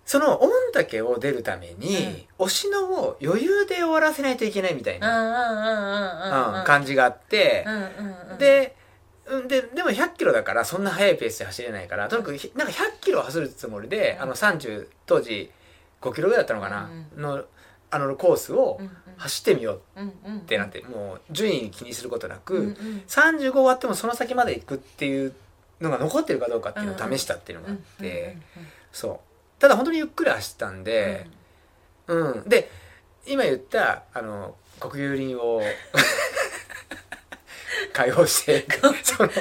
[0.04, 8.38] その御嶽を出るために、押野を余裕で終わらせないといけないみたいうんうんうんな、うんうんうん感じがあってう、んうんうん。
[8.38, 8.76] で
[9.28, 14.24] うんででも100キロだからそんな速いペースで走れないからとにかくひなんか100キロ走るつもりで、うん。
[14.24, 15.50] あの30当時
[16.02, 17.46] 5キロぐらいだったのかな、の
[17.92, 18.80] あのコースを
[19.18, 23.04] 走ってみようってなってもう順位気にすることなく、うんうん。
[23.08, 25.34] 35終わってもその先まで行くっていう
[25.82, 28.38] のが残ってるかどうかっていうのを試したっていうのがあって、
[28.92, 29.62] そう。
[29.62, 31.28] ただ本当にゆっくり走ったんで、
[32.08, 32.50] うん。
[32.50, 32.72] で
[33.28, 35.62] 今言ったあの国有林を
[37.94, 38.66] 解放して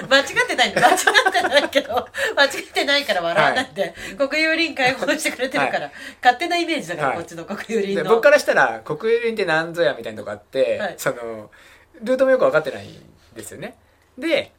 [0.08, 0.74] 間違ってない。
[0.74, 0.98] 間違っ
[1.32, 5.90] てないけど間違ってないから笑わないで、国有林解放してくれてるから、
[6.22, 7.16] 勝手なイメージだから、はい。
[7.18, 8.02] こっちの国有林の。
[8.02, 10.94] で僕からしたら国有林って何ぞやみたいなとこあって、はい。
[10.98, 11.50] その
[12.02, 12.94] ルートもよく分かってないん
[13.34, 13.76] ですよね。
[14.18, 14.52] で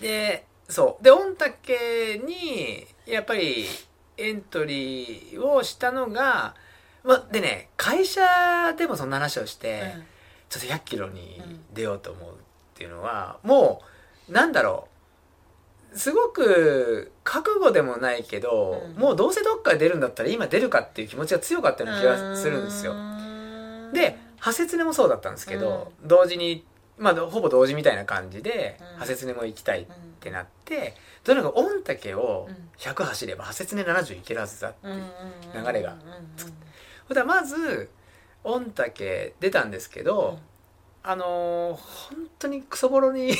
[0.00, 1.04] でそう。
[1.04, 3.66] で御嶽にやっぱり
[4.16, 6.54] エントリーをしたのが、
[7.02, 10.04] ま、でね会社でもそんな話をして、うん。
[10.50, 12.36] ちょっと100キロに出ようと思う
[12.74, 13.82] っていうのは、も
[14.28, 14.94] うなんだろう。
[15.96, 19.00] すごく覚悟でもないけど、うん。
[19.00, 22.94] もうどうせどっかで出るんだったら今出るかっていう気持ちが強かったような気がするんですよ。
[23.92, 26.66] で派切ねもそうだったんですけど、同時に
[26.98, 28.86] まあほぼ同時みたいな感じで、うん。
[28.86, 32.70] 派切ねも行きたいっうんてなってとにかく御嶽をうん。
[32.76, 35.00] 100走れば派切ね70いけるはずだってうんうんう
[35.62, 35.64] ん。
[35.64, 35.98] 流れがうん。
[35.98, 36.28] うん。
[37.06, 37.88] ほんでまず
[38.42, 40.40] 御嶽出たんですけど、
[41.06, 43.30] あのー本当にクソボロに。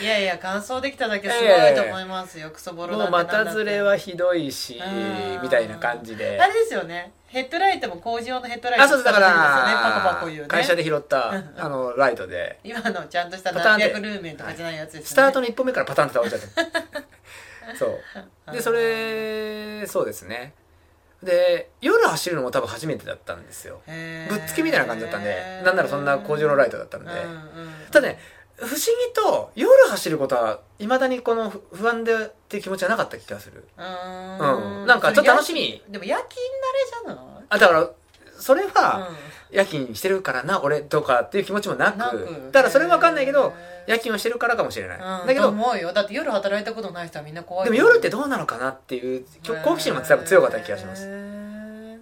[0.00, 5.42] いやいや感想できただけすごいと思いますよ、クソボロもう股ずれはひどいしうん。
[5.42, 6.38] みたいな感じで。
[6.40, 7.12] あれですよね。
[7.26, 10.48] ヘッドライトも工事用のヘッドライトあそうですだからコいうね。
[10.48, 11.54] 会社で拾ったうん。
[11.60, 12.60] あのライトで。
[12.62, 15.06] 今のちゃんとしたパターンで何百ルーメンとかじゃないやつですよね。
[15.06, 18.52] スタートの1本目からパタンって倒れちゃったそう。
[18.52, 20.54] でそれそうですね
[21.24, 23.80] で夜走るのも多分初めてだったんですよ。
[23.86, 23.92] ぶ
[24.36, 27.10] っつけみたいな感じだったんでなんならそんな工場のライトだったんで。
[27.90, 28.18] ただね
[28.56, 28.78] 不思議
[29.12, 32.18] と夜走ることはいまだにこの不不安でっ
[32.48, 33.64] ていう気持ちはなかった気がする。
[33.76, 34.86] うーうん。
[34.86, 35.82] なんかちょっと楽しみ。
[35.88, 37.44] でも夜勤慣れじゃない？
[37.48, 37.90] あだから
[38.38, 39.16] それはうん
[39.54, 41.96] 夜勤してるからな俺とかっていう気持ちもなく。
[42.50, 43.54] だからそれ分かんないけど
[43.86, 45.92] 夜勤をしてるからかもしれない、うん、だけどと思うよ。
[45.92, 49.24] だって夜働いたことない人はみんな怖いでも夜ってどうなのかなっていう
[49.64, 51.08] 好奇心も多分強かった気がします。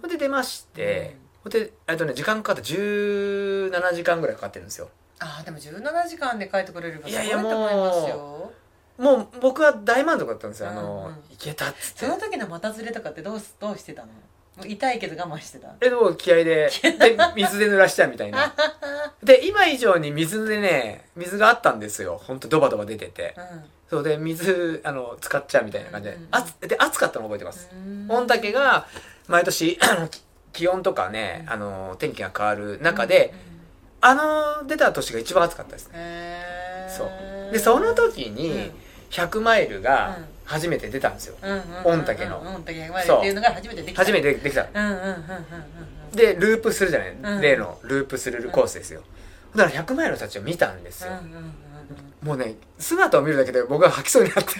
[0.09, 4.89] で出まして、ほんでえっとね時間かかって17時間ぐらいかかってるんですよ。
[5.19, 8.51] あーでも17時間で帰ってくれればすごいといやいや思いますよ。
[8.97, 11.13] もう僕は大満足だったんですよ、あうんのうん。
[11.13, 12.05] 行けたっつって。
[12.05, 14.09] その時の股ずれとかってどうすどうしてたの？
[14.61, 15.69] 痛いけど我慢してた。
[15.81, 16.69] えでも気合でで
[17.35, 18.53] 水で濡らしたみたいな。
[19.23, 22.21] で今以上に水でね水があったんですよ。
[22.23, 23.35] ほんとドバドバ出てて。
[23.89, 27.69] そうで水あの使っちゃうみたいな感じで,、うんあつで暑かったの覚えてます。
[27.71, 28.07] うん。
[28.07, 28.87] 御嶽が
[29.27, 29.79] 毎年
[30.53, 33.33] 気温とかねあの天気が変わる中で、
[34.01, 36.43] あの出た年が一番暑かったですね。
[36.89, 37.51] そう。
[37.51, 38.71] でその時に
[39.09, 41.35] 100マイルがうん初めて出たんですよ、
[41.83, 42.39] 御嶽の。
[42.39, 44.01] 御嶽までっていうのが初めてできた。
[44.01, 44.67] 初めてできた。
[46.13, 47.41] でループするじゃない、うん。
[47.41, 49.03] 例のループするコースですよ、
[49.55, 51.11] だから100マイルたちを見たんですよ、
[52.21, 54.53] もうね姿を見るだけで僕は吐きそうになって。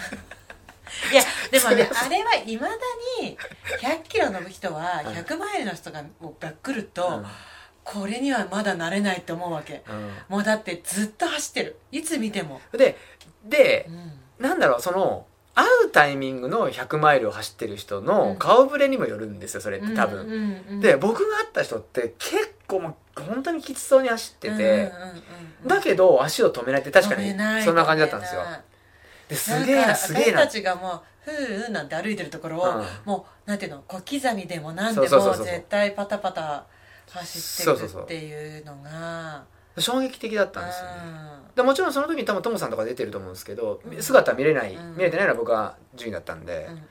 [1.12, 2.74] いやでもね あれはいまだ
[3.20, 3.36] に
[3.80, 7.24] 100キロの人は100マイルの人がもうが来ると、
[7.84, 9.82] これにはまだ慣れないって思うわけ。
[9.88, 10.10] うん。
[10.28, 11.78] もうだってずっと走ってる。
[11.92, 12.96] いつ見ても、で
[13.44, 14.12] でうん。
[14.38, 18.06] なんだろうその会うタイミングの100マイルを走ってる人うん。
[18.06, 20.64] の顔ぶれにもよるんですよそれって多分、うんうん。
[20.70, 24.82] うんで僕が会った人って結構もう本当にきつそうに走ってて、うんうんうん
[25.62, 25.68] うん。
[25.68, 27.30] だけど足を止めないって確かに
[27.62, 28.42] そんな感じだったんですよ。
[29.28, 30.40] ですげえなすげえな。
[30.40, 32.84] 私たちがもうふーふーなんて歩いてるところを、うん。
[33.04, 36.66] もうなんていうの小刻みでもなんでも絶対パタパタ
[37.10, 39.44] 走っていくっていうのが
[39.78, 40.92] 衝撃的だったんですよね。
[41.48, 41.54] うん。
[41.54, 44.02] でもちろんその時に多分トモさんとか出てると思うんですけど、うん。
[44.02, 44.96] 姿は見れない、うん。
[44.96, 46.84] 見れてないのは僕は順位だったんで、うんうんうん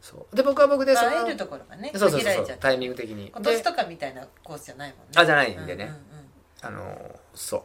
[0.00, 0.36] そう。
[0.36, 3.28] で僕は僕でその会えるところがねそうそうそうタイミング的に。
[3.28, 5.04] 今年でとかみたいなコースじゃないもんね。
[5.16, 5.84] あじゃないんでね、
[6.62, 6.86] うんうんうん。
[6.86, 7.64] あのそ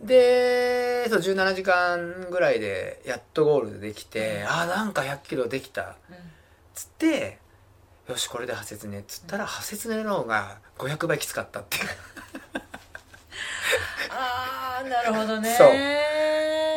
[0.00, 0.06] う。
[0.06, 5.96] でそう17時間ぐらいでやっとゴールできて、あなんか100キロできた。
[6.10, 6.16] うん
[6.74, 7.38] つって
[8.08, 9.00] よしこれで破切ね。
[9.00, 11.84] っつったら破切ねの方が500倍きつかったっていう
[14.10, 15.54] ああなるほどね。
[15.54, 15.68] そう。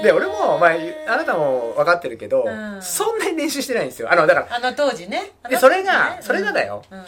[0.04, 0.72] で俺も、まあ、
[1.08, 2.82] あなたも分かってるけど、うん。
[2.82, 4.12] そんなに練習してないんですよ。
[4.12, 5.32] あのだからあの当時ね。
[5.44, 6.84] でねそれがそれがだよ。
[6.92, 7.00] うん。
[7.00, 7.06] うん。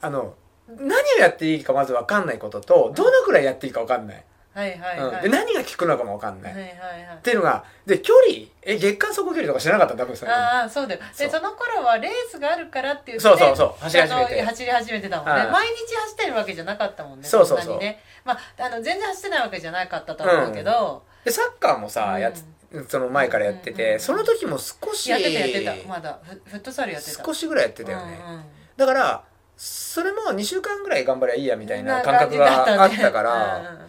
[0.00, 0.34] あの
[0.68, 4.24] 何をやっていいかまず分かんないこととどのくらいやっていいか分かんない、
[4.58, 7.16] はいはいで何が効くのかも分かんない、はいはいはい。
[7.16, 10.32] っていうのがで距離え月間走行距離とか知らなかった多分それ。
[10.32, 11.00] ああそうだよ。
[11.16, 13.74] でその頃はレースがあるからっていうそうそうそう。
[13.80, 14.42] 走り始めて。
[14.42, 17.78] 走り始めてたもんね、はい毎日走ってるわけじゃなかったもんねそうそうそう。
[17.78, 18.02] ね。
[18.24, 22.20] まああの全然走ってないわけじゃなかったと思うけど、でサッカーもさ、うん。
[22.20, 22.44] やつ
[22.88, 25.88] その前からやってて、うんうんうんその時も少しやってたやってた。
[25.88, 27.24] まだフフットサルやってた。
[27.24, 28.42] 少しぐらいやってたよね、うんうん。
[28.76, 29.24] だから
[29.56, 33.88] それも2週間ぐらい頑張りゃいいやみたいなな感覚があったから、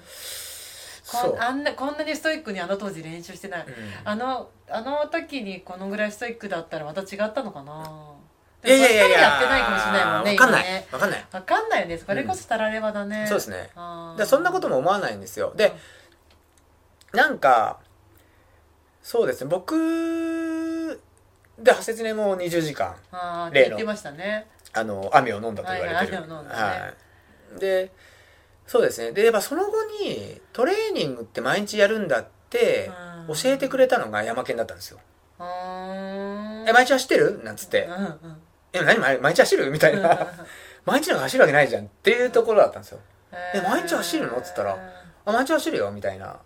[1.11, 3.73] こんあんなこんなにストイックにあの当時練習してない、うん。
[4.03, 8.13] あのあの時にこのぐらいストイックだったらまた違ったのかな。
[8.65, 9.19] いやいやいやいや。
[9.19, 10.65] やってないかもしれないもんね分かんない。
[10.65, 10.87] 今ね。
[10.91, 11.25] 分かんない。
[11.31, 11.97] わかんないよね。
[11.97, 13.69] それこそたらればだね、そうですね。
[13.75, 14.11] あー。
[14.11, 15.53] だからそんなことも思わないんですよ。
[15.55, 15.73] で
[17.13, 17.79] なんか
[19.01, 19.49] そうですね。
[19.49, 21.01] 僕
[21.57, 22.95] で破切ねも20時間。
[23.11, 24.47] ああ言ってましたね。
[24.73, 26.61] あの雨を飲んだと言われてる、雨を飲んだね。
[26.61, 26.93] は
[27.57, 27.59] い。
[27.59, 27.91] で
[28.69, 29.11] そうですね。
[29.13, 32.91] でやっぱその後にトレーニングって毎日やるんだって
[33.27, 33.35] うん。
[33.35, 34.99] 教えてくれたのが山県だったんですよ。
[35.39, 35.45] うー
[36.65, 37.83] 「んえ毎日走ってる?」なんつって。
[37.85, 38.41] うんうん
[38.73, 38.99] 「え何？
[38.99, 40.27] 毎毎日走る?」みたいな。
[40.85, 42.99] 毎日なんか走るわけないじゃんっていうところだったんですよ。
[43.53, 44.37] え毎日走るの？
[44.37, 44.77] っつったら
[45.25, 45.91] あ毎日走るよ？
[45.91, 46.37] みたいな。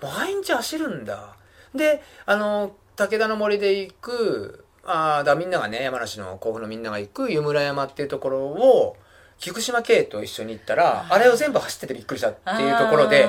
[0.00, 1.36] 毎日走るんだ。
[1.74, 8.96] であの武田の森で行くあーだみんながね山梨の甲府のみんなが行く湯村山っていうところを
[9.38, 13.28] 菊島圭と一緒に行ったらあれを全部走っててびっくりしたっていうところで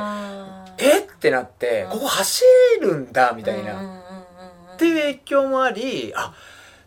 [0.78, 1.00] え？
[1.00, 1.92] ってなってうん。
[1.92, 2.44] ここ走
[2.82, 4.00] るんだみたいな、うんうんうんうん。
[4.00, 6.34] っていう影響もありあ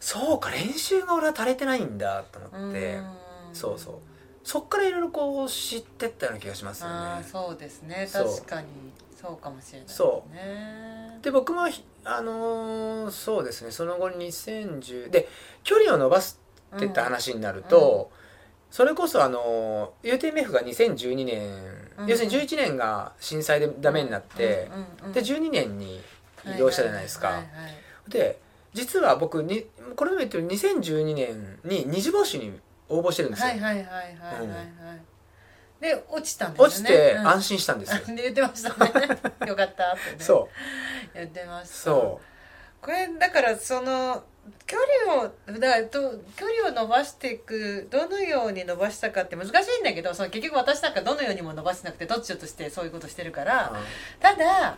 [0.01, 3.07] そうか練習が俺は足りてないんだと思って、うん
[3.53, 3.95] そうそう。
[4.45, 7.23] そっからいろいろこう知ってったような気がしますよね。
[7.31, 8.09] そうですね。
[8.13, 8.67] 確かに。
[9.21, 13.71] そうかもしれないそねで僕もひあのーそうですね。
[13.71, 15.29] その後2010で
[15.63, 16.41] 距離を伸ばす
[16.75, 18.11] ってった話になると、
[18.73, 21.63] それこそあのー UTMF が2012年、
[21.99, 22.07] うん。
[22.07, 26.01] 要するに11年が震災でダメになって、うんうんうんで12年に
[26.45, 27.75] 移動したじゃないですか、はいはいはい
[28.09, 28.41] で
[28.73, 29.67] 実は僕に
[29.97, 32.59] これも言ってる2012年に二次募集に
[32.89, 34.07] 応募してるんですよ、はいはいはいはいはい
[34.39, 34.49] はい。
[34.49, 34.55] は
[34.95, 35.03] い
[35.83, 36.69] で落ちたんですよね。
[36.69, 37.29] 落ちてうん。
[37.29, 38.93] 安心したんですよ、 で言ってましたね。
[39.49, 40.17] よかったってね。
[40.19, 40.49] そ
[41.13, 41.19] う。
[41.19, 41.75] 言ってました。
[41.75, 42.21] そ
[42.81, 44.23] これだからその
[44.67, 46.01] 距離をだからと
[46.37, 53.73] 距離を伸ばしていくどのように伸ばしたかって難しいんだけどその結局私なんかどのようにも伸ばしてなくてどっちとしてそういうことしてるから。
[53.73, 54.77] うただ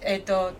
[0.00, 0.52] えっ、と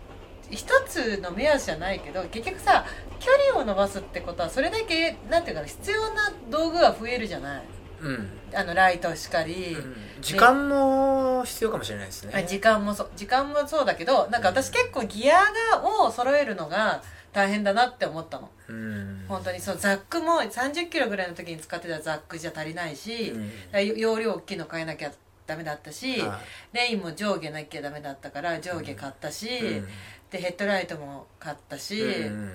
[0.49, 2.85] 一つの目安じゃないけど結局さ
[3.19, 7.63] 距離を伸ばすってことはそれだけなんていうかな必要な道具が増えるじゃない。
[7.99, 9.95] うん、あのライトしかり、うん。
[10.21, 12.33] 時間も必要かもしれないですね。
[12.35, 15.39] あ時間もそう時間もそうだけどなんか私結構ギア
[15.73, 17.01] がを揃えるのが
[17.37, 18.49] 大変だなって思ったの。
[18.67, 19.25] うん。
[19.27, 23.97] 本当にそうザックも3 0キロぐらいの時に使ってたザックじゃ足りないし、うん。
[23.99, 25.11] 容量大きいの買えなきゃ
[25.45, 26.39] ダメだったし、は
[26.73, 29.87] レインも上下なきゃダメだったから上下買ったし、いうん。
[30.31, 32.51] でヘッドライトも買ったし、うん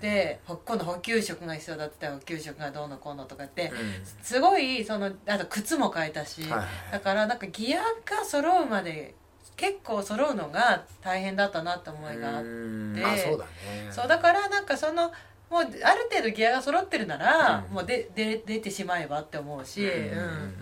[0.00, 3.76] でほ今度補給食が必要だったら補給食がどうのこうのとかって、うん。
[4.22, 6.68] すごいそのあと靴も変えたし、はいはい。
[6.90, 9.14] だからなんかギアが揃うまで
[9.56, 13.24] 結構揃うのが大変だったなって思いがあって。
[13.24, 13.90] そうだね。
[13.90, 15.10] そうだからなんかその
[15.48, 15.74] もうある
[16.10, 17.74] 程度ギアが揃ってるなら、うん。
[17.74, 20.54] もうでで出てしまえばって思うし、うん。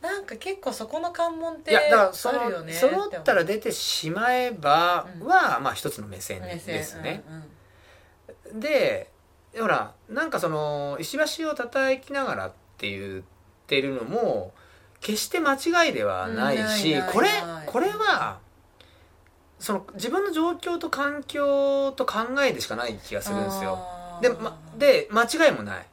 [0.00, 1.88] なんか結構そこの関門ってある
[2.50, 8.60] よね揃ったら出てしまえばは、まあ一つの目線目線ですね、うんうん。
[8.60, 9.10] で
[9.58, 13.22] ほらなんかその石橋を叩きながらって言っ
[13.66, 14.52] てるのも
[15.06, 17.66] 決して間違いではないし、うんないないこれない。
[17.66, 18.40] これは
[19.60, 23.78] その自分の状況と環境と考えでしかない気がするんですよ。
[24.20, 25.86] で,、ま、で間違いもない。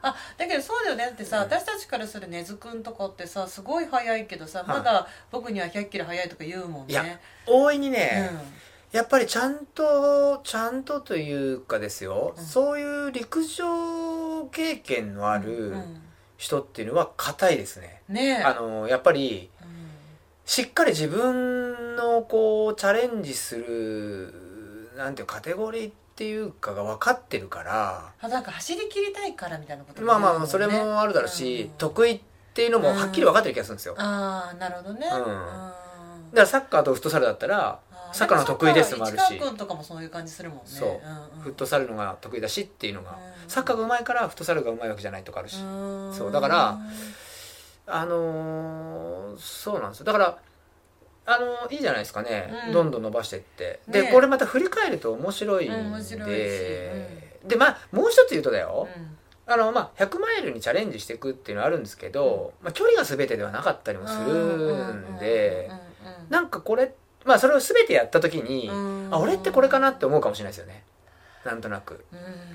[0.00, 1.04] あだけどそうだよね。
[1.04, 1.42] だってさ、うん。
[1.44, 4.68] 私たちからする根津くんとかってさすごい速いけどさ、はい。
[4.78, 6.92] まだ僕には100キロ速いとか言うもんね。
[6.92, 7.04] いや
[7.46, 8.30] 大いにね、
[8.92, 12.42] うやっぱりちゃんとちゃんとというかですよ、うん。
[12.42, 16.03] そういう陸上経験のあんるうん
[16.36, 18.40] 人っていうのは硬いですね、ね。
[18.40, 19.68] えあのやっぱりうん。
[20.44, 31.68] しっかり自分のこうチャレンジするなんていうカテゴリーっていうかが分かってるからあなんか走り切りたいからみたいなこともまあまあそれもあるだろうし、うん。
[31.78, 32.20] 得意っ
[32.52, 35.06] ていうのもはっきり分かってる気がするんですよ、だかああなるほどね。
[35.06, 36.34] うん。
[36.34, 37.78] らサッカーとフットサルだったらあ
[38.14, 39.20] サッカーの得意ですもあるし。
[39.20, 40.62] 市川君とかもそういう感じするもんね。
[40.66, 40.88] そう。
[40.88, 41.42] んん。
[41.42, 43.50] フットサルのが得意だしっていうのが、うん。
[43.50, 45.64] サッカーが上手いからフットサルが上手いわけじゃないとかあるし、う
[46.10, 46.14] ん。
[46.14, 46.78] そうだから
[47.86, 50.06] あのーそうなんですよ。
[50.06, 50.38] だから
[51.26, 52.72] あのーいいじゃないですかね、うん。
[52.72, 53.80] どんどん伸ばしてって。
[53.88, 54.12] で、ね。
[54.12, 57.48] これまた振り返ると面白いんで、うん面白いし。
[57.48, 59.18] でまあもう一つ言うとだよ、うん。
[59.52, 65.70] あのまあ、100マイルにチャレンジしていくっていうのはあるんですけど、まあ、距離が全てではなかったりもするんで。
[66.30, 66.94] なんかこれ
[67.24, 69.08] まあそれを全てやった時に、うん。
[69.10, 70.84] あ俺ってこれかなって思うかもしれないですよね。
[71.44, 72.04] なんとなく。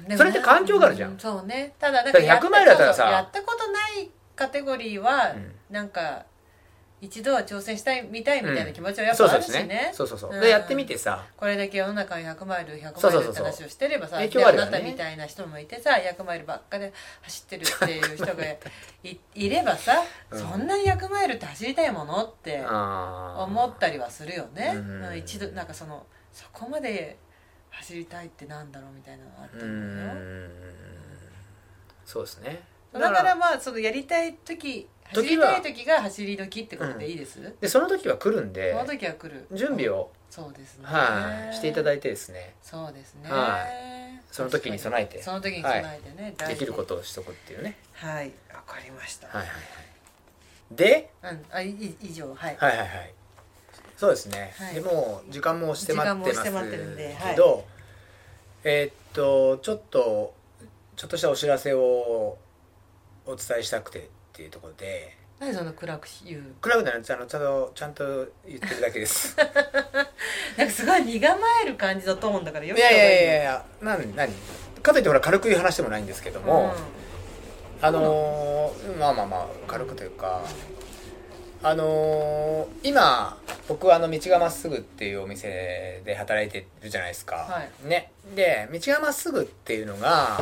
[0.07, 1.11] ねそれって環境があるじゃん。
[1.11, 1.73] うそうね。
[1.79, 5.53] ただだだから100マイルだったらさやったことないカテゴリーは、うん。
[5.69, 6.25] なんか
[7.01, 9.67] 一度は挑戦したいみたいみたいな気持ちはやっぱあるしそうそうですね。
[9.67, 11.25] ね,、そうそうそう、うんでやってみてさ。
[11.37, 14.61] これだけ世の中に100マイル100マイルって話をしてればさ影で響あね。
[14.61, 18.31] あなたみたいな人もいてさ100マイルばっかで走ってるっていう人が
[19.03, 20.39] い いればさ、うん。
[20.39, 25.05] そんなに100マイルって走りたいものって思ったりはするよね、うん。
[25.05, 25.17] うん。
[25.17, 27.17] 一度なんかそのそこまで
[27.71, 30.13] 走りたいってなんだろうみたいなのがあったんだよ。
[30.13, 30.49] ん。
[32.05, 39.47] そうですねだからまあそのやりたい時走りたい時が走り時ってことでいいです、でその時は来るんでその時は来る。
[39.51, 40.85] 準備を、そうですね。
[40.85, 42.53] はい、していただいてですね。
[42.61, 43.65] そうですね、は
[44.31, 45.21] その時に備えて。
[45.21, 46.53] その時に備えてね、大事。
[46.53, 47.77] できることをしとくっていうね。
[47.93, 48.31] はい。
[48.53, 50.75] わかりました、はいはいはい。
[50.75, 51.45] でうん。
[51.51, 52.33] あいい以上。
[52.35, 53.13] はい、はいはいはい。
[53.97, 54.75] そうですね、はい。
[54.75, 57.33] でもう時間もしてまってます時間もしてまってるんではい。
[57.33, 57.65] けど、
[58.63, 60.35] えーっとちょっと
[60.95, 62.37] ちょっとしたお知らせを
[63.31, 64.01] お伝えしたくてっ
[64.33, 65.15] ていうところで。
[65.39, 66.43] 何その暗く言う？
[66.59, 69.37] クラブであのちゃんとちゃんと言ってるだけです。
[70.57, 72.79] なんかすごい身構える感じのトーンだからよい。
[72.79, 74.33] やいやいやいやや何何？
[74.81, 76.73] かといってほら軽く言う話でもないんですけども、
[77.81, 80.41] あのーまあまあまあ軽くというか
[81.63, 83.37] あのー今
[83.69, 87.87] 僕はあの道がまっすぐっていうお店で働いてるじゃないですか、はい。
[87.87, 88.11] ね。
[88.35, 90.41] で道がまっすぐっていうのが、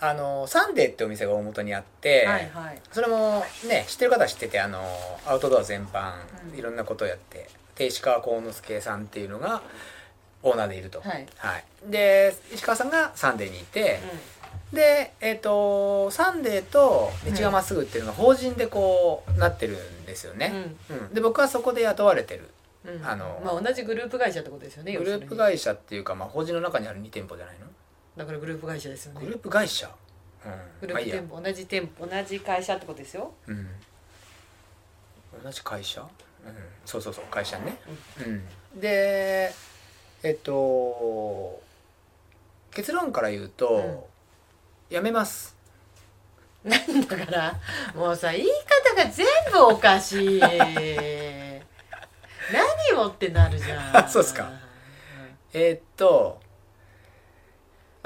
[0.00, 2.82] あのーサンデーってお店が大元にあって、うんはいはい。
[2.92, 6.12] それもね知ってる方は知っててあのーアウトドア全般
[6.52, 6.58] うん。
[6.58, 9.62] いろんなことをやってで石川幸之助さんっていうのが
[10.42, 11.26] オーナーでいると、はい。
[11.90, 14.00] で石川さんがサンデーにいて、
[14.72, 20.52] でえっ、とサンデーと道がまっすぐっていうのが法人でこうなってるんですよね、
[20.90, 21.14] うん。
[21.14, 22.48] で僕はそこで雇われてる。
[22.84, 22.94] うん。
[22.96, 27.65] うんあのまあ同じグループ会社ってことですよねグループ会社っていうか、まあ、法人の中にある2店舗じゃないの？
[28.16, 29.20] だからグループ会社ですよね。
[29.20, 29.90] グループ会社？
[30.80, 31.16] グうんまあいいや。
[31.16, 33.32] ループ店舗同じ店舗同じ会社ってことですよ。
[33.46, 33.68] うん。
[35.42, 36.00] 同じ会社？
[36.00, 36.08] うん。
[36.84, 37.78] そうそうそう会社ね。
[38.24, 38.80] うん。
[38.80, 39.52] で
[40.22, 41.60] えっと
[42.70, 44.08] 結論から言うと、
[44.90, 45.56] 辞めます。
[46.64, 47.58] なんだから
[47.94, 48.48] もうさ言い
[48.94, 50.40] 方が全部おかしい。
[52.52, 54.08] 何をってなるじゃん。
[54.08, 54.44] そうっすか。
[54.44, 54.60] ん。
[55.52, 56.40] えーっと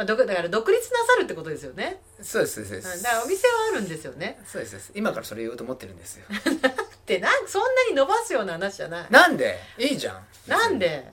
[0.01, 4.41] まあ、だから独立なさるってことですよね、そうですそうでうん、すだからお店はあるんですよね。
[4.47, 4.93] そうですそうです。
[4.95, 6.25] 今からそれ言おうと思ってるんですよ。
[6.27, 9.07] ってなんそんなに伸ばすような話じゃない。
[9.11, 9.59] なんで？
[9.77, 10.25] いいじゃん。
[10.47, 11.13] なんで？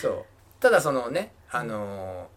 [0.00, 0.24] そう。
[0.60, 2.28] ただそのねあの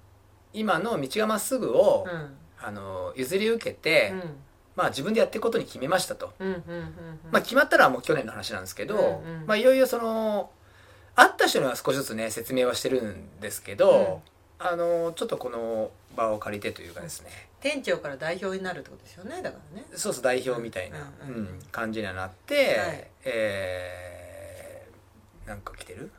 [0.55, 2.35] ー今の道がまっすぐを、うん。
[2.59, 4.35] あのー譲り受けて、うん。
[4.75, 6.85] まあ自分でやっていくことに決めましたと、うんうんうんうん。
[7.31, 9.45] まあ決まったらもう去年の話なんですけど、うんうん。
[9.45, 10.49] まあいよいよその
[11.15, 14.23] 会った人には少しずつね説明はしてるんですけど、
[14.59, 17.29] あのーちょっとこの場を借りてというかですね、
[17.61, 19.85] 店長から代表になるってことですよねだからね。
[19.95, 21.59] そうそう代表みたいな、うんうんうん。
[21.71, 23.07] 感じにはなって、はい。
[23.25, 26.11] えーなんか来てる？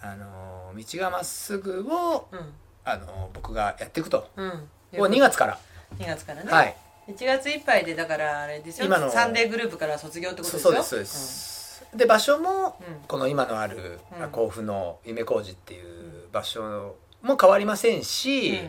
[0.00, 2.52] あのー道がまっすぐをうん。
[2.86, 4.28] あの僕がやっていくと。
[4.36, 4.48] うん。
[4.48, 5.58] もう2月から、
[5.98, 6.76] 2月からね、はい。
[7.08, 9.10] 1月いっぱいでだからあれですよ今の。
[9.10, 13.06] サンデーグループから卒業ってことですよそうですそうです、で場所もうん。
[13.08, 14.30] この今のあるうん。
[14.30, 16.03] 甲府の夢小路っていう
[16.34, 18.60] 場所も変わりませんし、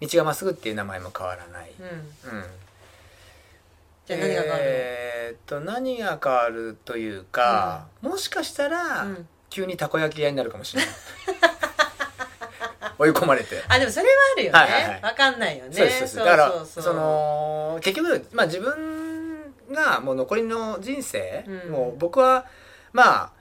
[0.00, 2.44] 道がまっすぐっていう名前も変わらない、うん、
[4.06, 9.28] じゃあ何が変わるの、えーっと何が変わるというか、もしかしたら、うん。
[9.50, 10.90] 急にたこ焼き屋になるかもしれない。
[12.98, 13.62] 追い込まれて。
[13.68, 15.02] あでもそれはあるよね、はいはいはい。
[15.02, 15.72] わかんないよね。
[15.72, 21.70] そうですだからその結局、まあ、自分がもう残りの人生、うん。
[21.72, 22.46] もう僕は
[22.92, 23.39] まあ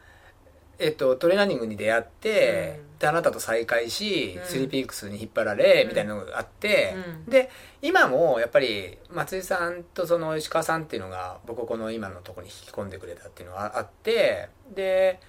[0.80, 3.00] えっと、トレーナーニングに出会って、うん。
[3.00, 4.46] であなたと再会し、うん。
[4.46, 5.90] スリーピークスに引っ張られ、うん。
[5.90, 6.96] みたいなのがあって、
[7.26, 7.30] うん。
[7.30, 7.50] で
[7.82, 15.20] 今もやっぱり松井さんとその石川さんっていうのが僕をこの今のところに引き込んでくれたっていうのがあってで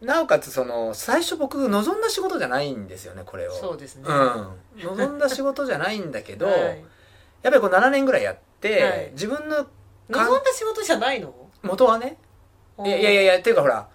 [0.00, 3.52] なおかつその最初僕望んだ仕事じゃないんですよねこれを。
[3.52, 6.58] そうですね、うん、望んだ仕事じゃないんだけど、 はい。
[6.58, 6.76] やっ
[7.42, 9.10] ぱりこう7年ぐらいやって、はい。
[9.12, 9.66] 自分の
[10.10, 11.34] 望んだ仕事じゃないの？
[11.62, 12.18] 元はね。
[12.84, 13.88] いやいやいやいやっていうかほら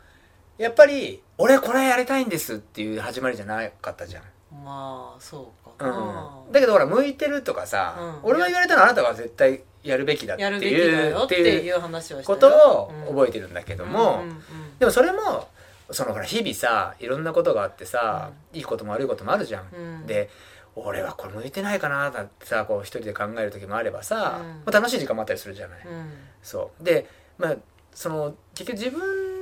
[0.57, 4.23] やっぱり俺これやりたいんですっていう始まりじゃなかったじゃん、
[4.64, 8.30] まあそうか、うん、だけどほら向いてるとかさ、うん。
[8.30, 14.41] 俺が言われたのはあなたが絶対やるべきだっていうってていいうう話をことを覚えててるんだけども、うんうん
[14.80, 15.48] でもそれも
[15.90, 20.07] そのほら日々さいろんなことがあってさ、いいことも悪いこともあるじゃん、うん。
[20.07, 20.30] で
[20.76, 24.48] 俺はこれ向いてないかなだってさこう一人で考える時もあればさ、うん。
[24.48, 26.11] まあ、楽しい時間もあったりするじゃない、うん。
[26.41, 26.84] そう。
[26.84, 27.07] で
[27.38, 27.56] まあ
[27.94, 29.35] その結局自分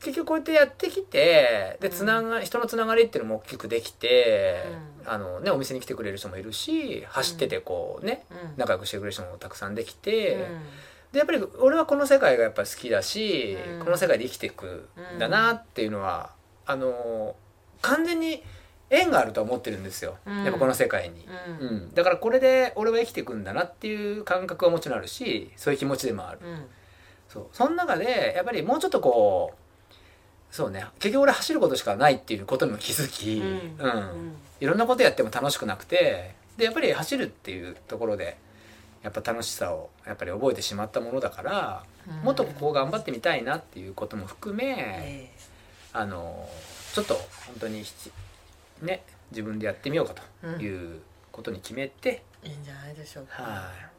[0.00, 4.64] 結局こうやってやってきてでつなが、人のつながりっていうのも大きくできて、
[5.04, 8.36] あのね、お店に来てくれる人もいるし走っててこうね、うん。
[8.56, 10.38] 仲良くしてくれる人もたくさんできて、うん。
[11.12, 13.84] でやっぱり俺はこの世界がやっぱり好きだし、うん。
[13.84, 16.32] この世界で生きていくんだなっていうのは、
[16.66, 17.36] あの
[17.82, 18.42] 完全に
[18.88, 20.44] 縁があるとは思ってるんですよ、うん。
[20.44, 21.26] やっぱこの世界に、
[21.60, 21.68] うん。
[21.68, 21.94] うん。
[21.94, 26.66] だからこれで俺は生きていくんだなっていう感覚はもちろんあるしそういう気持ちでもある、うん。
[27.28, 27.46] そう。
[27.52, 29.65] その中でやっぱりもうちょっとこう
[30.56, 30.86] そうね。
[31.00, 33.78] 結局俺走ることしかないっていうことにも気づき、うん。
[33.78, 34.36] うん。
[34.58, 38.38] いろんなことやっても楽しくなくてでやっぱり走るっていうところで
[39.02, 42.16] やっぱ楽しさをやっぱり覚えてしまったものだから、うん。
[42.24, 45.30] もっとここ頑張ってみたいなっていうことも含め、え
[45.92, 46.48] あの
[46.94, 47.12] ちょっと
[47.46, 47.84] 本当に
[48.80, 49.02] ね
[49.32, 51.00] 自分でやってみようかという
[51.32, 53.42] ことに決めて、えいいんじゃないでしょうか。
[53.42, 53.48] は
[53.92, 53.95] い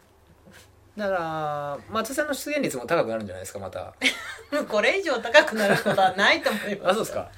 [0.98, 3.94] だから松井さんの出現率も高くなるんじゃないですかまた。
[4.68, 6.92] これ以上高くなることはないと思います。
[6.92, 7.30] あそうですか。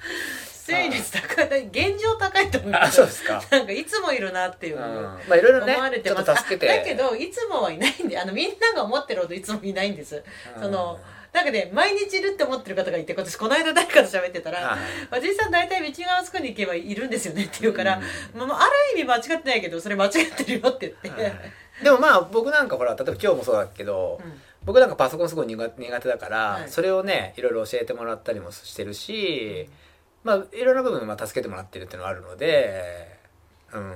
[0.67, 3.43] 出演率高い現状高いと思いまあすそうですか。
[3.51, 4.81] なんかいつもいるなっていううん。
[4.95, 6.71] のまあいろいろね思われてちょますっと助けて。
[6.71, 10.23] あだけどいつもはいないんであのみんなが思ってるほどいつもいないんです。
[10.55, 10.61] うん。
[10.61, 10.97] その
[11.33, 14.79] なんかね毎日いるって思ってる方がいて私この間誰かと喋ってたらはい
[15.11, 18.01] 「松井さん大体道があそこに行けばいるんですよね」って言うからう
[18.37, 21.33] 「まあ、ある意味間違ってないけどそれ間違ってるよ」って言って、はい
[21.83, 24.33] でもまあ僕なんかほら例えば今日もそうだけど、うん。
[24.65, 26.69] 僕なんかパソコンすごい苦苦手だから、はい。
[26.69, 29.69] それをねいろいろ教えてもらったりもしてるし、
[30.23, 33.17] まあいろんな部分まあ助けてもらってるっていうのはあるので
[33.73, 33.95] うん。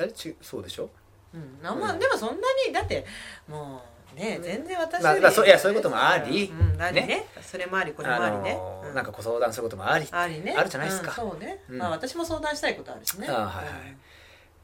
[0.00, 0.90] えちそうでしょ？
[1.34, 1.66] うん。
[1.66, 2.34] あまあ、でもそんな
[2.66, 3.04] にだって
[3.48, 3.82] も
[4.16, 6.46] うね全然私よりまあまあそういやそういうこともあり。
[6.46, 6.74] うん。
[6.74, 6.82] うん。
[6.82, 7.06] ありね。
[7.06, 7.26] ね。
[7.40, 8.88] それもありこれもありね、うん。
[8.88, 10.54] のなんかご相談することもありありね。
[10.58, 11.10] あるじゃないですか。
[11.22, 11.30] うん。
[11.30, 11.78] そうね、うん。
[11.78, 13.28] まあ私も相談したいことあるしね。
[13.28, 13.64] あはいはい。
[13.64, 13.70] だか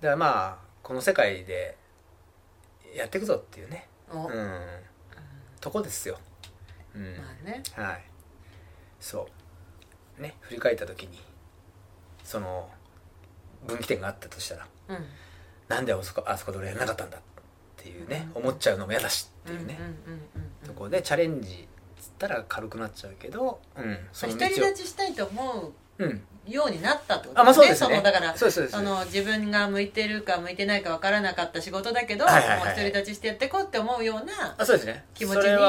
[0.00, 1.76] らまあこの世界で
[2.94, 3.88] やっていくぞっていうね。
[4.12, 4.26] うんお。
[4.28, 4.60] うん。
[5.60, 6.18] とこですよ。
[6.94, 7.62] うん、まあね。
[7.74, 8.04] はい。
[9.00, 9.28] そ
[10.18, 10.22] う。
[10.22, 11.18] ね振り返った時に
[12.22, 12.70] その
[13.66, 15.06] 分岐点があったとしたらうん。
[15.68, 17.20] なんであそこあそこで俺やらなかったんだっ
[17.76, 21.68] ていうね、思っちゃうのも嫌だしっていうね、うんうんうんうんそこでチャレンジ
[22.00, 25.72] っつったら軽くなっちゃうけど、うん、その独道をり立ちしたいと思うんう
[26.46, 27.74] ようになったってことですね。
[27.74, 32.34] そのだからそ自分が向いてるか向いてないか分からなかった仕事だけど、もう
[32.66, 35.04] 独り立ちしてやっていこうって思うようなあそうですね。
[35.14, 35.60] 気持ちになっ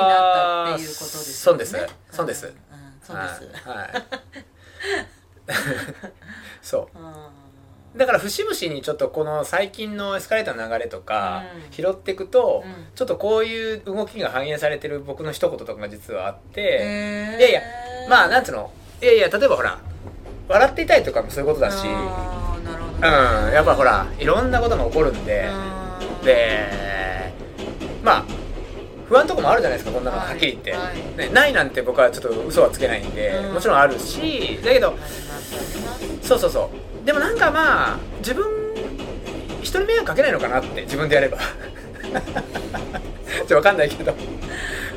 [0.70, 1.56] たっていうことですよね。
[1.56, 1.72] そうです
[2.12, 2.54] そうです、
[3.04, 3.50] そうです、
[6.62, 7.98] そう。
[7.98, 11.72] だから節々にちょっとこの最近のエスカレーターの流れとかうん。
[11.72, 12.88] 拾っていくと、うん。
[12.94, 17.62] ちょっとこういう動きが反映されてる僕の一言とかが実はあって、いやいや
[18.10, 18.74] まあなんつうの？
[19.02, 19.80] いやいや例えばほら
[20.48, 21.86] 笑っていたいとかもそういうことだし。
[21.88, 25.50] うんやっぱほらいろんなことが起こるんで、
[26.20, 26.26] うん。
[26.26, 27.34] で
[28.04, 28.26] まあ
[29.08, 31.18] 不安とかもあるじゃないですかこんなのはっきり言って、はい。
[31.18, 33.54] ね、ないなんて僕はちょっと嘘はつけないんで、うん。
[33.54, 34.60] もちろんあるし。
[34.64, 34.96] だけど
[36.22, 36.72] そうそうそ
[37.04, 37.06] う。
[37.06, 38.46] でもなんかまあ自分
[39.62, 41.38] 人に迷惑かけないのかなって自分でやれば。
[43.36, 44.16] ちょっとわかんないけど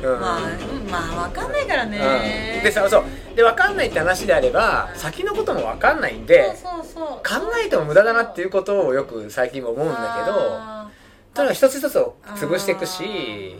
[0.01, 0.19] うん。
[0.19, 2.63] まあうんまあ分かんないからね、うん。
[2.63, 3.03] でさそう。
[3.35, 7.23] で分かんないって話であれば先のことも分かんないんで考
[7.65, 11.35] えても無駄だなっていうことをよく最近も思うんだけどあー。
[11.35, 13.55] とにかく一つ一つを潰していくし。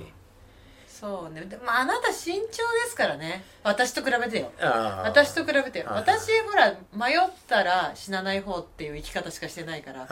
[0.88, 1.46] そうね。
[1.46, 2.50] でもあなた慎重で
[2.90, 3.46] すからね。
[3.64, 4.52] 私と比べてよ。
[4.60, 5.86] 私と比べてよ。
[5.86, 10.06] はい私ほら迷ったら死なない方っていう生き方しかしてないから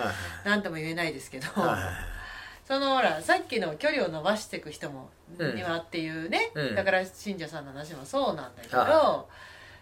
[0.46, 1.48] 何とも言えないですけど、
[2.68, 5.56] そのほらさっきの距離を伸ばしていく人も、うん。
[5.56, 6.76] にはっていうね、うん。
[6.76, 9.26] だから信者さんの話もそうなんだけど、は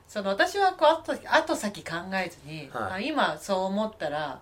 [0.07, 2.93] その私はこう後後先考えずに、はい。
[2.93, 4.39] あ今そう思ったら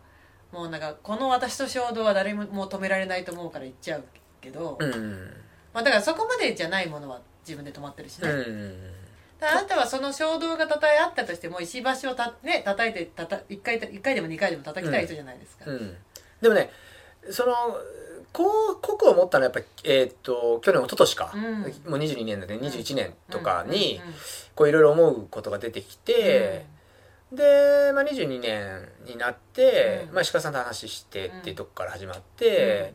[0.51, 4.03] もうなんかこの私と衝動は誰ももう止められないと思うから言っちゃう
[4.41, 4.91] けど、うん。
[5.73, 8.91] まあ、だからそこまでじゃないものは自分で止まってるしね、うん。
[9.39, 15.95] あなたはその衝動がたとえあったとしても石橋をた、ね、叩いてたた1回一回でも2回でも叩きたい人じゃないですか、うん。
[16.41, 16.69] でもね
[17.31, 17.53] その
[18.33, 21.61] こう濃く思ったのはやっぱり、えーっと去年一昨年か、うん。
[21.61, 21.69] もう
[21.99, 22.47] 22年なん。
[22.47, 24.07] で21年とかにうん。
[24.07, 24.13] うん
[24.55, 26.67] こういろいろ思うことが出てきて、
[27.31, 30.13] で、まあ、22年になって、うん。
[30.13, 32.93] まあ、石川さんと話してっていうとこから始まって、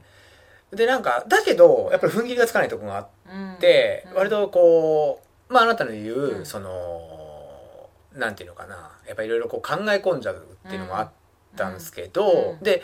[0.72, 4.14] でなんかだけどやっぱり踏ん切りがつかないところがあっうんて、うん。
[4.18, 6.46] 割とこうまああなたの言う、うん。
[6.46, 8.92] そのなんていうのかな。
[9.06, 11.10] やっぱりいろいろこう考え込んじゃうっていうのもあっ
[11.56, 12.62] たんですけど、うん。
[12.62, 12.82] で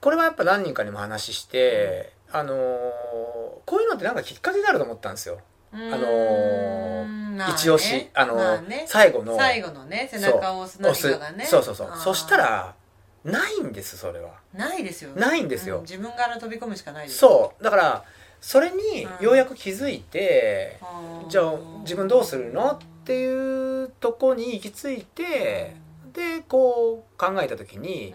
[0.00, 2.56] これはやっぱ何人かにも話して、あのー
[3.66, 5.38] こういうのってなんかきっかけになると思ったんですよ。
[5.72, 11.44] あのー一押し、あのーまあね、最後の最後のね背中を押す何かがね。
[11.44, 12.74] そうそうそうそしたら
[13.24, 14.30] ないんですそれは。
[14.54, 15.76] ないですよないんですよ。
[15.76, 17.18] うん自分から飛び込むしかないです。
[17.18, 18.04] そうだから
[18.40, 19.24] それにうん。
[19.24, 21.28] ようやく気づいて、あー。
[21.28, 21.52] じゃあ
[21.82, 22.72] 自分どうするの？
[22.72, 25.76] っていうとこに行き着いて、
[26.12, 28.14] でこう考えた時に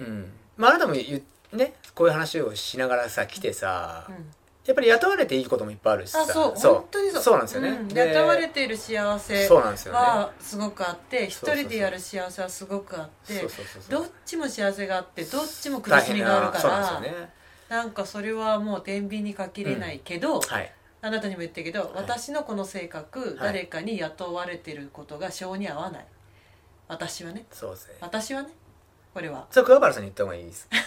[0.00, 1.22] うんまああなたも言
[1.52, 4.14] うねこういう話をしながらさ来てさ、うん。
[4.14, 4.30] うん
[4.68, 6.20] やっぱり雇われていいこともいっぱいあるしさ。
[6.20, 6.74] あそうそう。
[6.74, 7.22] 本当にそう。
[7.22, 7.88] そうなんですよね、うん。
[7.88, 13.48] で雇われている幸せはすごくあって一人でやる幸せはすごくあって
[13.88, 17.30] どっちも幸せがあってどっちも苦大しみ変があるからですよね。
[17.70, 20.70] なんかそれはもう天秤にかけれないけど、はい。
[21.00, 23.36] あなたにも言ったけど、私のこの性格、はい。
[23.38, 26.06] 誰かに雇われてることが性に合わない。
[26.88, 27.46] 私はね。
[27.50, 27.94] そうですね。
[28.02, 28.50] 私はね
[29.14, 29.46] これは。
[29.50, 30.68] それ桑原さんに言った方がいいです。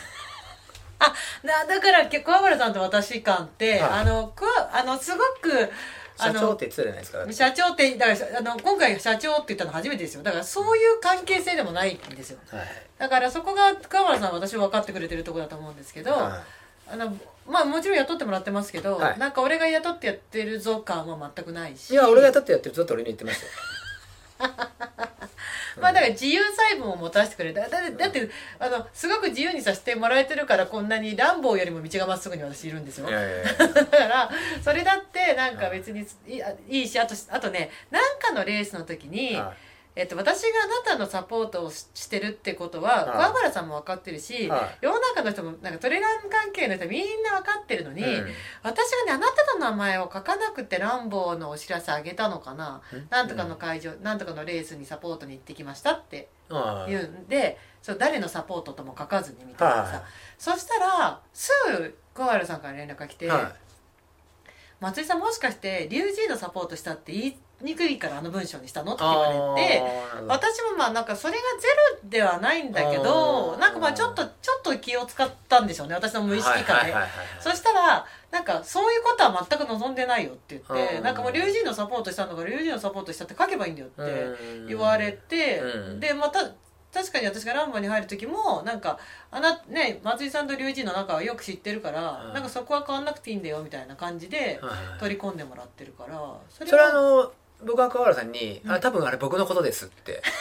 [1.43, 3.81] だだからけ桑原さんと私間って、はい。
[3.81, 5.71] あのくわあのすごく
[6.17, 10.23] あの社長って失礼ないですか社長ってだからあの今回社長って言ったの初めてですよ。
[10.23, 12.39] だからそういう関係性でもないんですよ。
[12.51, 12.67] はい。
[12.99, 16.43] だからそこが桑原さんは私は分かってくれてるところだと思うんですけど、は
[16.87, 17.17] あの
[17.47, 19.19] まあもちろん雇ってもらってますけど、はい。
[19.19, 21.89] なんか俺が雇ってやってるぞ感は全くないし。
[21.89, 23.51] いいや俺がだってやってるずっと俺に言ってましたよ
[25.81, 28.29] まあだから自由細部も持たせてくれただってだって
[28.59, 33.09] あのすごく自由にさせてもらえてるからこんなに乱暴よりも道がまっすぐに私いるんですよ。
[33.09, 34.29] だから
[34.63, 36.05] それだってなんか別に
[36.69, 39.53] いいしあとあとねなんかのレースの時に、は
[39.93, 43.05] えっと、私があなたのサポートをししてるってことははい。
[43.11, 48.27] 桑原さんも分かってるし、は世の中の人もなんかトレラン関係の人みんな分かってるのに、いうん。
[48.63, 53.07] 私がねあなたの名前を書かなくて乱暴のお知らせあげたのかな、うん。
[53.09, 56.91] なんとかの会場、なんとかのレースにサポートに行ってきましたってはい。
[56.91, 60.03] 言うんで、そう誰のサポートとも書かずにみたいなさ、は
[60.37, 63.29] そしたらすぐ桑原さんから連絡が来て、
[64.79, 68.93] 松井さんもしかして龍神のサポートしたって言いにくいからあの文章にしたの？
[68.93, 69.83] ってい言われて。
[70.27, 71.67] 私もまあなんかそれがゼ
[72.03, 76.93] ロではないんだけどなんかまあちょっとちょっと気を使ったんでしょうね私の無意識下で。
[77.39, 81.03] そしたらなんかそういうことは全く望んでないよって言ってうん。
[81.03, 84.67] なんかもう龍神のサポートしたんだから龍神のサポートしたって書けばいいんだよってうん。
[84.67, 85.99] 言われてうん。
[85.99, 86.51] でまた
[86.93, 88.99] 確かに私がランボに入る時もなんか
[89.31, 92.33] あなね松井さんと龍神の仲はよく知ってるからうん。
[92.33, 94.59] なんかそこは変わんなくていいんだよみたいな感じで
[94.99, 96.15] 取り込んでもらってるから
[96.49, 97.31] そそれはあの
[97.65, 98.71] 僕は桑原さんに「うん。
[98.71, 100.21] あ多分あれ僕のことです」って。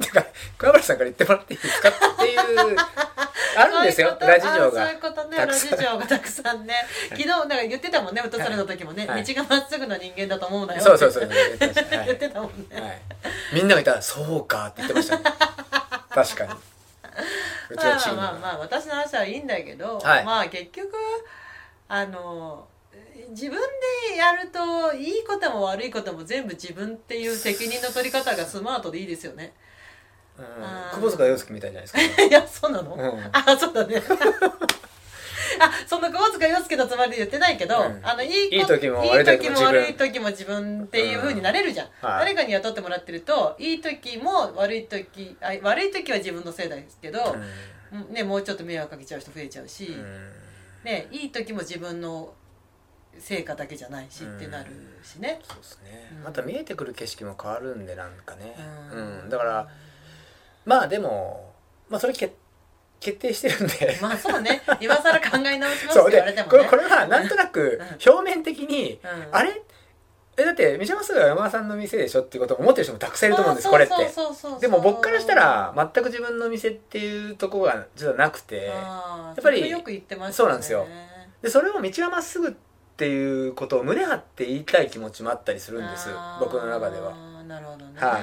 [0.00, 0.24] てか
[0.56, 1.88] 桑原さんから言ってもらっていいですか？
[1.88, 2.40] っていう
[3.56, 4.82] あるんですよラジオが。
[4.82, 6.74] あそういうことねラジオがたくさんね。
[7.10, 9.24] 昨日なんか言ってたもんね落とされた時もね、はい。
[9.24, 10.80] 道がまっすぐな人間だと思うなよ。
[10.82, 11.28] そうそうそう。
[11.28, 13.00] 言ってたもんね、はい、
[13.52, 15.24] みんながいたら「そうか」って言ってましたね。
[16.10, 16.52] 確かに。
[17.70, 20.24] うちまあのチームまあまあまあ私の話はいいんだけど、はい。
[20.24, 20.92] まあ結局
[21.88, 22.66] あの
[23.30, 23.58] 自分
[24.10, 29.52] でやるといいことも悪いことも全部自分っていう責任の取り方がスマートでいいですよね。
[30.38, 30.44] うん。
[30.64, 30.94] あー。
[30.96, 33.30] 久保塚洋介みたいじゃないですか、 いやそうなの、うん。
[33.32, 34.02] あそうだね。
[35.60, 38.00] あそんな窪塚洋介のつもりで言ってないけど、うん。
[38.02, 42.20] あのいいこいい時もいい悪い時も悪い時も自分っていう風になれるじゃん、はい。
[42.20, 47.36] 誰かに雇ってもらってるといい時も悪い時あ悪い時は自分のせいだけど、
[47.92, 48.00] うん。
[48.00, 50.47] うんね、もうちょっと迷惑かけちゃう人増えちゃうし、うん
[50.84, 52.34] ね、いい時も自分の
[53.18, 54.70] 成果だけじゃないしってなる
[55.02, 55.40] しね。
[55.42, 56.22] そうですね、うん。
[56.24, 58.54] また見えてくる景色も変わるんでなんかね。
[58.92, 59.68] ううん、だから
[60.64, 61.52] まあでも
[61.88, 62.34] まあそれ決
[63.00, 63.98] 決定してるんで。
[64.00, 64.62] まあそうね。
[64.80, 66.50] 今更考え直しますって言われてもね。
[66.50, 69.34] これこれはなんとなく表面的に、うん。
[69.34, 69.62] あれ？
[70.38, 73.94] えだって飯山すぐは山田さんの店でしょってことを思ってる人もたくさんいると思うんですこれって。
[74.60, 78.66] でも僕からしたら全く自分の店っていうところが実はなくて。
[78.66, 80.86] やっぱりよく言ってましたそうなんですよ。
[81.42, 82.52] でそれを道はまっすぐっ
[82.96, 86.08] ていうことを胸張って言いたい気持ちもあったりするんです。
[86.40, 87.14] 僕の中では。
[87.48, 88.22] なるほどね、はい。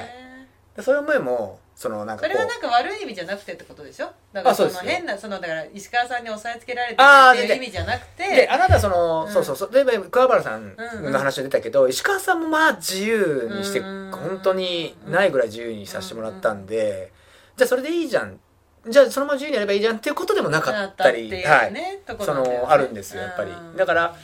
[0.78, 4.08] でそういう思いもそのなんかそれはなんか悪い意味じゃなくてってことでしょ？
[4.32, 9.34] だからあその変なそのだから石川さんに押さえつけられてるっていう意味じゃなくてであなたその、うん。
[9.34, 9.74] そうそうそう。
[9.74, 17.12] 例えば桑原さんの話が出たけど、石川さんもまあ自由にしてうん本当にないぐらい自由にさせてもらったんで、
[17.58, 18.40] じゃあそれでいいじゃん。
[18.88, 21.74] じゃあそのまま自由にやればいいじゃんっていうことでもなかなったりはい。
[22.20, 23.52] そのあるんですよやっぱり。
[23.52, 23.76] うん。
[23.76, 24.16] だから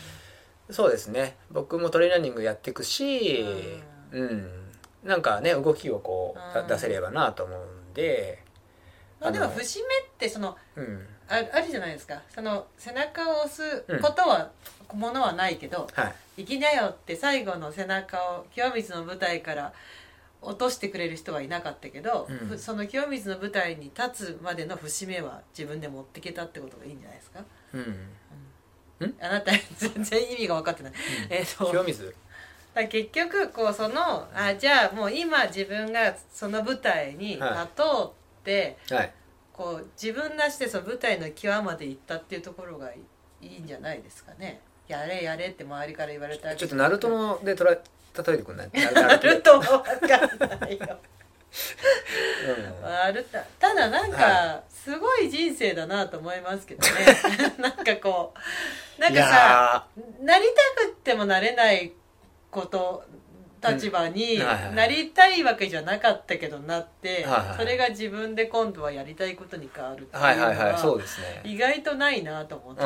[0.69, 1.35] そうですね。
[1.51, 3.35] 僕もトレーニングやっていくし
[4.11, 4.49] うん、
[5.03, 8.43] なんかね動きをこう出せればなと思うんで
[9.19, 11.07] まあでも節目ってそのうん。
[11.29, 12.21] ああるじゃないですか。
[12.35, 14.51] その背中を押すことは、
[14.93, 19.71] ものはないけどはい「行きなよ」って最後の背中を清水の舞台から
[20.41, 22.37] 落としてくれる人はいなかったけど、うん。
[22.49, 27.39] ふその清水の舞台に立つまでの節目は自分で持ってけたってことがいいんじゃないですか？
[27.73, 27.77] う
[29.05, 29.15] ん。
[29.21, 30.93] あなた全然意味が分かってない、
[31.29, 32.13] えっと清水？
[32.73, 39.13] だ結局こうそのあじゃあもう今自分がその舞台に立とうって、はい。
[39.53, 42.99] こう自分なしでその舞台の際まで行ったっていうところがい
[43.41, 44.61] いんじゃないですかね。
[44.87, 47.79] やれやれって周りから言われたちょっとナルトのでとら例
[48.33, 48.69] えてくんない？
[48.73, 50.99] ナなルトでるとも分かんないよ。
[52.81, 52.85] うん。
[52.85, 56.89] あるたただなんはかすごい人生だなと思いますけどね。
[57.59, 58.33] なんかこ
[58.97, 59.85] うなんいかさや
[60.21, 60.45] なり
[60.75, 61.91] たくってもなれない
[62.51, 63.03] こと
[63.63, 64.39] 立場に
[64.75, 67.25] なりたいわけじゃなかったけどなって、
[67.57, 72.81] それが自分で今度はやりたいことに変わるっていうーのは,、意外とないなと思って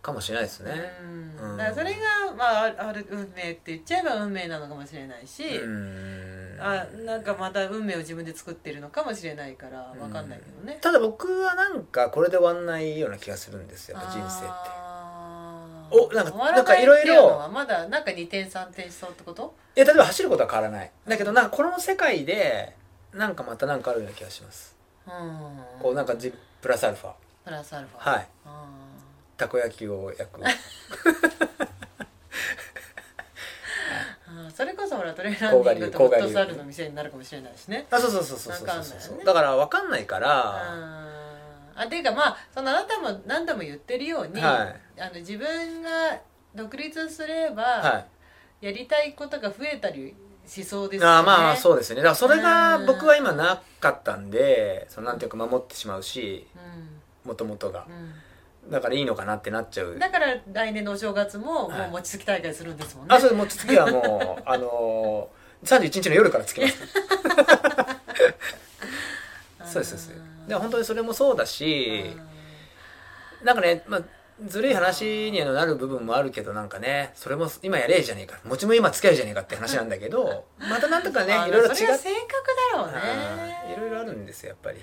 [0.00, 0.72] かもしれないですね。
[1.02, 1.50] うん。
[1.50, 1.56] うん。
[1.56, 1.98] だからそれが、
[2.36, 6.56] まあ、ある運命って言っちゃえば運命なのかもしれないし、うん。
[6.60, 14.88] あなんかまた運命を自分で作ってるのかもしれないからわかんないけどね、ただ僕はなんかこれで終わんないような気がするんですよ人生って
[15.90, 19.54] おなんかなんかないいろいろまだなんか2点3点しそうってこと？
[19.76, 20.90] いや例えば走ることは変わらない。
[21.06, 22.74] だけどなんかこの世界で
[23.12, 24.76] なんかまたなんかあるような気がします。
[25.06, 25.12] うん。
[25.80, 27.12] こうなんかじプラスアルファ。
[27.44, 28.10] プラスアルファ。
[28.10, 28.26] はい。
[28.44, 28.66] あ
[29.36, 30.40] たこ焼きを焼く。
[34.54, 37.86] それこそほらトレーラーニングとフットサルの店になるかもしれないしね。
[37.90, 39.18] あそうそうそうそうそうそう。
[39.18, 39.24] ね。
[39.24, 40.64] だから分かんないから
[41.80, 45.00] あていうかまあそのあなたも何度も言ってるように、はい。
[45.00, 45.88] あの自分が
[46.54, 48.04] 独立すれば、は
[48.60, 48.66] い。
[48.66, 50.14] やりたいことが増えたり
[50.46, 51.16] しそうですよね。
[51.18, 52.02] あーまあそうですよね。
[52.02, 52.86] だからそれがうん。
[52.86, 56.46] 僕は今なかったんでそのなんていうか守ってしまうし
[57.24, 57.86] もともとが。
[57.88, 58.70] うん。
[58.70, 59.92] だからいいのかなってなっちゃう。
[59.92, 61.80] うん、だから来年のお正月もはい。
[61.82, 66.74] もう餅つき大会するんですもんね、あそうもう次はもうあのー、31日の夜からつきます
[69.68, 70.48] そうですそうです。
[70.48, 72.04] で本当にそれもそうだし
[73.44, 74.02] なんかね、まあ、
[74.46, 82.30] ずるい話にはなる部分もあるけどなんかねそれも今やれじゃねえか餅も今つけるじゃねえかって話なんだけど またなんとかねまあいろいろ違ってそれは性格
[82.72, 83.74] だろうね。
[83.76, 84.82] いろいろあるんですよやっぱり、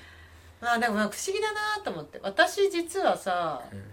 [0.61, 2.19] まあでもなんか不思議だなと思って。
[2.21, 3.83] 私実はさうん。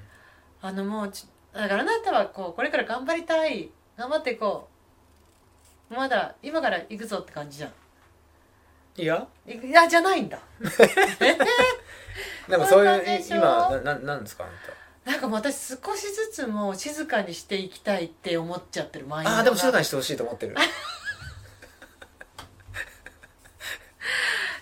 [0.60, 3.70] あのもうちだからあなたはこうこれから頑張りたい。
[3.96, 4.68] 頑張っていこ
[5.90, 5.94] う。
[5.94, 7.72] まだ今から行くぞって感じじゃん
[8.96, 9.26] いや？
[9.46, 10.38] いいやじゃないんだ。
[12.48, 14.46] なんかそういう今なななんですかあ
[15.08, 20.54] ななんかもう私少しずつもう静かにしていきたいって思っちゃってるマインドがたあでも静かにしてほしいと思ってる。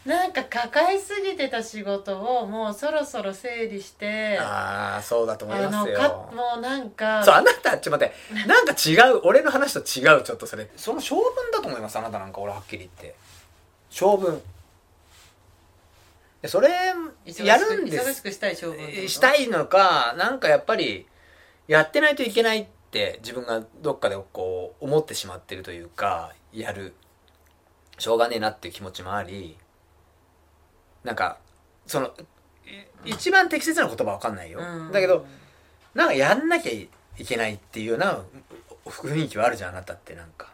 [0.06, 5.98] なんか抱えすぎてた仕事をもうそろそろ整理してああそうだと思いますよ。
[5.98, 8.46] かもうなんかそうあなたちょっと待って。
[8.46, 10.70] なんか違う俺の話と違うちょっとそれ。
[10.76, 13.14] その性分だと思いますあなたなんか俺はっきり言って
[13.90, 14.40] 性分
[16.42, 18.22] でそれやるんです。
[18.22, 21.06] くしたい性分したいのかなんかやっぱり
[21.68, 26.94] やってないといけないって自分がどっかでこう思ってしまってるというかやる。
[27.98, 29.58] しょうがねえなっていう気持ちもあり
[31.04, 31.36] なんか
[31.86, 32.06] その
[33.04, 34.92] い一番適切な言葉は分かんないよ、うん。
[34.92, 35.26] だけど
[35.94, 36.88] なんかやんなきゃい
[37.26, 38.22] けないっていうような
[38.86, 40.52] 雰囲気はあるじゃんあなたってなんか、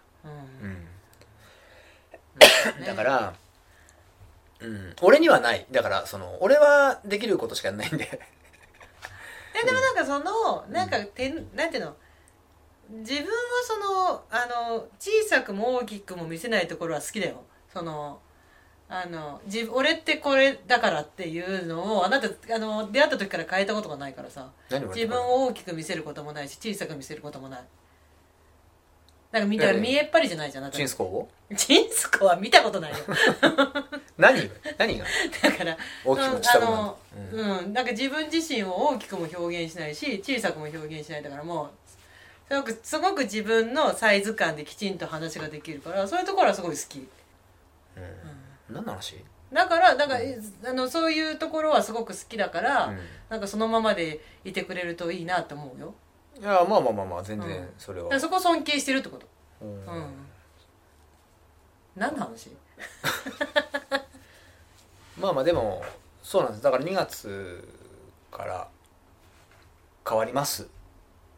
[2.84, 3.34] だから
[4.60, 5.66] うん、俺にはない。
[5.70, 8.20] だからその俺はできることしかないんで。
[9.54, 11.96] えでもなんかそのなんかてんなんていうの？
[12.88, 13.26] 自分を
[13.64, 17.42] そのあの小さくも大きくも見せないところは好きだよ。
[17.72, 18.20] その
[18.88, 24.50] あの自俺ってこれだからっていうのをあなたあの出会った時から変えたことがないからさ。
[24.70, 27.60] 自分を大きく見せることもないし小さく見せることもない
[29.32, 29.80] なんか見たええ。
[29.80, 32.98] 見えっぱりじゃないじゃんチンスコをチンスコは見たことないよ。
[34.16, 34.50] 何？
[34.78, 35.04] 何が？
[35.42, 36.98] だから大きくも小さくも
[37.32, 37.40] うん。
[37.40, 41.70] うん、なんか自分自身を大きくも表現しないし小さくも表現しないだからもう
[42.48, 46.98] すごくすごく自分のサイズ感できちんと話ができるからそういうところはすごい好き。
[46.98, 48.74] うん。
[48.74, 49.16] 何の話？
[49.52, 50.16] だからなんか、
[50.64, 52.98] あのそういうところはすごく好きだから、うん。
[53.28, 55.94] なんかそのままでいてくれるといいなと思うよ
[56.38, 57.68] いやまあまあまあまあ全然うん。
[57.78, 58.20] それは。
[58.20, 59.26] そこ尊敬してるってこと？
[59.62, 59.86] うん。
[59.86, 60.12] うん。
[61.96, 62.50] 何の話？
[65.18, 65.82] まあまあでも
[66.22, 66.62] そうなんです。
[66.62, 67.66] だから2月
[68.30, 68.68] から
[70.06, 70.66] 変わります。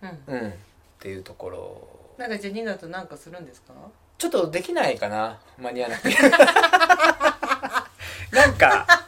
[0.03, 0.23] うん。
[0.27, 0.49] うん。
[0.51, 0.53] っ
[0.99, 1.89] ていうところ。
[2.16, 3.73] なんかじゃあ2月なんかするんですか？
[4.19, 5.39] ちょっとできないかな。
[5.59, 6.16] 間に合わなくて。
[8.33, 8.85] なんか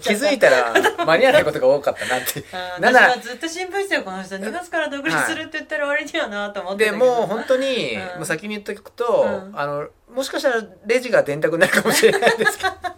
[0.00, 0.72] 気づいたら
[1.04, 2.44] 間に合わないことが多かったなって。
[2.80, 8.00] 私はずっと心配してよこの人2月から独立するって言ったら割にはなと思ってでもう本当に、うん。
[8.18, 9.58] もう先に言っとくと、うん。
[9.58, 12.70] あのもしかしたらレジが電卓になるかもしれないですけど。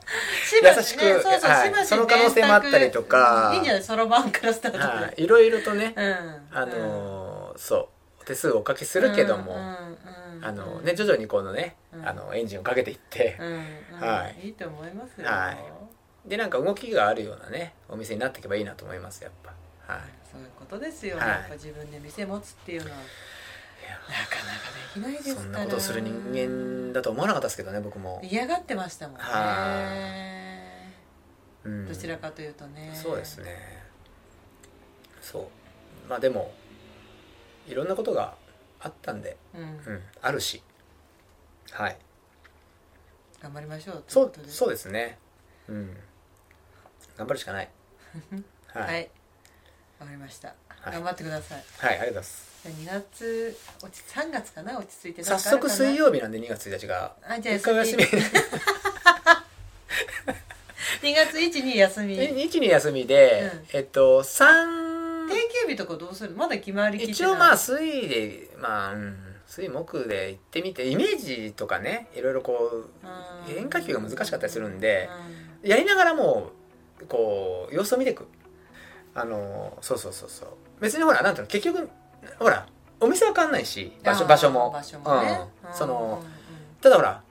[0.60, 3.52] 優しくねそうそうその可能性もあったりとか。
[3.55, 6.48] いいんじゃないそろばんからスタートで、はい、いろいろとね、うん。
[6.52, 9.56] あのーそう手数をおかけするけども、
[10.42, 12.06] あのね徐々にこのね、うん。
[12.06, 13.36] あのエンジンをかけていって。
[13.98, 14.48] はい。
[14.48, 15.78] いいと思いますよ、はい
[16.28, 19.52] でなんか動きがあるようなねお店になっていけばいいなと思いますやっぱ。
[19.92, 20.02] はい。
[20.30, 21.28] そういうことですよ、はい。
[21.28, 22.96] やっぱ自分で店持つっていうのは。
[24.09, 25.42] なかなかできないですから。
[25.42, 29.22] そんなことする人間だと思わなかったですけどね僕も、嫌がってましたもんね。
[29.24, 29.92] は
[31.64, 31.88] うん。
[31.88, 32.92] どちらかというとね。
[32.94, 33.82] そうですね。
[35.22, 36.09] そう。
[36.09, 36.52] まあでも
[37.66, 38.34] いろんなことが
[38.80, 39.62] あったんで、うん。
[39.62, 40.62] うん、あるし。
[41.70, 41.96] はい。
[43.42, 44.52] 頑張りましょうそうといことで。
[44.52, 45.18] そうですね。
[45.68, 45.96] うん
[47.19, 47.69] 頑張るしかない。
[48.73, 49.03] は はい。
[49.03, 49.09] い、
[50.01, 50.93] わかりました、はい。
[50.95, 51.65] 頑張ってください。
[51.78, 52.49] はい、ありがとうございます。
[52.62, 54.78] じゃあ2月落ち3月かな？
[54.78, 55.23] 落ち着いて。
[55.23, 57.15] 早速水曜曜日なんで2月1日が。
[57.23, 58.05] あじゃあ休み。
[58.05, 58.09] 2
[61.15, 62.16] 月1に休み。
[62.16, 63.66] 定1に休みで、うん。
[63.73, 66.35] えっと3休日とかどうする？
[66.35, 67.12] まだ決まりきってない。
[67.12, 75.09] 一応まあ水でまあ、うん、水木で行ってみてイメージとかねいろいろこううん変化球が難しかったりするんで
[75.62, 76.53] うやりながらもう
[77.08, 78.26] こう様子を見ていく。
[79.14, 80.48] あのそうそうそうそう。
[80.80, 81.90] 別にほらなんていうの結局
[82.38, 82.66] ほら
[83.00, 84.70] お店は変わんないしん場所場所も。
[84.70, 86.22] 場所もね、うん、その
[86.80, 87.22] ただほら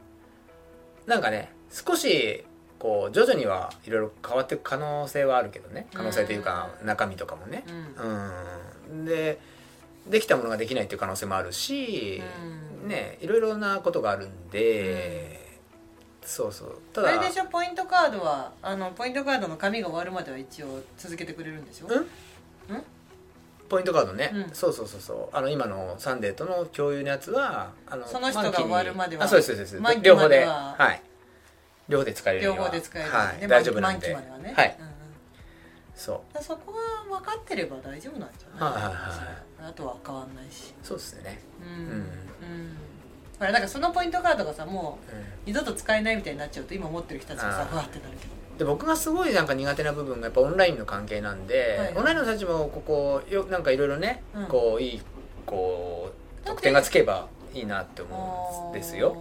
[1.05, 2.43] なんかね少し
[2.79, 5.87] こう徐々にはいろいろ変わっていく可能性はあるけどね。
[5.93, 6.87] 可能性というかうん。
[6.87, 7.63] 中身とかもね。
[7.67, 8.91] うん。
[8.91, 9.05] うん。
[9.05, 9.39] で
[10.07, 12.21] できたものができないっていう可能性もあるし、
[12.83, 12.89] うん。
[12.89, 15.46] ねいろいろなことがあるんで、
[16.27, 16.77] そうそう。
[16.93, 21.87] ただあれでしょポイントカードはあのポイントカードの紙が終わるまでは一応続けてくれるんでしょ？
[21.87, 22.05] うん？
[23.69, 24.49] ポイントカードね、うん。
[24.53, 25.35] そうそうそうそう。
[25.35, 28.63] あの今のサンデーとの共有のやつはあのその人が満期に。
[28.65, 31.01] 終わるまではあそうですそうです満期両方でまでははい。
[31.87, 32.65] 両方で使えるよう両には。
[32.67, 33.09] 方で使える。
[33.09, 34.13] はい、ね大丈夫なんで。
[34.13, 34.53] 満期まではね。
[34.55, 34.75] はい。
[34.79, 34.91] うんうん。
[35.95, 36.15] そう。
[36.33, 36.73] だからそこ
[37.09, 38.73] が分かってれば大丈夫なんじゃない？
[38.73, 40.73] はいはいはいあとは変わんないし。
[40.83, 41.39] そうですね。
[41.61, 41.69] うん。
[41.69, 41.87] うん。
[41.87, 42.07] うん
[43.39, 45.23] ほらなんかそのポイントカードがさもううん。
[45.45, 47.67] 二度と使えないみたいになっちゃうと今持ってる人たちがさあー。
[47.67, 48.33] ふわってなるけど。
[48.57, 54.45] で僕がすごいなんか苦手な部分がやっぱオンラインの関係なんで、はいオンラインの人たちもここよなんかいろいろね、うん。
[54.47, 55.01] こういい
[55.45, 56.11] こ
[56.43, 59.15] う得点がつけばいいなって思うんですよ。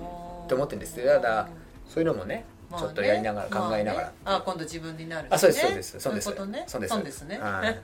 [0.44, 1.06] って思ってるんですよ。
[1.06, 1.48] ただ
[1.86, 4.38] そういうのもねまあちょっとやりながら考えながら、まあね。
[4.38, 6.24] あ今度自分になるあそうですそうですそうです。
[6.24, 6.64] そういうことね。
[6.66, 7.38] そうですね。
[7.38, 7.80] はい。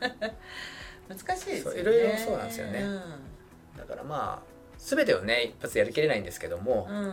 [1.09, 1.61] 難しいですよね。
[1.63, 2.81] そういろいろそうなんですよね。
[2.81, 3.01] うん。
[3.77, 4.52] だからまあ
[4.83, 7.09] 全てをね一発やりきれないんですけども、うん。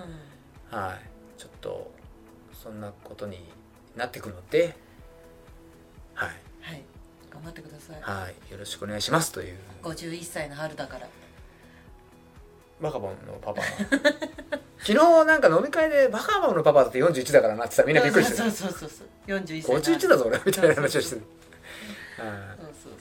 [0.72, 1.40] はい。
[1.40, 1.91] ちょっと
[2.52, 3.38] そんなことに
[3.96, 4.76] なってくるので
[6.16, 6.30] はい、
[6.62, 6.84] はい。
[7.30, 8.02] 頑張ってください。
[8.02, 9.32] はい、よろしくお願いします。
[9.32, 9.58] という。
[9.84, 11.08] 51歳の春だから。
[12.82, 13.62] バカボンのパパ。
[14.80, 19.08] 昨日なんか飲み会でバカボンのパパだって41だからなってさみんなびっくりしてそうるそうそうそう。
[19.28, 19.80] 41歳の。
[19.82, 20.41] 51だぞ俺。
[20.46, 21.22] みたいな話をしてる。
[22.18, 22.94] は いそうそう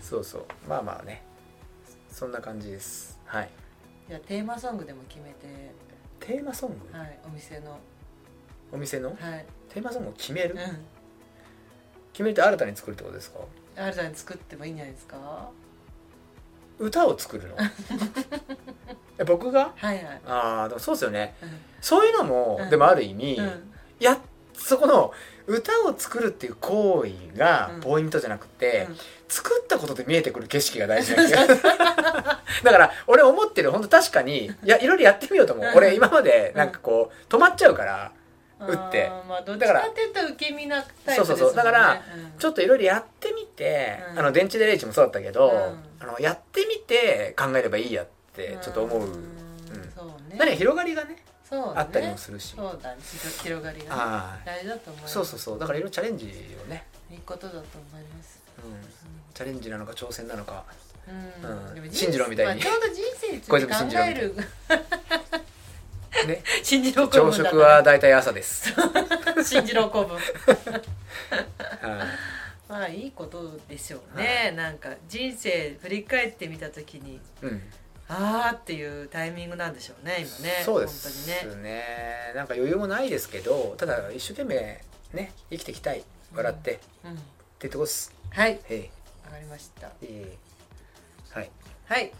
[0.00, 0.24] そう。
[0.24, 0.44] そうそう。
[0.68, 1.22] まあまあね。
[2.10, 3.18] そんな感じです。
[3.26, 3.65] はい
[4.08, 5.72] じゃあテーマソングでも決めて
[6.20, 7.78] テーマソング、はいお店の。
[8.72, 9.10] お店の？
[9.10, 9.46] はい。
[9.68, 10.58] テーマソングを決める、うん。
[12.12, 13.40] 決めて新たに作るってことですか？
[13.76, 15.50] 新たに作ってもいいんじゃないですか？
[16.78, 17.56] 歌を作るの？
[19.18, 19.72] え僕が？
[19.76, 20.20] はいはい。
[20.26, 21.36] ああでもそうですよね。
[21.42, 21.48] うん。
[21.80, 22.70] そういうのも、うん。
[22.70, 23.72] でもある意味、うん。
[24.00, 24.18] やっ
[24.54, 25.12] そこの
[25.46, 27.80] 歌を作るっていう行為がうん。
[27.80, 28.96] ポイントじゃなくて、うん
[29.28, 31.46] 作ったことで見えてくる景色が大事な気が。
[31.46, 35.76] だから俺思ってる本当確かにいやいろいろやってみようと思う、うん。
[35.76, 38.12] 俺今までなんかこう止まっちゃうから
[38.58, 39.10] 打って。
[39.28, 41.26] まあどっちかっていうと受け身なタイプですもんね。
[41.26, 41.56] そうそうそう。
[41.56, 42.38] だからうん。
[42.38, 44.18] ちょっといろいろやってみて、うん。
[44.20, 46.08] あの電池でレイチもそうだったけど、うん。
[46.08, 49.12] あのやってみて考えればいいやってちょっと思う、んうん。
[49.94, 50.36] そうね。
[50.38, 51.72] 何か広がりがねそうね。
[51.76, 52.54] あったりもするし。
[52.56, 52.96] そうだね。
[53.02, 53.90] 広広がりがね。
[53.90, 55.14] あ大事だと思います。
[55.14, 55.58] そうそうそう。
[55.58, 56.26] だからいろいろチャレンジ
[56.64, 57.64] をね、いいことだと思
[57.98, 58.35] います。
[58.35, 58.35] うん、
[59.36, 60.64] チャレンジなのか挑戦なのか。
[61.06, 61.50] うん。
[61.50, 61.74] うん。
[61.74, 62.64] でも進次郎みたいに。
[62.64, 64.34] まあちょうど人生につ小いて考える。
[66.26, 66.42] ね。
[66.62, 68.72] 新次郎公朝文だった食は大体朝です、
[69.44, 70.22] 新次郎公文はい。
[72.68, 77.62] まあいいことでしょうね、なんか人生振り返ってみた時にうん、
[78.08, 80.62] あーっていうタイミングなんでしょうね今ね。
[80.64, 81.54] そうですね。
[81.62, 81.82] ね
[82.34, 84.80] なんか余裕もないですけどただ一生懸命
[85.12, 86.02] ね生きていきたい。
[86.34, 87.18] 笑って、っうん。
[87.58, 88.12] てとこっす。
[88.30, 88.58] はい。
[88.68, 88.84] へわ
[89.36, 89.88] かりました。
[89.88, 90.36] いええ。
[91.30, 91.50] はい。
[91.86, 92.12] はい。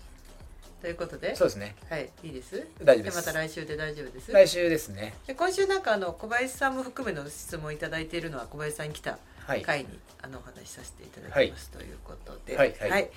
[0.82, 1.34] ということで。
[1.34, 1.74] そうですね。
[1.88, 2.10] はい。
[2.22, 2.66] いいです？
[2.82, 3.16] 大丈夫です。
[3.16, 4.32] でまた来週で大丈夫です？
[4.32, 5.14] 来週ですね。
[5.26, 9.62] で今週なんかあの小林さんも含めの質問いただいているのは小林さんに来たはい。
[9.62, 13.10] 回にあのお話しさせていただきます、ということで、はいはい。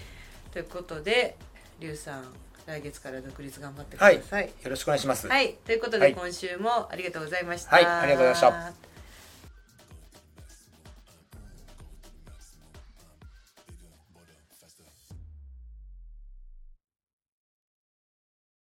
[0.52, 1.36] ということで
[1.80, 2.24] 龍さん
[2.66, 4.46] 来月から独立頑張ってください。
[4.46, 5.28] よろしくお願いします。
[5.28, 6.14] はい、ということで、はい。
[6.14, 7.76] 今週もありがとうございました。
[7.76, 7.86] はい。
[7.86, 8.89] ありがとうございました。